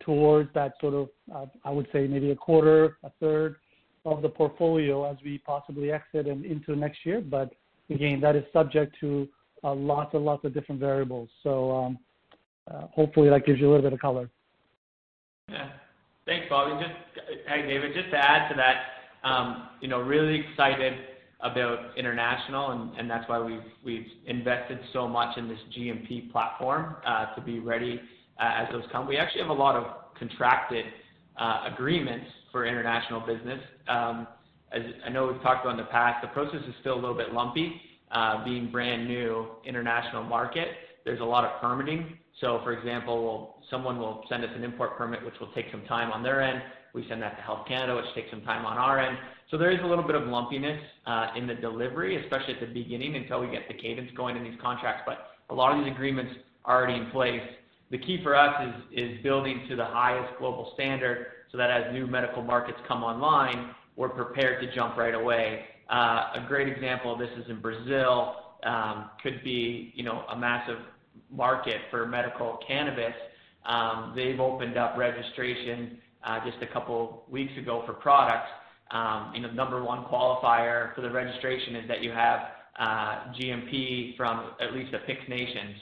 towards 0.00 0.52
that 0.54 0.74
sort 0.80 0.94
of, 0.94 1.48
I 1.64 1.70
would 1.70 1.86
say 1.92 2.06
maybe 2.06 2.30
a 2.30 2.36
quarter, 2.36 2.98
a 3.04 3.10
third 3.20 3.56
of 4.04 4.22
the 4.22 4.28
portfolio 4.28 5.10
as 5.10 5.16
we 5.24 5.38
possibly 5.38 5.92
exit 5.92 6.26
and 6.26 6.44
into 6.44 6.74
next 6.74 7.04
year. 7.04 7.20
But 7.20 7.52
again, 7.90 8.20
that 8.20 8.36
is 8.36 8.44
subject 8.52 8.96
to 9.00 9.28
uh, 9.62 9.74
lots 9.74 10.14
and 10.14 10.24
lots 10.24 10.44
of 10.44 10.54
different 10.54 10.80
variables. 10.80 11.28
So 11.42 11.70
um, 11.70 11.98
uh, 12.70 12.86
hopefully 12.92 13.28
that 13.30 13.44
gives 13.44 13.60
you 13.60 13.68
a 13.68 13.70
little 13.70 13.82
bit 13.82 13.92
of 13.92 14.00
color. 14.00 14.30
Yeah. 15.48 15.70
Thanks, 16.26 16.46
Bobby. 16.48 16.72
And 16.72 16.80
just, 16.80 17.26
hey, 17.48 17.62
David, 17.66 17.92
just 17.94 18.10
to 18.10 18.16
add 18.16 18.48
to 18.50 18.54
that, 18.56 19.28
um, 19.28 19.68
you 19.80 19.88
know, 19.88 20.00
really 20.00 20.40
excited 20.48 20.94
about 21.40 21.96
international, 21.96 22.92
and 22.96 23.10
that's 23.10 23.28
why 23.28 23.60
we've 23.82 24.06
invested 24.26 24.78
so 24.92 25.08
much 25.08 25.36
in 25.38 25.48
this 25.48 25.58
GMP 25.76 26.30
platform 26.30 26.96
uh, 27.06 27.34
to 27.34 27.40
be 27.40 27.58
ready 27.58 28.00
as 28.38 28.66
those 28.70 28.84
come. 28.92 29.08
We 29.08 29.16
actually 29.16 29.42
have 29.42 29.50
a 29.50 29.54
lot 29.54 29.74
of 29.74 29.86
contracted 30.18 30.84
Uh, 31.38 31.70
agreements 31.72 32.26
for 32.52 32.66
international 32.66 33.20
business. 33.20 33.60
Um, 33.88 34.26
as 34.72 34.82
I 35.06 35.08
know 35.08 35.26
we've 35.26 35.42
talked 35.42 35.64
about 35.64 35.78
in 35.78 35.84
the 35.84 35.90
past, 35.90 36.20
the 36.20 36.28
process 36.28 36.60
is 36.68 36.74
still 36.80 36.94
a 36.94 37.00
little 37.00 37.16
bit 37.16 37.32
lumpy, 37.32 37.80
uh, 38.12 38.44
being 38.44 38.70
brand 38.70 39.08
new 39.08 39.46
international 39.64 40.22
market. 40.22 40.68
There's 41.04 41.20
a 41.20 41.24
lot 41.24 41.44
of 41.44 41.60
permitting. 41.60 42.18
So 42.40 42.60
for 42.62 42.72
example, 42.72 43.56
someone 43.70 43.98
will 43.98 44.24
send 44.28 44.44
us 44.44 44.50
an 44.54 44.64
import 44.64 44.98
permit, 44.98 45.24
which 45.24 45.34
will 45.40 45.52
take 45.52 45.66
some 45.70 45.82
time 45.86 46.12
on 46.12 46.22
their 46.22 46.42
end. 46.42 46.62
We 46.94 47.06
send 47.08 47.22
that 47.22 47.36
to 47.36 47.42
Health 47.42 47.66
Canada, 47.66 47.96
which 47.96 48.14
takes 48.14 48.30
some 48.30 48.42
time 48.42 48.66
on 48.66 48.76
our 48.76 48.98
end. 48.98 49.16
So 49.50 49.56
there 49.56 49.70
is 49.70 49.78
a 49.82 49.86
little 49.86 50.04
bit 50.04 50.16
of 50.16 50.26
lumpiness 50.28 50.80
uh, 51.06 51.28
in 51.36 51.46
the 51.46 51.54
delivery, 51.54 52.22
especially 52.22 52.54
at 52.54 52.60
the 52.60 52.66
beginning, 52.66 53.16
until 53.16 53.40
we 53.40 53.50
get 53.50 53.66
the 53.68 53.74
cadence 53.74 54.10
going 54.16 54.36
in 54.36 54.44
these 54.44 54.58
contracts. 54.60 55.02
But 55.06 55.18
a 55.48 55.54
lot 55.54 55.76
of 55.76 55.84
these 55.84 55.92
agreements 55.92 56.32
are 56.64 56.78
already 56.78 57.00
in 57.00 57.10
place. 57.10 57.42
The 57.90 57.98
key 57.98 58.20
for 58.22 58.36
us 58.36 58.68
is 58.68 59.04
is 59.04 59.22
building 59.22 59.66
to 59.68 59.76
the 59.76 59.84
highest 59.84 60.38
global 60.38 60.70
standard 60.74 61.26
so 61.50 61.58
that 61.58 61.70
as 61.70 61.92
new 61.92 62.06
medical 62.06 62.42
markets 62.42 62.78
come 62.86 63.02
online, 63.02 63.70
we're 63.96 64.08
prepared 64.08 64.62
to 64.62 64.74
jump 64.74 64.96
right 64.96 65.14
away. 65.14 65.64
Uh, 65.90 66.30
a 66.34 66.44
great 66.46 66.68
example 66.68 67.12
of 67.12 67.18
this 67.18 67.30
is 67.36 67.50
in 67.50 67.60
Brazil. 67.60 68.36
Um, 68.62 69.10
could 69.22 69.42
be 69.42 69.92
you 69.94 70.04
know 70.04 70.24
a 70.30 70.36
massive 70.36 70.78
market 71.30 71.80
for 71.90 72.06
medical 72.06 72.58
cannabis. 72.66 73.14
Um, 73.66 74.12
they've 74.14 74.38
opened 74.38 74.76
up 74.78 74.96
registration 74.96 75.98
uh, 76.24 76.38
just 76.48 76.62
a 76.62 76.72
couple 76.72 77.24
weeks 77.28 77.52
ago 77.58 77.82
for 77.86 77.92
products. 77.92 78.48
Um, 78.90 79.32
you 79.34 79.40
know, 79.40 79.50
Number 79.50 79.82
one 79.82 80.04
qualifier 80.04 80.94
for 80.94 81.00
the 81.00 81.10
registration 81.10 81.76
is 81.76 81.88
that 81.88 82.02
you 82.02 82.10
have 82.10 82.40
uh, 82.78 83.32
GMP 83.38 84.16
from 84.16 84.52
at 84.60 84.74
least 84.74 84.94
a 84.94 84.98
PIC/S 85.00 85.28
nation. 85.28 85.76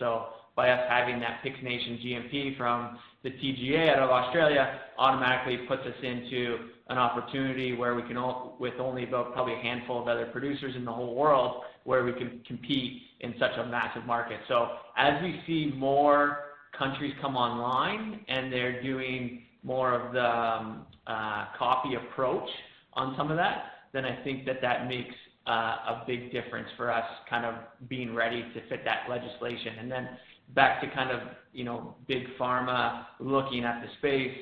By 0.59 0.71
us 0.71 0.81
having 0.89 1.21
that 1.21 1.41
PIC/S 1.45 1.63
nation 1.63 2.01
GMP 2.03 2.57
from 2.57 2.99
the 3.23 3.31
TGA 3.31 3.91
out 3.95 4.01
of 4.01 4.11
Australia 4.11 4.81
automatically 4.99 5.59
puts 5.69 5.83
us 5.83 5.95
into 6.03 6.71
an 6.89 6.99
opportunity 6.99 7.77
where 7.77 7.95
we 7.95 8.03
can, 8.03 8.17
with 8.59 8.75
only 8.81 9.05
about 9.05 9.33
probably 9.35 9.55
a 9.55 9.63
handful 9.63 10.03
of 10.03 10.09
other 10.09 10.27
producers 10.27 10.75
in 10.75 10.85
the 10.85 10.91
whole 10.93 11.15
world, 11.15 11.63
where 11.85 12.03
we 12.03 12.13
can 12.13 12.41
compete 12.45 13.03
in 13.21 13.35
such 13.39 13.53
a 13.57 13.67
massive 13.67 14.05
market. 14.05 14.41
So 14.49 14.71
as 14.97 15.23
we 15.23 15.41
see 15.47 15.73
more 15.77 16.39
countries 16.77 17.15
come 17.21 17.37
online 17.37 18.25
and 18.27 18.53
they're 18.53 18.83
doing 18.83 19.45
more 19.63 19.95
of 19.95 20.13
the 20.13 20.29
um, 20.29 20.87
uh, 21.07 21.45
copy 21.57 21.95
approach 21.95 22.49
on 22.95 23.15
some 23.17 23.31
of 23.31 23.37
that, 23.37 23.67
then 23.93 24.05
I 24.05 24.25
think 24.25 24.45
that 24.47 24.61
that 24.63 24.89
makes 24.89 25.15
uh, 25.47 25.51
a 25.51 26.05
big 26.05 26.33
difference 26.33 26.69
for 26.77 26.91
us 26.91 27.05
kind 27.31 27.47
of 27.47 27.55
being 27.89 28.13
ready 28.13 28.43
to 28.43 28.69
fit 28.69 28.85
that 28.85 29.09
legislation. 29.09 29.79
Back 30.55 30.81
to 30.81 30.91
kind 30.95 31.11
of 31.11 31.21
you 31.53 31.65
know 31.65 31.95
big 32.07 32.25
pharma 32.39 33.07
looking 33.21 33.65
at 33.65 33.83
the 33.83 33.89
space. 33.99 34.37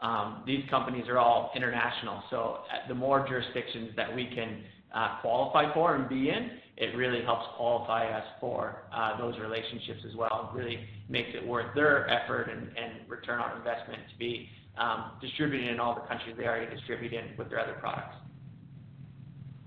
Um, 0.00 0.42
these 0.46 0.62
companies 0.68 1.08
are 1.08 1.18
all 1.18 1.50
international, 1.56 2.22
so 2.30 2.58
uh, 2.70 2.86
the 2.88 2.94
more 2.94 3.26
jurisdictions 3.26 3.90
that 3.96 4.14
we 4.14 4.26
can 4.26 4.62
uh, 4.94 5.20
qualify 5.22 5.72
for 5.72 5.94
and 5.94 6.06
be 6.06 6.28
in, 6.28 6.50
it 6.76 6.94
really 6.96 7.22
helps 7.24 7.46
qualify 7.56 8.06
us 8.10 8.24
for 8.38 8.82
uh, 8.94 9.16
those 9.18 9.38
relationships 9.38 10.00
as 10.06 10.14
well. 10.14 10.50
It 10.52 10.58
really 10.58 10.78
makes 11.08 11.30
it 11.34 11.46
worth 11.46 11.74
their 11.74 12.08
effort 12.10 12.50
and 12.50 13.08
return 13.08 13.40
on 13.40 13.56
investment 13.56 14.02
to 14.12 14.18
be 14.18 14.50
um, 14.78 15.12
distributing 15.20 15.68
in 15.68 15.80
all 15.80 15.94
the 15.94 16.02
countries 16.02 16.34
they 16.36 16.44
already 16.44 16.74
distribute 16.74 17.12
in 17.12 17.36
with 17.38 17.48
their 17.48 17.60
other 17.60 17.76
products. 17.80 18.16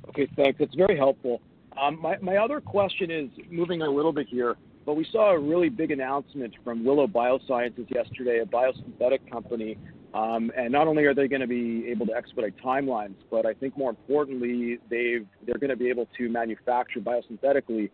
Okay, 0.10 0.28
thanks. 0.36 0.60
That's 0.60 0.76
very 0.76 0.98
helpful. 0.98 1.42
Um, 1.82 2.04
my 2.22 2.38
other 2.38 2.60
question 2.60 3.10
is 3.10 3.30
moving 3.50 3.82
a 3.84 3.90
little 3.90 4.12
bit 4.12 4.28
here, 4.28 4.56
but 4.90 4.96
we 4.96 5.06
saw 5.12 5.36
a 5.36 5.40
really 5.40 5.70
big 5.70 5.92
announcement 5.92 6.52
from 6.64 6.84
Willow 6.84 7.06
Biosciences 7.06 7.94
yesterday, 7.94 8.40
a 8.40 8.46
biosynthetic 8.48 9.20
company. 9.32 9.78
Um, 10.16 10.52
and 10.58 10.72
not 10.72 10.88
only 10.88 11.04
are 11.06 11.14
they 11.14 11.28
going 11.28 11.42
to 11.42 11.48
be 11.48 11.86
able 11.88 12.08
to 12.08 12.14
expedite 12.16 12.56
timelines, 12.58 13.14
but 13.30 13.46
I 13.46 13.54
think 13.54 13.78
more 13.78 13.92
importantly, 13.92 14.80
they've, 14.90 15.28
they're 15.46 15.60
going 15.60 15.70
to 15.70 15.76
be 15.76 15.90
able 15.90 16.08
to 16.18 16.28
manufacture 16.28 17.02
biosynthetically 17.02 17.92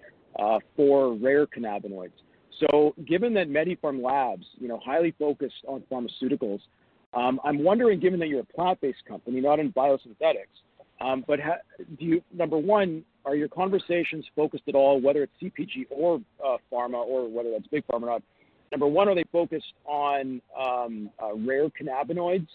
for 0.78 1.16
rare 1.16 1.46
cannabinoids. 1.46 2.14
So, 2.62 2.96
given 3.06 3.34
that 3.34 3.50
MediPharm 3.50 4.02
Labs, 4.02 4.46
you 4.58 4.70
know, 4.70 4.80
highly 4.82 5.14
focused 5.20 5.66
on 5.68 5.84
pharmaceuticals, 5.92 6.62
I'm 7.14 7.62
wondering, 7.62 8.00
given 8.00 8.22
that 8.22 8.30
you're 8.30 8.40
a 8.40 8.46
plant-based 8.46 9.04
company, 9.06 9.42
not 9.42 9.60
in 9.60 9.74
biosynthetics, 9.74 10.64
Um, 11.02 11.26
but 11.28 11.40
number 12.34 12.58
one, 12.58 13.04
are 13.26 13.36
your 13.36 13.48
conversations 13.48 14.26
focused 14.36 14.64
at 14.68 14.76
all, 14.76 15.02
whether 15.02 15.24
it's 15.24 15.34
CPG 15.42 15.88
or 15.90 16.22
uh, 16.44 16.58
pharma 16.72 17.04
or 17.04 17.30
whether 17.30 17.52
that's 17.52 17.68
big 17.68 17.86
pharma 17.88 18.04
or 18.04 18.06
not? 18.06 18.24
Number 18.72 18.88
one, 18.88 19.08
are 19.08 19.16
they 19.16 19.26
focused 19.32 19.74
on 19.86 20.42
um, 20.60 21.10
uh, 21.22 21.36
rare 21.36 21.70
cannabinoids? 21.70 22.48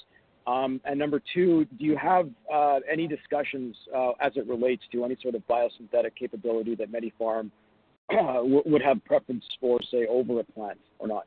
Um, 0.46 0.80
and 0.84 0.98
number 0.98 1.20
two, 1.34 1.66
do 1.78 1.84
you 1.84 1.96
have 1.96 2.28
uh, 2.52 2.80
any 2.90 3.06
discussions 3.06 3.76
as 4.20 4.32
it 4.36 4.46
relates 4.46 4.82
to 4.92 5.04
any 5.04 5.16
sort 5.22 5.34
of 5.34 5.42
biosynthetic 5.46 6.16
capability 6.18 6.74
that 6.76 6.90
MediPharm 6.90 7.50
would 8.10 8.82
have 8.82 9.04
preference 9.04 9.44
for, 9.60 9.78
say, 9.90 10.06
over 10.08 10.40
a 10.40 10.44
plant 10.44 10.78
or 10.98 11.08
not? 11.08 11.26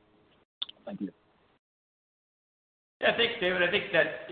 Thank 0.85 1.01
you. 1.01 1.11
Yeah, 3.01 3.15
thanks, 3.17 3.33
David. 3.39 3.61
I 3.61 3.69
think 3.69 3.85
that 3.93 4.29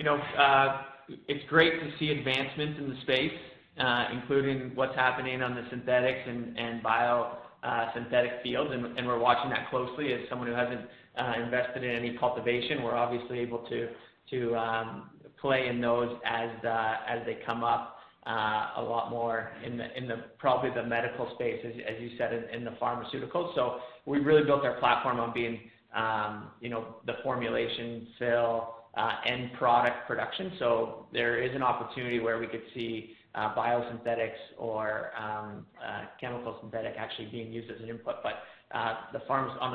it's 1.28 1.47
great 1.49 1.80
to 1.80 1.91
see 1.99 2.09
advancements 2.12 2.80
in 2.80 2.89
the 2.89 3.01
space, 3.01 3.34
uh, 3.80 4.05
including 4.14 4.72
what's 4.76 4.95
happening 4.95 5.41
on 5.41 5.55
the 5.55 5.64
synthetics 5.70 6.20
and 6.28 6.57
and 6.57 6.84
biosynthetic 6.84 8.39
uh, 8.39 8.43
fields, 8.43 8.72
and 8.74 9.07
we're 9.07 9.20
watching 9.20 9.49
that 9.51 9.70
closely. 9.70 10.14
As 10.14 10.22
someone 10.30 10.47
who 10.47 10.53
hasn't 10.53 10.82
uh, 11.18 11.34
invested 11.43 11.84
in 11.84 11.91
any 11.91 12.18
cultivation, 12.18 12.84
we're 12.84 12.95
obviously 12.95 13.39
able 13.39 13.59
to 13.70 13.89
to 14.32 14.55
um, 14.55 15.09
play 15.39 15.68
in 15.68 15.82
those 15.82 16.16
as 16.26 16.49
as 16.64 17.26
they 17.26 17.39
come 17.45 17.64
up 17.64 17.97
a 18.28 18.82
lot 18.82 19.09
more 19.09 19.51
in 19.66 19.78
the 19.78 19.97
in 19.97 20.07
the 20.07 20.26
probably 20.38 20.70
the 20.72 20.84
medical 20.84 21.32
space, 21.36 21.59
as 21.66 21.74
as 21.88 22.01
you 22.01 22.12
said, 22.18 22.34
in 22.34 22.43
in 22.55 22.64
the 22.64 22.72
pharmaceuticals. 22.72 23.55
So 23.55 23.80
We've 24.05 24.26
really 24.26 24.43
built 24.43 24.66
our 24.66 24.80
platform 24.80 25.20
on 25.20 25.34
being 25.34 25.59
um, 25.95 26.51
you 26.59 26.70
know 26.70 26.95
the 27.05 27.14
formulation, 27.24 28.07
fill, 28.18 28.76
Uh, 28.94 29.12
end 29.26 29.52
product 29.58 30.06
production. 30.06 30.52
So 30.60 31.06
there 31.14 31.42
is 31.42 31.56
an 31.56 31.64
opportunity 31.64 32.20
where 32.20 32.39
we 32.39 32.48
could 32.48 32.64
see 32.74 33.12
uh, 33.36 33.56
biosynthetics 33.56 34.36
or 34.58 35.12
um, 35.18 35.66
uh, 35.82 36.02
chemical 36.20 36.58
synthetic 36.60 36.96
actually 36.98 37.28
being 37.28 37.54
used 37.54 37.72
as 37.72 37.80
an 37.82 37.88
input. 37.88 38.16
But 38.22 38.34
on 38.74 38.98
the 39.14 39.22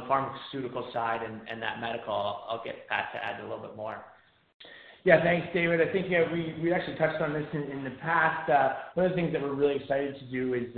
pharmaceutical 0.06 0.90
side 0.92 1.22
and 1.22 1.40
and 1.48 1.62
that 1.62 1.80
medical, 1.80 2.14
I'll 2.14 2.60
get 2.62 2.86
Pat 2.88 3.06
to 3.14 3.24
add 3.24 3.40
a 3.40 3.44
little 3.44 3.66
bit 3.66 3.74
more. 3.74 4.04
Yeah, 5.04 5.22
thanks, 5.22 5.48
David. 5.54 5.80
I 5.80 5.90
think 5.92 6.08
we 6.60 6.72
actually 6.74 6.96
touched 6.96 7.22
on 7.22 7.32
this 7.32 7.46
in 7.54 7.84
the 7.84 7.96
past. 8.02 8.50
One 8.94 9.06
of 9.06 9.12
the 9.12 9.16
things 9.16 9.32
that 9.32 9.40
we're 9.40 9.54
really 9.54 9.76
excited 9.76 10.18
to 10.18 10.24
do 10.26 10.52
is 10.52 10.76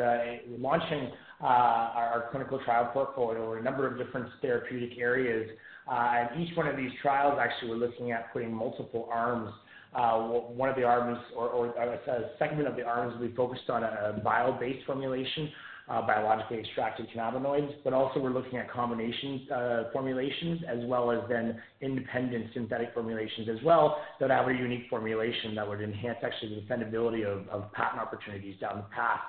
launching 0.61 1.11
our 1.41 2.29
clinical 2.31 2.61
trial 2.65 2.91
portfolio 2.93 3.55
in 3.55 3.61
a 3.61 3.63
number 3.63 3.87
of 3.87 3.99
different 3.99 4.29
therapeutic 4.43 4.97
areas. 4.97 5.51
Uh, 5.91 6.27
and 6.33 6.43
each 6.43 6.55
one 6.57 6.67
of 6.67 6.77
these 6.77 6.91
trials, 7.01 7.39
actually, 7.41 7.71
we're 7.71 7.77
looking 7.77 8.13
at 8.13 8.33
putting 8.33 8.53
multiple 8.53 9.09
arms. 9.11 9.51
Uh, 9.95 10.19
one 10.19 10.69
of 10.69 10.77
the 10.77 10.85
arms 10.85 11.19
or 11.35 11.69
uh, 11.79 12.13
a 12.13 12.29
segment 12.39 12.69
of 12.69 12.77
the 12.77 12.83
arms 12.83 13.19
be 13.21 13.35
focused 13.35 13.71
on 13.71 13.83
a 13.83 14.21
bio-based 14.23 14.85
formulation, 14.85 15.49
biologically 16.07 16.59
extracted 16.59 17.07
cannabinoids. 17.17 17.73
But 17.85 17.95
also 17.95 18.21
we're 18.21 18.35
looking 18.35 18.59
at 18.59 18.71
combination 18.71 19.47
formulations 19.91 20.61
as 20.69 20.81
well 20.85 21.11
as 21.11 21.21
then 21.31 21.59
independent 21.81 22.49
synthetic 22.53 22.93
formulations 22.93 23.49
as 23.49 23.65
well 23.65 23.97
that 24.21 24.29
have 24.31 24.47
a 24.49 24.53
unique 24.53 24.85
formulation 24.91 25.55
that 25.55 25.67
would 25.67 25.81
enhance 25.81 26.19
actually 26.23 26.55
the 26.55 26.61
defendability 26.61 27.25
of 27.25 27.73
patent 27.73 28.03
opportunities 28.03 28.61
down 28.61 28.77
the 28.77 28.95
path. 28.95 29.21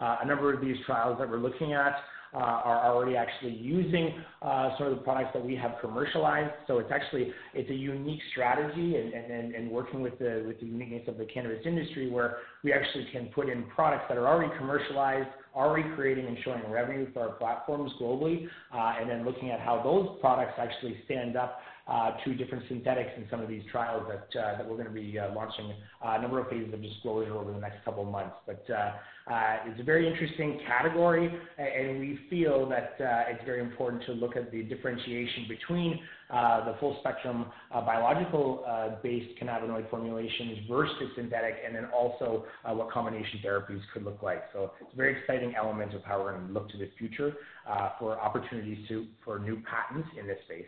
A 0.00 0.26
number 0.26 0.52
of 0.52 0.60
these 0.60 0.76
trials 0.84 1.16
that 1.20 1.30
we're 1.30 1.38
looking 1.38 1.74
at 1.74 1.94
Uh, 2.34 2.36
are 2.40 2.92
already 2.92 3.16
actually 3.16 3.54
using 3.54 4.22
uh, 4.42 4.76
some 4.76 4.88
of 4.88 4.94
the 4.94 5.02
products 5.02 5.30
that 5.32 5.42
we 5.42 5.56
have 5.56 5.76
commercialized. 5.80 6.52
So 6.66 6.76
it's 6.78 6.92
actually 6.92 7.32
it's 7.54 7.70
a 7.70 7.74
unique 7.74 8.20
strategy 8.32 8.96
and 8.96 9.54
and 9.54 9.70
working 9.70 10.02
with 10.02 10.18
the 10.18 10.54
uniqueness 10.60 11.08
of 11.08 11.16
the 11.16 11.24
cannabis 11.24 11.64
industry, 11.64 12.10
where 12.10 12.36
we 12.62 12.72
actually 12.72 13.08
can 13.12 13.26
put 13.34 13.48
in 13.48 13.64
products 13.74 14.04
that 14.10 14.18
are 14.18 14.28
already 14.28 14.52
commercialized, 14.58 15.28
already 15.56 15.88
creating 15.94 16.26
and 16.26 16.36
showing 16.44 16.60
revenue 16.70 17.10
for 17.14 17.20
our 17.20 17.32
platforms 17.36 17.90
globally, 17.98 18.46
uh, 18.74 19.00
and 19.00 19.08
then 19.08 19.24
looking 19.24 19.50
at 19.50 19.60
how 19.60 19.82
those 19.82 20.18
products 20.20 20.52
actually 20.58 21.00
stand 21.06 21.34
up 21.34 21.60
Uh, 21.88 22.10
to 22.22 22.34
different 22.34 22.62
synthetics 22.68 23.08
in 23.16 23.24
some 23.30 23.40
of 23.40 23.48
these 23.48 23.62
trials 23.72 24.02
that 24.06 24.38
uh, 24.38 24.62
we're 24.68 24.76
going 24.76 24.84
to 24.84 24.92
be 24.92 25.18
uh, 25.18 25.32
launching 25.34 25.72
a 26.02 26.20
number 26.20 26.38
of 26.38 26.46
phases 26.50 26.70
of 26.74 26.82
disclosure 26.82 27.34
over 27.34 27.50
the 27.50 27.58
next 27.58 27.82
couple 27.82 28.02
of 28.02 28.10
months. 28.10 28.36
But 28.46 28.62
it's 28.68 29.80
a 29.80 29.82
very 29.84 30.06
interesting 30.06 30.60
category, 30.66 31.32
and 31.56 31.98
we 31.98 32.18
feel 32.28 32.68
that 32.68 32.96
it's 33.30 33.42
very 33.46 33.62
important 33.62 34.04
to 34.04 34.12
look 34.12 34.36
at 34.36 34.52
the 34.52 34.64
differentiation 34.64 35.46
between 35.48 35.98
the 36.28 36.76
full 36.78 36.98
spectrum 37.00 37.46
biological-based 37.72 39.40
cannabinoid 39.40 39.88
formulations 39.88 40.58
versus 40.68 41.08
synthetic, 41.16 41.54
and 41.66 41.74
then 41.74 41.86
also 41.86 42.44
what 42.66 42.90
combination 42.90 43.40
therapies 43.42 43.80
could 43.94 44.04
look 44.04 44.22
like. 44.22 44.42
So 44.52 44.72
it's 44.82 44.92
a 44.92 44.96
very 44.96 45.18
exciting 45.18 45.54
element 45.56 45.94
of 45.94 46.04
how 46.04 46.22
we're 46.22 46.32
going 46.32 46.48
to 46.48 46.52
look 46.52 46.68
to 46.68 46.76
the 46.76 46.90
future 46.98 47.32
for 47.98 48.20
opportunities 48.20 48.86
for 49.24 49.38
new 49.38 49.62
patents 49.62 50.10
in 50.20 50.26
this 50.26 50.36
space. 50.44 50.66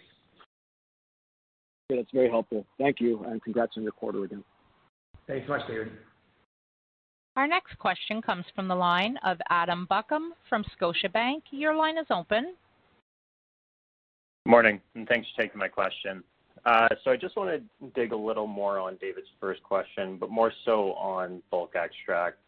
Yeah, 1.90 1.96
that's 1.96 2.10
very 2.12 2.30
helpful. 2.30 2.64
Thank 2.78 3.00
you, 3.00 3.24
and 3.26 3.42
congrats 3.42 3.72
on 3.76 3.82
your 3.82 3.90
quarter 3.90 4.22
again. 4.22 4.44
Thanks 5.26 5.46
so 5.48 5.54
much, 5.54 5.66
David. 5.66 5.90
Our 7.34 7.48
next 7.48 7.76
question 7.78 8.22
comes 8.22 8.44
from 8.54 8.68
the 8.68 8.76
line 8.76 9.16
of 9.24 9.38
Adam 9.50 9.86
Buckham 9.90 10.32
from 10.48 10.64
Scotiabank. 10.80 11.42
Your 11.50 11.74
line 11.74 11.98
is 11.98 12.06
open. 12.08 12.54
Morning, 14.46 14.80
and 14.94 15.08
thanks 15.08 15.26
for 15.34 15.42
taking 15.42 15.58
my 15.58 15.66
question. 15.66 16.22
Uh, 16.64 16.88
so 17.02 17.10
I 17.10 17.16
just 17.16 17.36
want 17.36 17.50
to 17.50 17.86
dig 17.96 18.12
a 18.12 18.16
little 18.16 18.46
more 18.46 18.78
on 18.78 18.96
David's 19.00 19.26
first 19.40 19.62
question, 19.64 20.16
but 20.16 20.30
more 20.30 20.52
so 20.64 20.92
on 20.92 21.42
bulk 21.50 21.74
extract. 21.74 22.38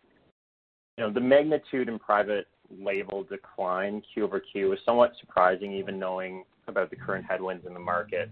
You 0.98 1.04
know, 1.04 1.12
the 1.12 1.20
magnitude 1.20 1.88
in 1.88 1.98
private 1.98 2.46
label 2.78 3.24
decline 3.24 4.02
Q-over-Q 4.14 4.72
is 4.72 4.78
somewhat 4.86 5.14
surprising, 5.18 5.72
even 5.72 5.98
knowing 5.98 6.44
about 6.68 6.90
the 6.90 6.96
current 6.96 7.24
headwinds 7.28 7.66
in 7.66 7.74
the 7.74 7.80
market. 7.80 8.30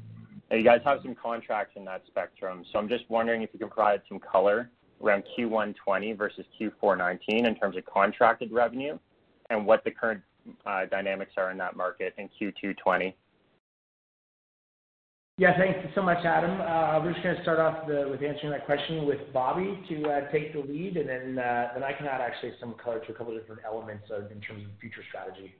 You 0.50 0.64
guys 0.64 0.80
have 0.84 0.98
some 1.02 1.14
contracts 1.14 1.74
in 1.76 1.84
that 1.84 2.02
spectrum, 2.08 2.64
so 2.72 2.78
I'm 2.78 2.88
just 2.88 3.08
wondering 3.08 3.42
if 3.42 3.50
you 3.52 3.60
can 3.60 3.68
provide 3.68 4.02
some 4.08 4.18
color 4.18 4.68
around 5.02 5.22
Q1 5.38 5.74
2020 5.76 6.12
versus 6.14 6.44
Q4 6.60 6.72
2019 6.80 7.46
in 7.46 7.54
terms 7.54 7.76
of 7.76 7.84
contracted 7.86 8.50
revenue 8.50 8.98
and 9.48 9.64
what 9.64 9.84
the 9.84 9.92
current 9.92 10.20
dynamics 10.90 11.32
are 11.36 11.52
in 11.52 11.58
that 11.58 11.76
market 11.76 12.14
in 12.18 12.26
Q2 12.26 12.60
2020. 12.60 13.16
Yeah, 15.38 15.56
thanks 15.56 15.78
so 15.94 16.02
much, 16.02 16.22
Adam. 16.24 16.60
Uh, 16.60 17.02
We're 17.02 17.12
just 17.12 17.22
going 17.22 17.36
to 17.36 17.42
start 17.42 17.60
off 17.60 17.88
with 17.88 18.20
answering 18.20 18.50
that 18.50 18.66
question 18.66 19.06
with 19.06 19.20
Bobby 19.32 19.80
to 19.88 20.04
uh, 20.04 20.30
take 20.30 20.52
the 20.52 20.60
lead, 20.60 20.98
and 20.98 21.08
then 21.08 21.38
uh, 21.38 21.68
then 21.72 21.82
I 21.82 21.94
can 21.94 22.06
add 22.06 22.20
actually 22.20 22.52
some 22.60 22.74
color 22.74 22.98
to 22.98 23.12
a 23.12 23.14
couple 23.14 23.34
of 23.34 23.40
different 23.40 23.62
elements 23.64 24.04
in 24.10 24.40
terms 24.42 24.64
of 24.64 24.70
future 24.80 25.02
strategy. 25.08 25.54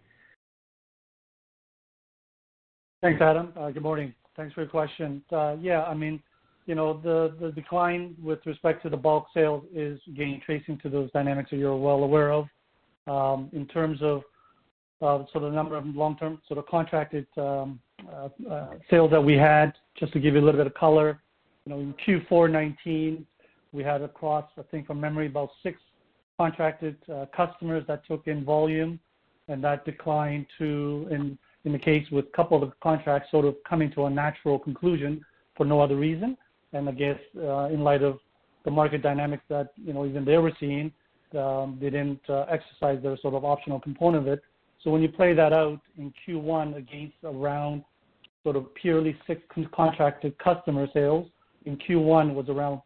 Thanks, 3.00 3.22
Adam. 3.22 3.54
Good 3.72 3.82
morning. 3.82 4.12
Thanks 4.36 4.54
for 4.54 4.62
your 4.62 4.70
question. 4.70 5.22
Uh, 5.30 5.56
yeah, 5.60 5.82
I 5.84 5.94
mean, 5.94 6.22
you 6.66 6.74
know, 6.74 7.00
the 7.02 7.52
decline 7.54 8.14
with 8.22 8.38
respect 8.46 8.82
to 8.84 8.90
the 8.90 8.96
bulk 8.96 9.26
sales 9.34 9.64
is, 9.74 10.00
again, 10.06 10.40
tracing 10.44 10.78
to 10.78 10.88
those 10.88 11.10
dynamics 11.12 11.50
that 11.50 11.56
you're 11.56 11.76
well 11.76 12.04
aware 12.04 12.32
of. 12.32 12.46
Um, 13.06 13.48
in 13.52 13.66
terms 13.66 14.00
of 14.02 14.22
sort 15.00 15.28
of 15.36 15.42
the 15.42 15.50
number 15.50 15.76
of 15.76 15.84
long-term 15.86 16.40
sort 16.46 16.58
of 16.58 16.66
contracted 16.66 17.26
um, 17.38 17.80
uh, 18.12 18.28
uh, 18.48 18.68
sales 18.90 19.10
that 19.10 19.20
we 19.20 19.34
had, 19.34 19.72
just 19.98 20.12
to 20.12 20.20
give 20.20 20.34
you 20.34 20.40
a 20.40 20.44
little 20.44 20.60
bit 20.60 20.66
of 20.66 20.74
color, 20.74 21.20
you 21.64 21.72
know, 21.72 21.80
in 21.80 21.94
Q4 22.06 22.48
2019, 22.48 23.26
we 23.72 23.82
had 23.82 24.02
across, 24.02 24.44
I 24.58 24.62
think 24.62 24.86
from 24.86 25.00
memory, 25.00 25.26
about 25.26 25.50
six 25.62 25.80
contracted 26.38 26.96
customers 27.36 27.84
that 27.88 28.06
took 28.06 28.26
in 28.26 28.44
volume, 28.44 29.00
and 29.48 29.62
that 29.64 29.84
declined 29.84 30.46
to, 30.58 31.08
in 31.10 31.38
the 31.64 31.78
case 31.78 32.06
with 32.10 32.26
a 32.26 32.36
couple 32.36 32.62
of 32.62 32.72
contracts 32.80 33.30
sort 33.30 33.44
of 33.44 33.54
coming 33.68 33.90
to 33.92 34.06
a 34.06 34.10
natural 34.10 34.58
conclusion 34.58 35.24
for 35.56 35.64
no 35.64 35.80
other 35.80 35.96
reason. 35.96 36.36
And 36.72 36.88
I 36.88 36.92
guess, 36.92 37.18
uh, 37.36 37.64
in 37.64 37.80
light 37.80 38.02
of 38.02 38.18
the 38.64 38.70
market 38.70 39.02
dynamics 39.02 39.42
that 39.48 39.72
you 39.76 39.92
know 39.92 40.06
even 40.06 40.24
they 40.24 40.38
were 40.38 40.52
seeing, 40.60 40.92
um, 41.38 41.78
they 41.80 41.90
didn't 41.90 42.20
uh, 42.28 42.46
exercise 42.48 43.02
their 43.02 43.16
sort 43.18 43.34
of 43.34 43.44
optional 43.44 43.80
component 43.80 44.26
of 44.26 44.32
it. 44.32 44.42
So 44.82 44.90
when 44.90 45.02
you 45.02 45.08
play 45.08 45.34
that 45.34 45.52
out 45.52 45.80
in 45.98 46.12
Q1 46.26 46.76
against 46.76 47.16
around 47.24 47.84
sort 48.42 48.56
of 48.56 48.74
purely 48.74 49.16
six 49.26 49.42
contracted 49.74 50.38
customer 50.38 50.86
sales, 50.94 51.28
in 51.66 51.76
Q1 51.76 52.34
was 52.34 52.48
around 52.48 52.80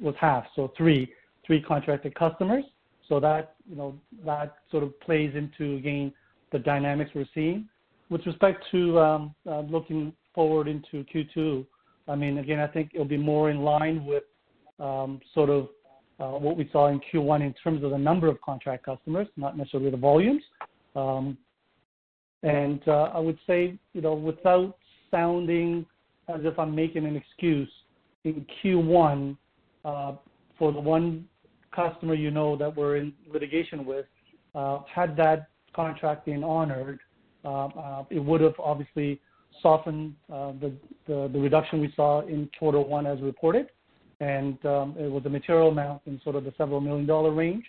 was 0.00 0.14
half, 0.20 0.44
so 0.54 0.72
three 0.76 1.10
three 1.46 1.62
contracted 1.62 2.14
customers. 2.14 2.64
So 3.08 3.18
that 3.20 3.54
you 3.68 3.76
know 3.76 3.94
that 4.24 4.56
sort 4.70 4.82
of 4.82 4.98
plays 5.00 5.34
into, 5.34 5.76
again, 5.76 6.12
the 6.52 6.58
dynamics 6.58 7.10
we're 7.14 7.26
seeing. 7.34 7.68
With 8.10 8.24
respect 8.26 8.64
to 8.70 8.98
um, 8.98 9.34
uh, 9.46 9.60
looking 9.60 10.12
forward 10.34 10.66
into 10.68 11.04
Q2, 11.14 11.66
I 12.08 12.14
mean, 12.14 12.38
again, 12.38 12.58
I 12.58 12.66
think 12.66 12.92
it'll 12.94 13.06
be 13.06 13.18
more 13.18 13.50
in 13.50 13.58
line 13.58 14.04
with 14.06 14.22
um, 14.80 15.20
sort 15.34 15.50
of 15.50 15.68
uh, 16.18 16.38
what 16.38 16.56
we 16.56 16.68
saw 16.72 16.88
in 16.88 17.00
Q1 17.12 17.42
in 17.42 17.54
terms 17.62 17.84
of 17.84 17.90
the 17.90 17.98
number 17.98 18.28
of 18.28 18.40
contract 18.40 18.84
customers, 18.84 19.28
not 19.36 19.56
necessarily 19.56 19.90
the 19.90 19.96
volumes. 19.96 20.42
Um, 20.96 21.36
and 22.42 22.80
uh, 22.88 23.10
I 23.14 23.18
would 23.18 23.38
say, 23.46 23.78
you 23.92 24.00
know, 24.00 24.14
without 24.14 24.76
sounding 25.10 25.84
as 26.28 26.40
if 26.44 26.58
I'm 26.58 26.74
making 26.74 27.04
an 27.06 27.16
excuse, 27.16 27.70
in 28.24 28.44
Q1, 28.62 29.36
for 30.58 30.72
the 30.72 30.80
one 30.80 31.26
customer 31.74 32.14
you 32.14 32.30
know 32.30 32.56
that 32.56 32.74
we're 32.74 32.96
in 32.96 33.12
litigation 33.32 33.84
with, 33.84 34.06
had 34.54 35.16
that 35.16 35.48
contract 35.74 36.26
been 36.26 36.42
honored, 36.42 37.00
Um, 37.48 37.72
uh, 37.76 38.02
it 38.10 38.22
would 38.28 38.42
have 38.42 38.58
obviously 38.58 39.20
softened 39.62 40.14
uh, 40.32 40.52
the 41.06 41.40
reduction 41.46 41.80
we 41.80 41.92
saw 41.96 42.20
in 42.26 42.48
quarter 42.58 42.80
one 42.80 43.06
as 43.06 43.20
reported. 43.20 43.66
And 44.20 44.58
um 44.66 44.88
it 44.98 45.10
was 45.16 45.22
a 45.26 45.32
material 45.38 45.68
amount 45.68 46.02
in 46.06 46.20
sort 46.24 46.34
of 46.36 46.42
the 46.44 46.52
several 46.58 46.80
million 46.80 47.06
dollar 47.06 47.32
range. 47.42 47.64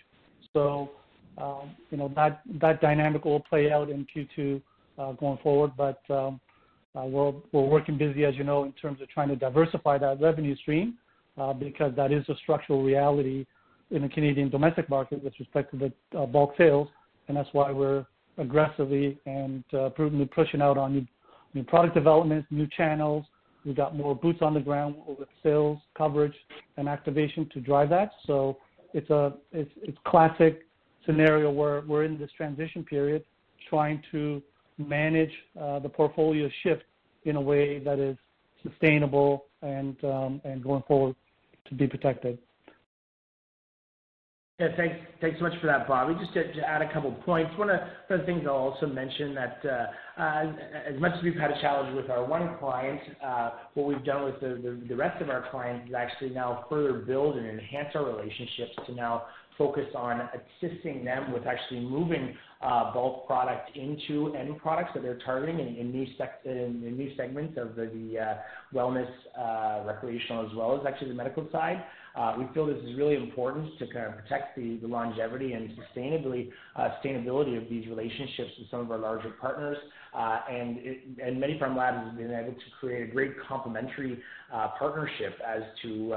So 0.52 0.90
um 1.38 1.66
you 1.90 1.96
know 1.98 2.08
that 2.16 2.80
dynamic 2.80 3.24
will 3.24 3.44
play 3.52 3.70
out 3.70 3.88
in 3.88 4.00
Q2 4.12 4.60
uh, 5.00 5.12
going 5.12 5.38
forward. 5.42 5.72
But 5.76 6.00
um, 6.10 6.40
we're 6.94 7.32
working 7.52 7.96
busy, 7.96 8.24
as 8.24 8.34
you 8.36 8.44
know, 8.44 8.64
in 8.64 8.72
terms 8.72 9.00
of 9.00 9.08
trying 9.08 9.28
to 9.28 9.36
diversify 9.36 9.98
that 9.98 10.20
revenue 10.20 10.56
stream, 10.56 10.98
because 11.58 11.92
that 11.96 12.12
is 12.12 12.28
a 12.28 12.34
structural 12.42 12.82
reality 12.82 13.46
in 13.90 14.02
the 14.02 14.08
Canadian 14.08 14.50
domestic 14.50 14.88
market 14.88 15.22
with 15.22 15.32
respect 15.38 15.72
to 15.72 15.92
the 16.12 16.26
bulk 16.26 16.54
sales, 16.58 16.88
and 17.28 17.36
that's 17.36 17.48
why 17.52 17.70
we're 17.70 18.04
aggressively 18.40 19.18
and 19.26 19.62
uh, 19.72 19.90
prudently 19.90 20.26
pushing 20.26 20.60
out 20.60 20.76
on 20.76 21.06
new 21.54 21.62
product 21.64 21.94
development, 21.94 22.44
new 22.50 22.66
channels. 22.76 23.24
We've 23.64 23.76
got 23.76 23.94
more 23.94 24.14
boots 24.14 24.40
on 24.40 24.54
the 24.54 24.60
ground 24.60 24.96
with 25.06 25.28
sales 25.42 25.78
coverage 25.96 26.34
and 26.76 26.88
activation 26.88 27.48
to 27.52 27.60
drive 27.60 27.90
that. 27.90 28.10
So 28.26 28.56
it's 28.94 29.10
a 29.10 29.34
it's 29.52 29.98
classic 30.06 30.66
scenario 31.06 31.50
where 31.50 31.82
we're 31.86 32.04
in 32.04 32.18
this 32.18 32.30
transition 32.36 32.84
period 32.84 33.24
trying 33.68 34.02
to 34.10 34.42
manage 34.78 35.32
uh, 35.60 35.78
the 35.78 35.88
portfolio 35.88 36.48
shift 36.62 36.82
in 37.24 37.36
a 37.36 37.40
way 37.40 37.78
that 37.80 37.98
is 37.98 38.16
sustainable 38.62 39.44
and 39.62 40.02
um, 40.04 40.40
and 40.44 40.62
going 40.62 40.82
forward 40.88 41.14
to 41.66 41.74
be 41.74 41.86
protected. 41.86 42.38
Yeah, 44.60 44.68
thanks 44.76 44.96
thanks 45.22 45.38
so 45.38 45.44
much 45.44 45.58
for 45.58 45.68
that, 45.68 45.88
Bobby. 45.88 46.14
Just 46.20 46.34
to 46.34 46.68
add 46.68 46.82
a 46.82 46.92
couple 46.92 47.12
points. 47.24 47.50
One 47.56 47.70
of 47.70 47.80
the 48.10 48.18
things 48.26 48.42
I'll 48.44 48.52
also 48.52 48.86
mention 48.86 49.34
that 49.34 49.58
uh, 49.64 50.52
as 50.86 51.00
much 51.00 51.12
as 51.16 51.24
we've 51.24 51.34
had 51.34 51.50
a 51.50 51.58
challenge 51.62 51.96
with 51.96 52.10
our 52.10 52.22
one 52.22 52.58
client, 52.58 53.00
uh, 53.24 53.52
what 53.72 53.86
we've 53.86 54.04
done 54.04 54.26
with 54.26 54.38
the 54.40 54.78
the 54.86 54.94
rest 54.94 55.22
of 55.22 55.30
our 55.30 55.50
clients 55.50 55.88
is 55.88 55.94
actually 55.94 56.30
now 56.30 56.66
further 56.68 56.92
build 56.92 57.38
and 57.38 57.46
enhance 57.46 57.88
our 57.94 58.04
relationships 58.04 58.72
to 58.86 58.94
now 58.94 59.22
focus 59.56 59.86
on 59.94 60.28
assisting 60.60 61.06
them 61.06 61.32
with 61.32 61.46
actually 61.46 61.80
moving 61.80 62.34
Uh, 62.62 62.92
bulk 62.92 63.26
product 63.26 63.74
into 63.74 64.34
end 64.34 64.58
products 64.58 64.90
that 64.92 65.02
they're 65.02 65.18
targeting 65.24 65.78
in 65.78 65.90
new 65.90 66.06
segments 67.16 67.56
of 67.56 67.74
the 67.74 68.18
uh, 68.20 68.34
wellness, 68.74 69.08
uh, 69.34 69.82
recreational, 69.86 70.44
as 70.44 70.54
well 70.54 70.78
as 70.78 70.86
actually 70.86 71.08
the 71.08 71.14
medical 71.14 71.48
side. 71.50 71.82
We 72.36 72.44
feel 72.52 72.66
this 72.66 72.76
is 72.84 72.98
really 72.98 73.16
important 73.16 73.78
to 73.78 73.86
kind 73.86 74.08
of 74.08 74.18
protect 74.18 74.58
the 74.58 74.78
longevity 74.82 75.54
and 75.54 75.70
sustainability 75.70 77.56
of 77.56 77.70
these 77.70 77.86
relationships 77.86 78.50
with 78.58 78.70
some 78.70 78.80
of 78.80 78.90
our 78.90 78.98
larger 78.98 79.30
partners. 79.40 79.78
MediPharm 80.14 81.74
Labs 81.74 82.08
has 82.08 82.14
been 82.18 82.30
able 82.30 82.52
to 82.52 82.70
create 82.78 83.08
a 83.08 83.10
great 83.10 83.32
complementary 83.48 84.22
partnership 84.78 85.40
as 85.48 85.62
to 85.80 86.14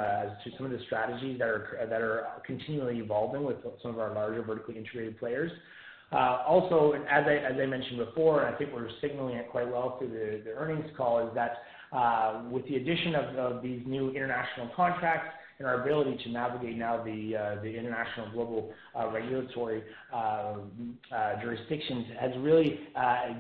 some 0.58 0.66
of 0.66 0.74
the 0.74 0.80
strategies 0.88 1.40
that 1.40 1.48
are, 1.48 1.88
that 1.90 2.02
are 2.02 2.28
continually 2.46 2.98
evolving 2.98 3.46
with 3.46 3.60
some 3.82 3.92
of 3.92 4.00
our 4.00 4.14
larger 4.14 4.42
vertically 4.42 4.76
integrated 4.76 5.18
players. 5.18 5.54
Uh, 6.14 6.44
also, 6.48 6.94
as 7.10 7.26
I 7.26 7.66
mentioned 7.66 7.98
before, 7.98 8.44
and 8.44 8.54
I 8.54 8.58
think 8.58 8.72
we're 8.72 8.88
signaling 9.02 9.36
it 9.36 9.50
quite 9.50 9.68
well 9.68 9.98
through 9.98 10.42
the 10.46 10.52
earnings 10.52 10.86
call, 10.96 11.28
is 11.28 11.34
that 11.34 11.58
uh, 11.92 12.44
with 12.52 12.68
the 12.68 12.76
addition 12.76 13.16
of 13.16 13.64
these 13.64 13.82
new 13.88 14.12
international 14.12 14.70
contracts 14.76 15.30
and 15.60 15.68
our 15.68 15.84
ability 15.84 16.20
to 16.24 16.32
navigate 16.32 16.78
now 16.78 17.04
the 17.04 17.36
uh, 17.36 17.64
international 17.64 18.30
global 18.32 18.72
regulatory 19.12 19.84
jurisdictions 21.42 22.06
has 22.20 22.32
really 22.40 22.80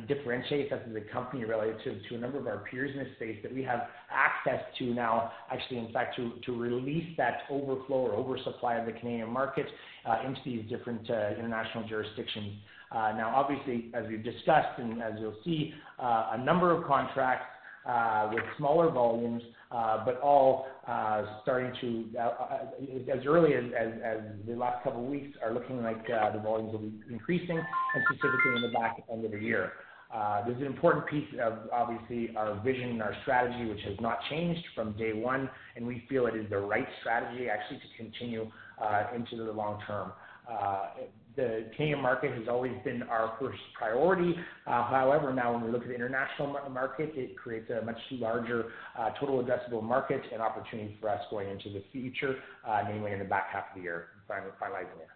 differentiated 0.07 0.71
us 0.74 0.80
as 0.89 0.95
a 0.95 1.13
company 1.13 1.45
relative 1.45 1.97
to 2.09 2.15
a 2.15 2.17
number 2.17 2.39
of 2.39 2.47
our 2.47 2.63
peers 2.69 2.91
in 2.93 3.03
this 3.03 3.13
space 3.17 3.38
that 3.43 3.53
we 3.53 3.63
have 3.63 3.82
access 4.11 4.61
to 4.80 4.93
now, 4.93 5.32
actually, 5.51 5.78
in 5.78 5.91
fact, 5.91 6.19
to 6.45 6.55
release 6.55 7.15
that 7.17 7.41
overflow 7.51 7.97
or 7.97 8.13
oversupply 8.13 8.76
of 8.76 8.86
the 8.86 8.93
Canadian 8.93 9.30
market 9.30 9.65
Uh, 10.06 10.18
into 10.28 10.41
these 10.43 10.70
different 10.70 11.10
uh, 11.10 11.30
international 11.39 11.88
jurisdictions. 11.88 12.56
Uh, 12.91 13.14
now, 13.16 13.32
obviously, 13.34 13.89
as 13.93 14.04
we've 14.10 14.22
discussed 14.22 14.78
and 14.78 15.01
as 15.01 15.14
you'll 15.18 15.34
see, 15.45 15.74
a 15.97 16.38
number 16.43 16.72
of 16.72 16.86
contracts 16.86 17.45
with 18.34 18.43
smaller 18.58 18.91
volumes, 18.91 19.41
but 19.72 20.20
all 20.20 20.68
starting 21.43 21.72
to, 21.80 22.20
as 23.10 23.26
early 23.26 23.54
as 23.54 24.20
the 24.45 24.56
last 24.56 24.84
couple 24.84 25.06
of 25.06 25.10
weeks, 25.10 25.38
are 25.41 25.54
looking 25.54 25.82
like 25.82 26.06
the 26.06 26.41
volumes 26.43 26.74
will 26.74 26.80
be 26.80 26.91
increasing, 27.10 27.58
and 27.58 28.04
specifically 28.10 28.56
in 28.58 28.62
the 28.64 28.78
back 28.78 29.01
end 29.10 29.24
of 29.24 29.32
the 29.32 29.39
year. 29.39 29.72
This 30.45 30.58
is 30.58 30.62
an 30.64 30.68
important 30.68 31.08
piece 31.08 31.30
of, 31.41 31.54
obviously, 31.72 32.36
our 32.36 32.62
vision 32.62 32.89
and 32.89 33.01
our 33.01 33.16
strategy, 33.22 33.70
which 33.70 33.82
has 33.86 33.95
not 34.01 34.20
changed 34.30 34.66
from 34.76 34.91
day 34.97 35.14
one, 35.14 35.49
and 35.78 35.88
we 35.88 36.04
feel 36.10 36.28
it 36.28 36.36
is 36.36 36.49
the 36.49 36.58
right 36.58 36.88
strategy 36.99 37.47
actually 37.49 37.78
to 37.78 38.04
continue 38.04 38.51
Uh, 38.82 39.05
into 39.15 39.38
the 39.38 39.51
long 39.51 39.80
term. 39.86 40.11
Uh, 40.51 40.88
the 41.36 41.65
Canadian 41.76 42.01
market 42.01 42.32
has 42.38 42.47
always 42.49 42.74
been 42.84 43.03
our 43.03 43.38
first 43.39 43.59
priority. 43.78 44.36
Uh, 44.67 44.84
however, 44.84 45.34
now 45.34 45.53
when 45.53 45.63
we 45.63 45.71
look 45.71 45.84
at 45.84 45.88
the 45.88 45.95
international 45.95 46.47
market, 46.69 47.11
it 47.15 47.38
creates 47.38 47.69
a 47.69 47.84
much 47.86 47.97
larger 48.11 48.71
total 49.19 49.43
addressable 49.43 49.82
market 49.82 50.21
and 50.32 50.41
opportunity 50.41 50.97
for 50.99 51.09
us 51.09 51.21
going 51.32 51.49
into 51.49 51.69
the 51.69 51.84
future, 51.91 52.36
namely 52.88 53.11
in 53.11 53.19
the 53.19 53.26
back 53.26 53.47
half 53.51 53.65
of 53.71 53.78
the 53.78 53.82
year, 53.82 54.07
finalizing 54.30 54.99
it. 54.99 55.07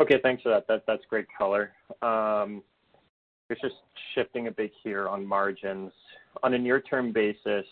Okay, 0.00 0.16
thanks 0.22 0.42
for 0.42 0.48
that. 0.50 0.82
That's 0.86 1.02
great 1.08 1.26
color. 1.36 1.72
Um 2.00 2.62
it's 3.50 3.60
just 3.60 3.74
shifting 4.14 4.46
a 4.46 4.50
bit 4.52 4.70
here 4.84 5.08
on 5.08 5.26
margins. 5.26 5.90
On 6.44 6.54
a 6.54 6.58
near-term 6.58 7.12
basis, 7.12 7.66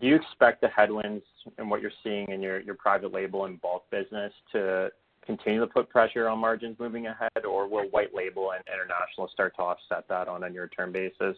do 0.00 0.06
you 0.06 0.16
expect 0.16 0.60
the 0.60 0.68
headwinds 0.68 1.24
in 1.58 1.68
what 1.68 1.80
you're 1.80 1.90
seeing 2.02 2.30
in 2.30 2.42
your 2.42 2.60
your 2.60 2.74
private 2.74 3.12
label 3.12 3.46
and 3.46 3.60
bulk 3.60 3.90
business 3.90 4.32
to 4.52 4.90
continue 5.24 5.60
to 5.60 5.66
put 5.66 5.88
pressure 5.90 6.28
on 6.28 6.38
margins 6.38 6.76
moving 6.78 7.06
ahead, 7.06 7.44
or 7.48 7.68
will 7.68 7.84
white 7.90 8.14
label 8.14 8.52
and 8.52 8.62
international 8.66 9.28
start 9.32 9.54
to 9.56 9.62
offset 9.62 10.08
that 10.08 10.26
on 10.26 10.44
a 10.44 10.48
near-term 10.48 10.90
basis? 10.90 11.36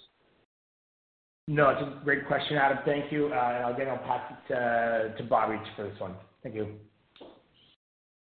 No, 1.49 1.71
it's 1.71 1.83
a 1.83 2.05
great 2.05 2.27
question, 2.27 2.57
Adam. 2.57 2.79
Thank 2.85 3.11
you. 3.11 3.33
And 3.33 3.75
again, 3.75 3.89
I'll 3.89 3.99
pass 3.99 4.33
it 4.49 5.17
to 5.17 5.25
Bobby 5.25 5.57
for 5.75 5.89
this 5.89 5.99
one. 5.99 6.15
Thank 6.45 6.55
you. 6.55 6.75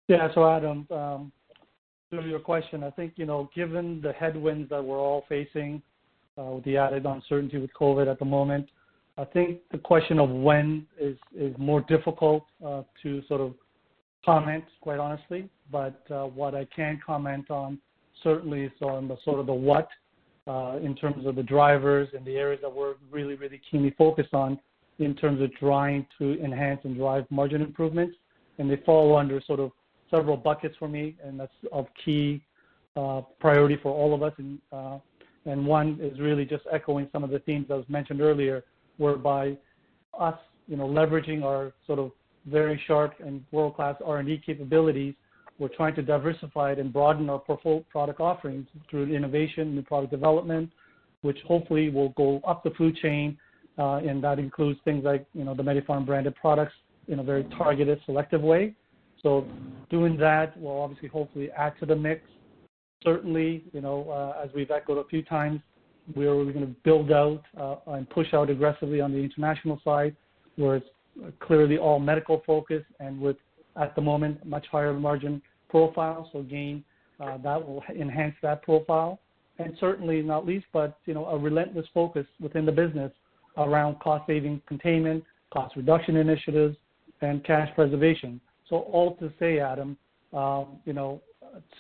Yeah. 0.07 0.30
So 0.34 0.49
Adam, 0.49 0.88
um, 0.89 1.32
to 2.11 2.21
your 2.21 2.39
question, 2.39 2.84
I 2.84 2.89
think, 2.91 3.13
you 3.17 3.25
know, 3.25 3.49
given 3.53 3.99
the 4.01 4.13
headwinds 4.13 4.69
that 4.69 4.82
we're 4.82 4.99
all 4.99 5.25
facing 5.28 5.82
uh, 6.38 6.43
with 6.43 6.63
the 6.63 6.78
added 6.78 7.05
uncertainty 7.05 7.57
with 7.57 7.71
COVID 7.78 8.09
at 8.09 8.19
the 8.19 8.25
moment, 8.25 8.69
I 9.18 9.26
think 9.26 9.59
the 9.72 9.80
question 9.80 10.20
of 10.20 10.30
when 10.30 10.86
is 10.99 11.18
is 11.36 11.55
more 11.57 11.82
difficult 11.82 12.45
uh, 12.65 12.84
to 13.01 13.24
sort 13.28 13.41
of 13.41 13.55
comment, 14.24 14.63
quite 14.82 14.99
honestly. 14.99 15.49
But 15.72 15.99
uh, 16.11 16.26
what 16.26 16.53
I 16.53 16.65
can 16.65 16.99
comment 17.03 17.49
on 17.49 17.80
certainly 18.24 18.63
is 18.63 18.72
on 18.82 19.07
the 19.07 19.18
sort 19.26 19.39
of 19.39 19.47
the 19.47 19.53
what, 19.53 19.89
uh, 20.47 20.78
in 20.82 20.95
terms 20.95 21.26
of 21.26 21.36
the 21.36 21.43
drivers 21.43 22.09
and 22.15 22.24
the 22.26 22.36
areas 22.36 22.61
that 22.61 22.74
we're 22.74 22.95
really 23.11 23.36
really 23.36 23.59
keenly 23.70 23.93
focused 23.97 24.34
on 24.34 24.59
in 24.99 25.15
terms 25.15 25.41
of 25.41 25.53
trying 25.55 26.05
to 26.20 26.39
enhance 26.43 26.82
and 26.84 26.95
drive 26.95 27.26
margin 27.30 27.61
improvements. 27.61 28.15
And 28.59 28.70
they 28.70 28.78
fall 28.86 29.15
under 29.15 29.41
sort 29.41 29.59
of 29.59 29.72
several 30.09 30.38
buckets 30.38 30.76
for 30.78 30.88
me, 30.88 31.15
and 31.24 31.39
that's 31.39 31.53
of 31.72 31.88
key 32.03 32.43
priority 33.39 33.78
for 33.84 33.91
all 33.91 34.15
of 34.15 34.24
us. 34.24 34.34
And, 34.38 34.59
and 35.45 35.65
one 35.65 35.99
is 36.01 36.20
really 36.20 36.45
just 36.45 36.63
echoing 36.72 37.07
some 37.11 37.24
of 37.24 37.30
the 37.30 37.39
themes 37.39 37.68
that 37.70 37.76
was 37.76 37.86
mentioned 37.88 38.22
earlier, 38.22 38.63
whereby 38.98 39.58
us 40.20 40.38
you 40.68 40.76
know, 40.76 40.88
leveraging 40.88 41.43
our 41.43 41.74
sort 41.86 42.00
of 42.00 42.12
very 42.45 42.82
sharp 42.88 43.14
and 43.20 43.43
world-class 43.52 43.95
R&D 44.06 44.41
capabilities, 44.45 45.14
we're 45.60 45.70
trying 45.70 45.95
to 45.95 46.02
diversify 46.02 46.74
it 46.74 46.80
and 46.80 46.93
broaden 46.93 47.30
our 47.30 47.39
portfolio 47.39 47.84
product 47.89 48.20
offerings 48.20 48.68
through 48.89 49.14
innovation, 49.14 49.74
new 49.74 49.82
product 49.82 50.12
development, 50.12 50.70
which 51.22 51.38
hopefully 51.48 51.89
will 51.89 52.10
go 52.10 52.39
up 52.48 52.64
the 52.64 52.70
food 52.72 52.95
chain, 52.98 53.38
uh, 53.80 53.95
and 53.95 54.24
that 54.24 54.39
includes 54.39 54.80
things 54.86 55.04
like 55.04 55.26
you 55.34 55.43
know, 55.43 55.56
the 55.56 55.64
MediPharm 55.64 56.06
branded 56.06 56.36
products 56.36 56.74
in 57.08 57.20
a 57.20 57.24
very 57.24 57.43
targeted, 57.58 58.00
selective 58.06 58.41
way. 58.41 58.76
So 59.24 59.48
doing 59.89 60.18
that 60.18 60.60
will 60.60 60.80
obviously, 60.82 61.08
hopefully 61.08 61.50
add 61.58 61.74
to 61.80 61.86
the 61.86 61.95
mix. 61.95 62.22
Certainly, 63.04 63.64
you 63.74 63.82
know, 63.82 64.10
uh, 64.10 64.43
as 64.43 64.50
we've 64.54 64.70
echoed 64.70 65.00
a 65.00 65.08
few 65.08 65.24
times, 65.24 65.62
we're 66.16 66.43
going 66.45 66.62
to 66.66 66.76
build 66.84 67.12
out 67.12 67.43
uh, 67.60 67.76
and 67.88 68.10
push 68.10 68.34
out 68.34 68.49
aggressively 68.49 69.01
on 69.01 69.12
the 69.12 69.18
international 69.18 69.82
side, 69.84 70.16
where 70.55 70.78
it's 70.78 70.88
uh, 71.24 71.30
clearly 71.39 71.78
all 71.78 71.99
medical 71.99 72.41
focused 72.45 72.86
and 72.99 73.20
with, 73.20 73.38
at 73.80 73.95
the 73.95 74.01
moment, 74.01 74.45
much 74.45 74.66
higher 74.72 74.93
margin 74.93 75.41
profile. 75.70 76.30
So, 76.32 76.39
again, 76.39 76.84
uh, 77.20 77.38
that 77.38 77.66
will 77.66 77.84
enhance 77.99 78.36
that 78.41 78.62
profile. 78.64 79.20
And 79.60 79.76
certainly 79.80 80.22
not 80.22 80.45
least, 80.45 80.68
but 80.72 80.99
you 81.05 81.16
know 81.16 81.26
a 81.26 81.38
relentless 81.38 81.88
focus 81.91 82.28
within 82.39 82.64
the 82.64 82.72
business 82.72 83.12
around 83.58 83.99
cost 83.99 84.28
saving 84.28 84.62
containment, 84.68 85.24
cost 85.51 85.76
reduction 85.76 86.16
initiatives, 86.16 86.78
and 87.22 87.43
cash 87.43 87.68
preservation. 87.74 88.39
So 88.70 88.76
all 88.78 89.16
to 89.16 89.34
say, 89.39 89.60
Adam, 89.60 89.97
um, 90.32 90.78
you 90.86 90.93
know 90.93 91.22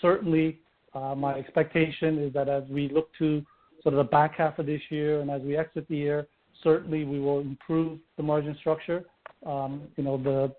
certainly, 0.01 0.59
my 0.95 1.35
expectation 1.35 2.17
is 2.17 2.33
that 2.33 2.49
as 2.49 2.63
we 2.69 2.89
look 2.89 3.09
to 3.19 3.45
sort 3.83 3.93
of 3.93 3.97
the 3.97 4.09
back 4.09 4.35
half 4.37 4.59
of 4.59 4.65
this 4.65 4.81
year 4.89 5.21
and 5.21 5.29
as 5.29 5.41
we 5.41 5.57
exit 5.57 5.87
the 5.87 5.95
year, 5.95 6.27
certainly 6.63 7.03
we 7.03 7.19
will 7.19 7.39
improve 7.39 7.99
the 8.17 8.23
margin 8.23 8.55
structure. 8.59 9.05
Um, 9.45 9.83
you 9.95 10.03
know, 10.03 10.17
the 10.17 10.53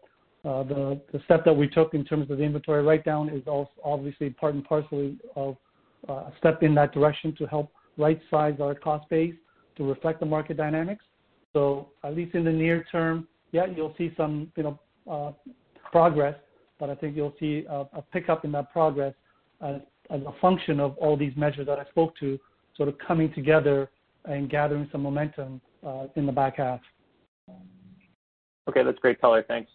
uh, 0.49 0.63
the, 0.63 1.01
the 1.13 1.21
step 1.25 1.45
that 1.45 1.53
we 1.53 1.69
took 1.69 1.95
in 1.95 2.05
terms 2.05 2.31
of 2.31 2.39
the 2.39 2.45
inventory 2.45 2.83
write-down 2.83 3.29
is 3.29 3.43
also 3.49 3.71
obviously 3.85 4.31
part 4.31 4.55
and 4.55 4.65
parcel 4.65 5.13
of 5.35 5.57
a 6.09 6.33
step 6.39 6.63
in 6.63 6.75
that 6.77 6.93
direction 6.93 7.35
to 7.37 7.45
help 7.47 7.73
right-size 7.97 8.55
our 8.61 8.75
cost 8.75 9.09
base 9.11 9.35
to 9.77 9.85
reflect 9.85 10.21
the 10.21 10.27
market 10.27 10.57
dynamics. 10.57 11.05
So 11.53 11.89
at 12.05 12.15
least 12.15 12.37
in 12.37 12.45
the 12.45 12.53
near 12.53 12.87
term, 12.91 13.27
yeah, 13.51 13.67
you'll 13.67 13.95
see 13.99 14.13
some 14.17 14.53
you 14.57 14.63
know, 14.63 14.81
uh, 15.11 15.33
progress, 15.91 16.37
but 16.79 16.89
I 16.89 16.95
think 16.95 17.17
you'll 17.17 17.35
see 17.41 17.67
a 17.69 18.01
pickup 18.13 18.45
in 18.45 18.53
that 18.53 18.73
progress 18.73 19.15
as 19.61 19.81
a 20.11 20.33
function 20.41 20.79
of 20.79 20.97
all 20.99 21.17
these 21.17 21.33
measures 21.37 21.67
that 21.67 21.81
I 21.81 21.85
spoke 21.91 22.17
to 22.19 22.39
sort 22.79 22.89
of 22.89 22.97
coming 22.99 23.31
together 23.35 23.91
and 24.25 24.49
gathering 24.49 24.89
some 24.91 25.03
momentum 25.03 25.61
uh, 25.87 26.07
in 26.17 26.25
the 26.25 26.33
back 26.33 26.57
half. 26.57 26.81
Okay. 28.69 28.83
That's 28.83 28.99
great 28.99 29.21
color. 29.21 29.45
Thanks. 29.47 29.71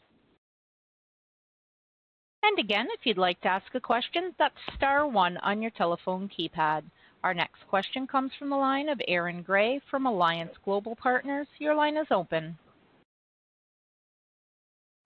And 2.44 2.60
again, 2.60 2.88
if 2.92 3.06
you'd 3.06 3.18
like 3.18 3.40
to 3.42 3.48
ask 3.48 3.66
a 3.74 3.80
question, 3.80 4.34
that's 4.38 4.56
star 4.76 5.08
one 5.08 5.38
on 5.38 5.62
your 5.62 5.72
telephone 5.72 6.30
keypad. 6.30 6.84
Our 7.24 7.34
next 7.34 7.66
question 7.70 8.06
comes 8.06 8.32
from 8.38 8.50
the 8.50 8.58
line 8.58 8.90
of 8.90 9.00
Aaron 9.08 9.44
Grey 9.44 9.80
from 9.90 10.06
Alliance 10.06 10.52
Global 10.66 10.94
Partners. 10.96 11.48
Your 11.58 11.74
line 11.74 11.96
is 11.96 12.08
open. 12.12 12.58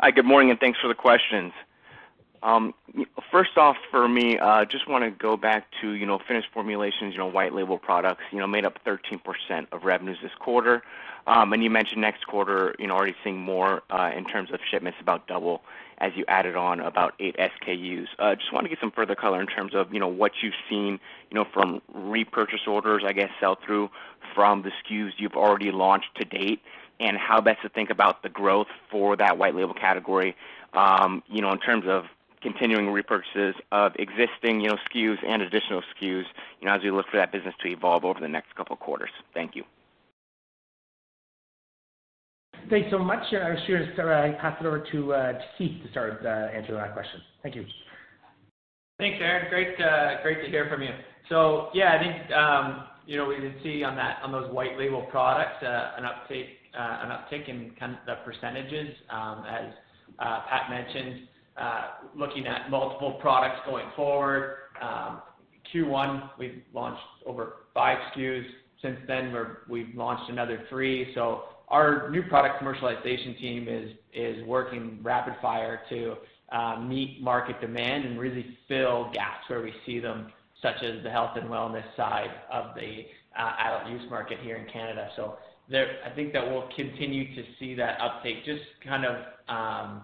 Hi, 0.02 0.10
good 0.10 0.26
morning, 0.26 0.50
and 0.50 0.60
thanks 0.60 0.80
for 0.82 0.88
the 0.88 0.96
questions. 0.96 1.54
First 3.32 3.58
off 3.58 3.78
for 3.92 4.08
me, 4.08 4.38
just 4.70 4.88
want 4.88 5.04
to 5.04 5.12
go 5.12 5.38
back 5.38 5.68
to 5.82 5.92
you 5.92 6.06
know 6.06 6.20
finished 6.28 6.48
formulations, 6.54 7.14
you 7.14 7.20
know 7.20 7.28
white 7.28 7.54
label 7.54 7.78
products, 7.78 8.24
you 8.32 8.40
know 8.40 8.48
made 8.48 8.66
up 8.66 8.80
13% 8.86 9.20
of 9.72 9.84
revenues 9.84 10.18
this 10.22 10.32
quarter. 10.40 10.84
Um, 11.28 11.52
and 11.52 11.62
you 11.62 11.70
mentioned 11.70 12.00
next 12.00 12.26
quarter, 12.26 12.74
you 12.80 12.88
know 12.88 12.96
already 12.96 13.16
seeing 13.24 13.38
more 13.38 13.84
uh, 13.90 14.12
in 14.16 14.26
terms 14.26 14.52
of 14.52 14.60
shipments, 14.70 14.98
about 15.02 15.28
double 15.28 15.62
as 16.00 16.12
you 16.16 16.24
added 16.28 16.56
on 16.56 16.80
about 16.80 17.16
eight 17.20 17.36
SKUs. 17.38 18.08
Uh, 18.20 18.36
just 18.36 18.54
want 18.54 18.66
to 18.66 18.70
get 18.70 18.80
some 18.80 18.92
further 18.92 19.16
color 19.16 19.42
in 19.42 19.48
terms 19.48 19.74
of 19.76 19.94
you 19.94 20.00
know 20.00 20.08
what 20.08 20.32
you've 20.42 20.54
seen 20.70 21.00
you 21.30 21.36
know 21.36 21.46
from 21.54 21.82
repurchase 21.94 22.66
orders, 22.68 23.04
I 23.06 23.14
guess, 23.14 23.30
sell 23.40 23.58
through 23.64 23.90
from 24.34 24.62
the 24.62 24.70
SKUs 24.70 25.12
you've 25.18 25.36
already 25.36 25.72
launched 25.72 26.16
to 26.16 26.26
date, 26.26 26.62
and 27.00 27.18
how 27.18 27.42
best 27.42 27.62
to 27.64 27.70
think 27.70 27.90
about 27.90 28.24
the 28.24 28.30
growth 28.30 28.68
for 28.90 29.16
that 29.18 29.38
white 29.38 29.56
label 29.56 29.74
category, 29.74 30.36
um, 30.74 31.24
you 31.28 31.42
know 31.42 31.52
in 31.52 31.60
terms 31.60 31.86
of 31.88 32.06
continuing 32.42 32.86
repurchases 32.86 33.54
of 33.72 33.94
existing 33.98 34.62
you 34.62 34.70
know, 34.70 34.78
SKUs 34.90 35.18
and 35.26 35.42
additional 35.42 35.82
SKUs, 35.82 36.24
you 36.60 36.68
know, 36.68 36.74
as 36.74 36.82
we 36.84 36.92
look 36.92 37.06
for 37.10 37.18
that 37.18 37.32
business 37.32 37.56
to 37.62 37.70
evolve 37.70 38.06
over 38.06 38.20
the 38.20 38.28
next 38.28 38.56
couple 38.56 38.74
of 38.74 38.80
quarters. 38.80 39.10
Thank 39.34 39.56
you. 39.56 39.64
Thanks 42.70 42.90
so 42.92 43.00
much. 43.00 43.20
I'm 43.32 43.58
sure 43.66 44.14
I 44.14 44.32
pass 44.42 44.58
it 44.60 44.66
over 44.66 44.86
to 44.92 45.14
uh, 45.14 45.34
Keith 45.58 45.82
to 45.84 45.92
start 45.92 46.26
uh, 46.26 46.28
answering 46.54 46.78
that 46.78 46.94
question. 46.94 47.22
Thank 47.42 47.56
you. 47.56 47.66
Thanks, 49.00 49.18
Aaron. 49.22 49.46
Uh, 49.82 50.22
great 50.22 50.44
to 50.44 50.50
hear 50.50 50.68
from 50.70 50.82
you. 50.82 50.90
So 51.30 51.70
yeah, 51.74 51.96
I 51.96 52.00
think, 52.00 52.32
um, 52.32 52.88
you 53.06 53.16
know, 53.16 53.26
we 53.26 53.40
did 53.40 53.54
see 53.64 53.84
on 53.84 54.32
those 54.32 54.52
white 54.52 54.78
label 54.78 55.04
products, 55.04 55.64
an 55.64 56.04
uptick 56.04 57.48
in 57.48 57.72
kind 57.80 57.94
of 57.94 58.00
the 58.06 58.16
percentages. 58.26 58.94
Um, 59.10 59.46
as 59.48 59.72
Pat 60.20 60.70
mentioned, 60.70 61.28
Uh, 61.58 61.82
looking 62.16 62.46
at 62.46 62.70
multiple 62.70 63.14
products 63.14 63.60
going 63.66 63.88
forward. 63.96 64.58
Um, 64.80 65.22
Q1, 65.74 66.30
we've 66.38 66.62
launched 66.72 67.02
over 67.26 67.54
five 67.74 67.98
SKUs. 68.16 68.46
Since 68.82 69.00
then, 69.08 69.34
we've 69.68 69.94
launched 69.96 70.30
another 70.30 70.64
three. 70.70 71.12
So 71.16 71.46
Our 71.70 72.12
new 72.12 72.22
product 72.24 72.62
commercialization 72.62 73.40
team 73.40 73.68
is 74.14 74.46
working 74.46 75.00
rapid 75.02 75.34
fire 75.42 75.82
to 75.90 76.16
uh, 76.52 76.80
meet 76.80 77.22
market 77.22 77.60
demand 77.60 78.06
and 78.06 78.20
really 78.20 78.58
fill 78.68 79.10
gaps 79.12 79.50
where 79.50 79.62
we 79.62 79.74
see 79.86 80.00
them, 80.00 80.32
such 80.62 80.84
as 80.84 81.04
the 81.04 81.10
health 81.10 81.38
and 81.38 81.50
wellness 81.50 81.84
side 81.98 82.32
of 82.52 82.76
the 82.76 83.06
uh, 83.38 83.52
adult 83.60 83.92
use 83.92 84.10
market 84.12 84.38
here 84.44 84.58
in 84.58 84.72
Canada. 84.72 85.10
So 85.16 85.38
I 85.74 86.10
think 86.16 86.34
that 86.34 86.48
we'll 86.48 86.70
continue 86.76 87.36
to 87.36 87.44
see 87.60 87.74
that 87.76 88.00
uptake 88.00 88.46
just 88.46 88.64
kind 88.86 89.06
of 89.06 89.16
um, 89.50 90.04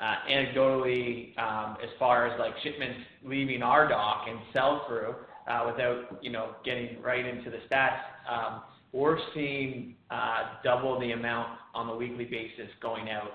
Uh, 0.00 0.14
anecdotally, 0.30 1.36
um, 1.40 1.76
as 1.82 1.88
far 1.98 2.28
as 2.28 2.38
like 2.38 2.52
shipments 2.62 3.00
leaving 3.24 3.64
our 3.64 3.88
dock 3.88 4.26
and 4.28 4.38
sell 4.52 4.84
through. 4.86 5.12
Uh, 5.48 5.64
without, 5.66 6.22
you 6.22 6.30
know, 6.30 6.50
getting 6.64 7.02
right 7.02 7.26
into 7.26 7.50
the 7.50 7.56
stats, 7.68 7.98
um, 8.30 8.60
we're 8.92 9.18
seeing 9.34 9.96
uh, 10.10 10.50
double 10.62 11.00
the 11.00 11.12
amount 11.12 11.48
on 11.74 11.88
a 11.88 11.96
weekly 11.96 12.26
basis 12.26 12.68
going 12.80 13.08
out 13.10 13.32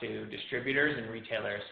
to 0.00 0.26
distributors 0.26 0.96
and 0.96 1.10
retailers 1.10 1.62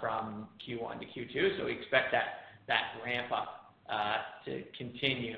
from 0.00 0.46
Q1 0.68 1.00
to 1.00 1.06
Q2. 1.06 1.58
So 1.58 1.64
We 1.64 1.72
expect 1.72 2.12
that 2.12 2.24
that 2.68 2.82
ramp 3.04 3.32
up 3.32 3.72
to 4.44 4.62
continue 4.76 5.36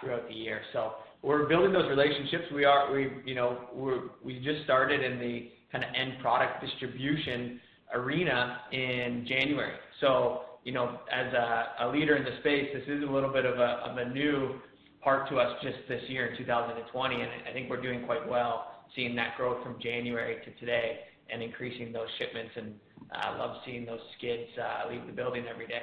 throughout 0.00 0.28
the 0.28 0.34
year. 0.34 0.60
So 0.72 0.92
we're 1.22 1.48
building 1.48 1.72
those 1.72 1.88
relationships. 1.88 2.44
We, 2.54 2.64
are 2.64 2.92
we 2.92 3.10
you 3.24 3.34
know, 3.34 3.60
we 3.74 3.92
we 4.22 4.44
just 4.44 4.62
started 4.64 5.02
in 5.02 5.18
the 5.18 5.48
kinda 5.74 5.88
end 5.98 6.20
product 6.20 6.64
distribution 6.64 7.60
arena 7.92 8.60
in 8.70 9.26
January. 9.26 9.76
So, 10.00 10.42
you 10.62 10.72
know, 10.72 11.00
as 11.12 11.32
a 11.80 11.88
leader 11.88 12.16
in 12.16 12.24
the 12.24 12.38
space, 12.40 12.70
this 12.72 12.84
is 12.86 13.02
a 13.02 13.10
little 13.10 13.32
bit 13.32 13.44
of 13.44 13.58
a 13.58 14.08
new 14.10 14.60
part 15.02 15.28
to 15.28 15.38
us 15.38 15.60
just 15.62 15.76
this 15.88 16.02
year 16.08 16.28
in 16.28 16.38
2020, 16.38 17.14
and 17.20 17.30
I 17.48 17.52
think 17.52 17.68
we're 17.68 17.82
doing 17.82 18.06
quite 18.06 18.26
well 18.26 18.70
seeing 18.94 19.16
that 19.16 19.36
growth 19.36 19.62
from 19.64 19.80
January 19.80 20.36
to 20.44 20.50
today 20.60 21.00
and 21.28 21.42
increasing 21.42 21.92
those 21.92 22.08
shipments, 22.18 22.52
and 22.56 22.74
I 23.12 23.36
love 23.36 23.56
seeing 23.66 23.84
those 23.84 24.00
skids 24.16 24.48
uh, 24.58 24.88
leave 24.88 25.04
the 25.06 25.12
building 25.12 25.46
every 25.48 25.66
day. 25.66 25.82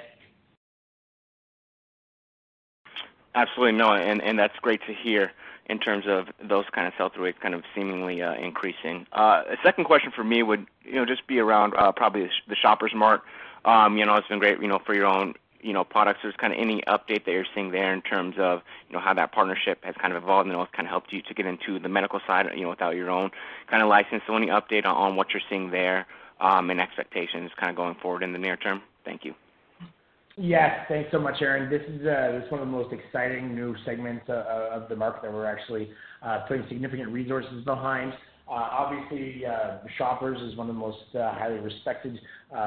Absolutely. 3.35 3.77
No, 3.77 3.93
and, 3.93 4.21
and 4.21 4.37
that's 4.37 4.55
great 4.61 4.81
to 4.87 4.93
hear 5.03 5.31
in 5.71 5.79
terms 5.79 6.05
of 6.05 6.27
those 6.47 6.65
kind 6.73 6.85
of 6.85 6.93
sell-through 6.97 7.23
rates 7.23 7.37
kind 7.41 7.55
of 7.55 7.63
seemingly 7.73 8.21
uh, 8.21 8.35
increasing. 8.35 9.07
Uh, 9.13 9.43
a 9.49 9.55
second 9.63 9.85
question 9.85 10.11
for 10.13 10.23
me 10.23 10.43
would, 10.43 10.67
you 10.83 10.95
know, 10.95 11.05
just 11.05 11.25
be 11.27 11.39
around 11.39 11.73
uh, 11.75 11.91
probably 11.93 12.29
the 12.47 12.55
Shoppers 12.55 12.91
Mart. 12.93 13.21
Um, 13.63 13.97
you 13.97 14.05
know, 14.05 14.15
it's 14.15 14.27
been 14.27 14.39
great, 14.39 14.61
you 14.61 14.67
know, 14.67 14.79
for 14.85 14.93
your 14.93 15.05
own, 15.05 15.33
you 15.61 15.71
know, 15.71 15.85
products. 15.85 16.19
Is 16.25 16.33
kind 16.35 16.51
of 16.51 16.59
any 16.59 16.81
update 16.87 17.23
that 17.25 17.31
you're 17.31 17.45
seeing 17.55 17.71
there 17.71 17.93
in 17.93 18.01
terms 18.01 18.35
of, 18.37 18.61
you 18.89 18.93
know, 18.93 18.99
how 18.99 19.13
that 19.13 19.31
partnership 19.31 19.83
has 19.85 19.95
kind 19.95 20.13
of 20.13 20.21
evolved 20.21 20.49
and 20.49 20.59
it's 20.59 20.71
kind 20.73 20.87
of 20.87 20.91
helped 20.91 21.13
you 21.13 21.21
to 21.21 21.33
get 21.33 21.45
into 21.45 21.79
the 21.79 21.89
medical 21.89 22.19
side, 22.27 22.47
you 22.53 22.63
know, 22.63 22.69
without 22.69 22.95
your 22.95 23.09
own 23.09 23.31
kind 23.69 23.81
of 23.81 23.87
license. 23.87 24.23
So 24.27 24.35
any 24.35 24.47
update 24.47 24.85
on 24.85 25.15
what 25.15 25.31
you're 25.33 25.43
seeing 25.49 25.71
there, 25.71 26.05
um, 26.41 26.69
and 26.69 26.81
expectations 26.81 27.51
kind 27.55 27.69
of 27.69 27.77
going 27.77 27.95
forward 27.95 28.23
in 28.23 28.33
the 28.33 28.39
near 28.39 28.57
term? 28.57 28.81
Thank 29.05 29.23
you. 29.23 29.35
Yes. 30.37 30.85
Thanks 30.87 31.09
so 31.11 31.19
much, 31.19 31.41
Aaron. 31.41 31.69
This 31.69 31.81
is 31.89 32.01
uh, 32.01 32.39
this 32.39 32.51
one 32.51 32.61
of 32.61 32.67
the 32.67 32.71
most 32.71 32.93
exciting 32.93 33.53
new 33.53 33.75
segments 33.85 34.23
uh, 34.29 34.33
uh, 34.33 34.69
of 34.71 34.89
the 34.89 34.95
market 34.95 35.23
that 35.23 35.33
we're 35.33 35.45
actually 35.45 35.89
putting 36.47 36.65
significant 36.69 37.09
resources 37.09 37.63
behind. 37.65 38.13
Obviously, 38.47 39.43
Shoppers 39.97 40.37
is 40.41 40.57
one 40.57 40.69
of 40.69 40.75
the 40.75 40.79
most 40.79 40.97
highly 41.13 41.59
respected 41.59 42.19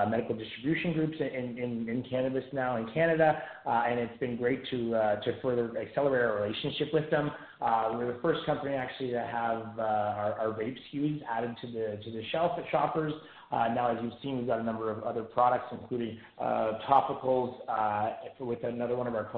medical 0.09 0.35
distribution 0.35 0.95
groups 0.95 1.17
in 1.21 1.59
in, 1.59 1.89
in, 1.89 2.05
cannabis 2.09 2.45
now 2.53 2.77
in 2.77 2.91
Canada. 2.93 3.43
And 3.67 4.01
it's 4.01 4.19
been 4.19 4.37
great 4.37 4.63
to 4.71 4.91
to 5.25 5.41
further 5.43 5.77
accelerate 5.79 6.25
our 6.25 6.43
relationship 6.43 6.89
with 6.93 7.11
them. 7.11 7.31
We're 7.61 8.13
the 8.15 8.19
first 8.23 8.47
company 8.47 8.75
actually 8.75 9.11
to 9.11 9.21
have 9.21 9.79
our 9.79 10.57
vape 10.59 10.77
SKUs 10.93 11.21
added 11.31 11.55
to 11.61 11.67
the 11.67 12.01
to 12.03 12.11
the 12.11 12.23
shelf 12.31 12.53
at 12.59 12.65
Shoppers. 12.71 13.13
Uh, 13.55 13.69
now, 13.73 13.97
as 13.97 13.99
you've 14.03 14.13
seen, 14.21 14.39
we've 14.39 14.49
got 14.49 14.59
a 14.59 14.63
number 14.65 14.91
of 14.91 15.05
other 15.05 15.23
products, 15.23 15.67
including 15.71 16.19
uh, 16.41 16.73
topicals 16.89 17.55
uh, 17.69 18.11
with 18.41 18.65
another 18.65 18.97
one 18.97 19.07
of 19.07 19.15
our 19.15 19.31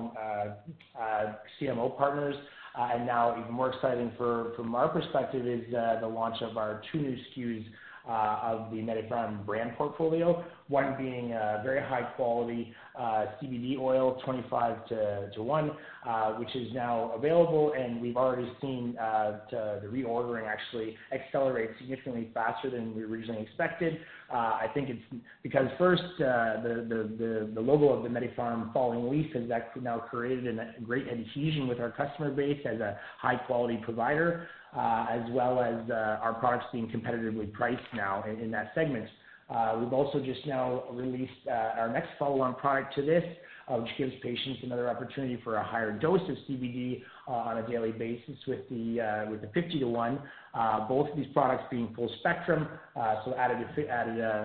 CMO 1.61 1.97
partners. 1.99 2.35
Uh 2.79 2.91
and 2.93 3.07
now 3.07 3.39
even 3.41 3.53
more 3.53 3.73
exciting 3.73 4.13
from 4.19 4.75
our 4.75 4.89
perspective 4.89 5.47
is 5.47 5.65
the 5.71 6.07
launch 6.07 6.37
of 6.43 6.59
our 6.59 6.83
two 6.93 6.99
new 6.99 7.17
SKUs 7.35 7.65
Uh, 8.09 8.39
of 8.41 8.71
the 8.71 8.77
MediPharm 8.77 9.45
brand 9.45 9.73
portfolio. 9.77 10.45
One 10.69 10.95
being 10.97 11.33
a 11.33 11.61
very 11.65 11.81
high 11.81 12.05
quality 12.15 12.73
uh, 12.97 13.25
CBD 13.43 13.77
oil, 13.81 14.23
25:1, 14.25 16.39
which 16.39 16.55
is 16.55 16.73
now 16.73 17.11
available, 17.17 17.73
and 17.77 18.01
we've 18.01 18.17
already 18.17 18.49
seen 18.61 18.95
the 18.97 19.91
reordering 19.93 20.47
actually 20.47 20.97
accelerate 21.13 21.71
significantly 21.81 22.31
faster 22.33 22.71
than 22.71 22.95
we 22.95 23.03
originally 23.03 23.43
expected. 23.43 23.99
I 24.31 24.69
think 24.73 24.89
it's 24.89 25.03
because 25.43 25.67
first, 25.77 26.05
the 26.19 26.87
the, 26.89 27.25
the, 27.25 27.51
the 27.55 27.61
logo 27.61 27.89
of 27.89 28.05
the 28.05 28.09
MediPharm 28.09 28.73
falling 28.73 29.11
leaf 29.11 29.33
has 29.33 29.51
now 29.83 29.99
created 29.99 30.57
a 30.61 30.75
great 30.85 31.09
adhesion 31.09 31.67
with 31.67 31.81
our 31.81 31.91
customer 31.91 32.31
base 32.31 32.61
as 32.65 32.79
a 32.79 33.01
high 33.19 33.37
quality 33.37 33.81
provider, 33.83 34.47
Uh, 34.77 35.07
as 35.09 35.23
well 35.31 35.59
as 35.59 35.91
uh, 35.91 36.19
our 36.21 36.35
products 36.35 36.67
being 36.71 36.87
competitively 36.89 37.51
priced 37.51 37.81
now 37.95 38.23
in 38.25 38.51
that 38.51 38.73
segment. 38.75 39.09
Uh, 39.49 39.75
we've 39.81 39.93
also 39.95 40.21
just 40.21 40.47
now 40.47 40.83
released 40.91 41.33
our 41.51 41.91
next 41.91 42.11
follow-on 42.19 42.55
product 42.57 42.95
to 42.95 43.01
this, 43.01 43.25
which 43.71 43.89
gives 43.97 44.13
patients 44.23 44.59
another 44.65 44.91
opportunity 44.91 45.41
for 45.43 45.55
a 45.55 45.65
higher 45.65 45.93
dose 45.93 46.21
of 46.29 46.37
CBD 46.47 47.03
on 47.27 47.57
a 47.57 47.67
daily 47.67 47.93
basis 47.93 48.37
with 48.47 48.69
the 48.69 48.99
50:1. 49.55 50.19
Both 50.89 51.11
of 51.11 51.17
these 51.17 51.33
products 51.33 51.65
being 51.71 51.95
full 51.95 52.11
spectrum, 52.21 52.69
so 53.25 53.35
added 53.39 53.67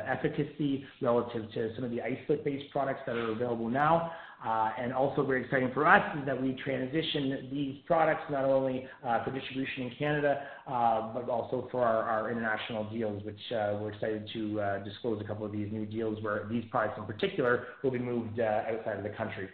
efficacy 0.07 0.85
relative 1.01 1.51
to 1.55 1.75
some 1.75 1.83
of 1.83 1.91
the 1.91 2.01
isolate-based 2.01 2.71
products 2.71 3.01
that 3.05 3.17
are 3.17 3.31
available 3.31 3.67
now. 3.67 4.13
Uh, 4.43 4.71
also 4.97 5.23
very 5.23 5.43
exciting 5.43 5.69
for 5.71 5.85
us 5.85 6.01
is 6.17 6.25
that 6.25 6.41
we 6.41 6.53
transition 6.63 7.47
these 7.51 7.77
products 7.85 8.23
not 8.31 8.43
only 8.43 8.87
uh, 9.05 9.23
for 9.23 9.31
distribution 9.31 9.83
in 9.83 9.91
Canada, 9.99 10.41
uh, 10.67 11.13
but 11.13 11.29
also 11.29 11.67
for 11.71 11.83
our 11.83 12.31
international 12.31 12.83
deals, 12.85 13.23
which 13.23 13.39
we're 13.51 13.91
excited 13.91 14.27
to 14.33 14.81
disclose 14.83 15.21
a 15.21 15.23
couple 15.25 15.45
of 15.45 15.51
these 15.51 15.71
new 15.71 15.85
deals 15.85 16.21
where 16.23 16.47
these 16.49 16.63
products 16.71 16.97
in 16.97 17.05
particular 17.05 17.67
will 17.83 17.91
be 17.91 17.99
moved 17.99 18.39
outside 18.39 18.97
of 18.97 19.03
the 19.03 19.09
country. 19.09 19.47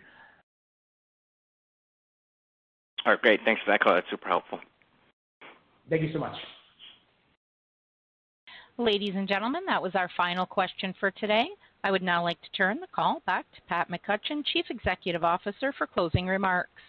All 3.05 3.13
right, 3.13 3.21
great. 3.21 3.39
Thanks 3.43 3.61
for 3.63 3.71
that 3.71 3.81
color. 3.81 3.95
That's 3.95 4.09
super 4.09 4.29
helpful. 4.29 4.59
Thank 5.89 6.01
you 6.01 6.11
so 6.13 6.19
much. 6.19 6.35
Ladies 8.77 9.13
and 9.15 9.27
gentlemen, 9.27 9.63
that 9.65 9.81
was 9.81 9.95
our 9.95 10.09
final 10.15 10.45
question 10.45 10.93
for 10.99 11.11
today. 11.11 11.47
I 11.83 11.91
would 11.91 12.03
now 12.03 12.23
like 12.23 12.41
to 12.41 12.49
turn 12.51 12.79
the 12.79 12.87
call 12.93 13.21
back 13.25 13.45
to 13.55 13.61
Pat 13.67 13.89
McCutcheon, 13.89 14.43
Chief 14.45 14.65
Executive 14.69 15.23
Officer, 15.23 15.73
for 15.77 15.87
closing 15.87 16.27
remarks. 16.27 16.81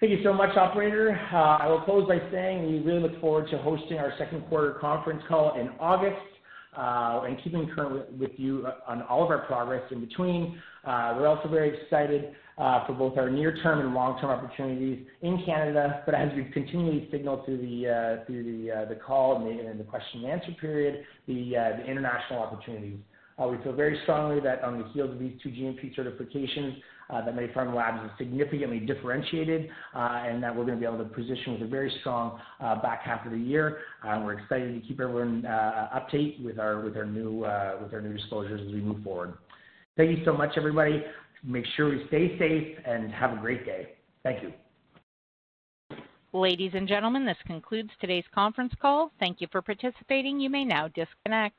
Thank 0.00 0.18
you 0.18 0.24
so 0.24 0.32
much, 0.32 0.56
operator. 0.56 1.16
Uh, 1.32 1.36
I 1.36 1.68
will 1.68 1.82
close 1.82 2.08
by 2.08 2.18
saying 2.32 2.66
we 2.66 2.80
really 2.80 3.00
look 3.00 3.20
forward 3.20 3.48
to 3.50 3.58
hosting 3.58 3.98
our 3.98 4.12
second 4.18 4.40
quarter 4.48 4.72
conference 4.80 5.22
call 5.28 5.60
in 5.60 5.68
August, 5.78 6.16
Uh, 6.74 7.24
and 7.26 7.36
keeping 7.44 7.68
current 7.74 8.10
with 8.18 8.30
you 8.36 8.66
uh, 8.66 8.90
on 8.90 9.02
all 9.02 9.22
of 9.22 9.30
our 9.30 9.44
progress 9.44 9.82
in 9.90 10.00
between. 10.00 10.58
Uh, 10.86 11.14
we're 11.18 11.26
also 11.26 11.46
very 11.46 11.78
excited 11.78 12.34
for 12.86 12.94
both 12.96 13.18
our 13.18 13.28
near-term 13.28 13.80
and 13.80 13.92
long-term 13.92 14.30
opportunities 14.30 15.06
in 15.20 15.42
Canada. 15.44 16.02
But 16.06 16.14
as 16.14 16.30
we've 16.34 16.50
continually 16.50 17.08
signaled 17.12 17.44
through 17.44 17.58
the 17.58 18.22
through 18.26 18.44
the 18.44 18.86
the 18.88 18.94
call 18.94 19.46
and 19.46 19.78
the 19.78 19.84
question 19.84 20.24
and 20.24 20.32
answer 20.32 20.52
period, 20.58 21.04
the 21.26 21.56
international 21.86 22.40
opportunities. 22.40 22.96
We 23.38 23.62
feel 23.62 23.74
very 23.74 23.98
strongly 24.04 24.40
that 24.40 24.64
on 24.64 24.78
the 24.78 24.88
heels 24.94 25.10
of 25.10 25.18
these 25.18 25.34
two 25.42 25.50
GMP 25.50 25.94
certifications, 25.94 26.76
Uh, 27.12 27.22
that 27.22 27.36
MediPharm 27.36 27.74
Labs 27.74 28.02
is 28.04 28.10
significantly 28.16 28.80
differentiated, 28.80 29.68
uh, 29.94 30.22
and 30.26 30.42
that 30.42 30.54
we're 30.54 30.64
gonna 30.64 30.78
be 30.78 30.86
able 30.86 30.96
to 30.96 31.04
position 31.04 31.52
with 31.52 31.62
a 31.62 31.66
very 31.66 31.92
strong 32.00 32.40
uh, 32.60 32.80
back 32.80 33.02
half 33.02 33.26
of 33.26 33.32
the 33.32 33.38
year. 33.38 33.80
We're 34.02 34.38
excited 34.38 34.80
to 34.80 34.88
keep 34.88 34.98
everyone 34.98 35.42
updated 35.42 36.42
with 36.42 36.58
our 36.58 36.80
with 36.80 36.96
our 36.96 37.04
new 37.04 38.16
disclosures 38.16 38.62
as 38.66 38.72
we 38.72 38.80
move 38.80 39.02
forward. 39.04 39.34
Thank 39.96 40.16
you 40.16 40.24
so 40.24 40.32
much, 40.32 40.52
everybody. 40.56 41.04
Make 41.44 41.66
sure 41.76 41.90
we 41.90 42.04
stay 42.08 42.38
safe 42.38 42.78
and 42.86 43.12
have 43.12 43.32
a 43.32 43.36
great 43.36 43.66
day. 43.66 43.90
Thank 44.22 44.42
you. 44.42 44.52
Ladies 46.32 46.72
and 46.74 46.88
gentlemen, 46.88 47.26
this 47.26 47.36
concludes 47.46 47.90
today's 48.00 48.24
conference 48.34 48.72
call. 48.80 49.12
Thank 49.20 49.42
you 49.42 49.48
for 49.52 49.60
participating. 49.60 50.40
You 50.40 50.48
may 50.48 50.64
now 50.64 50.88
disconnect. 50.88 51.58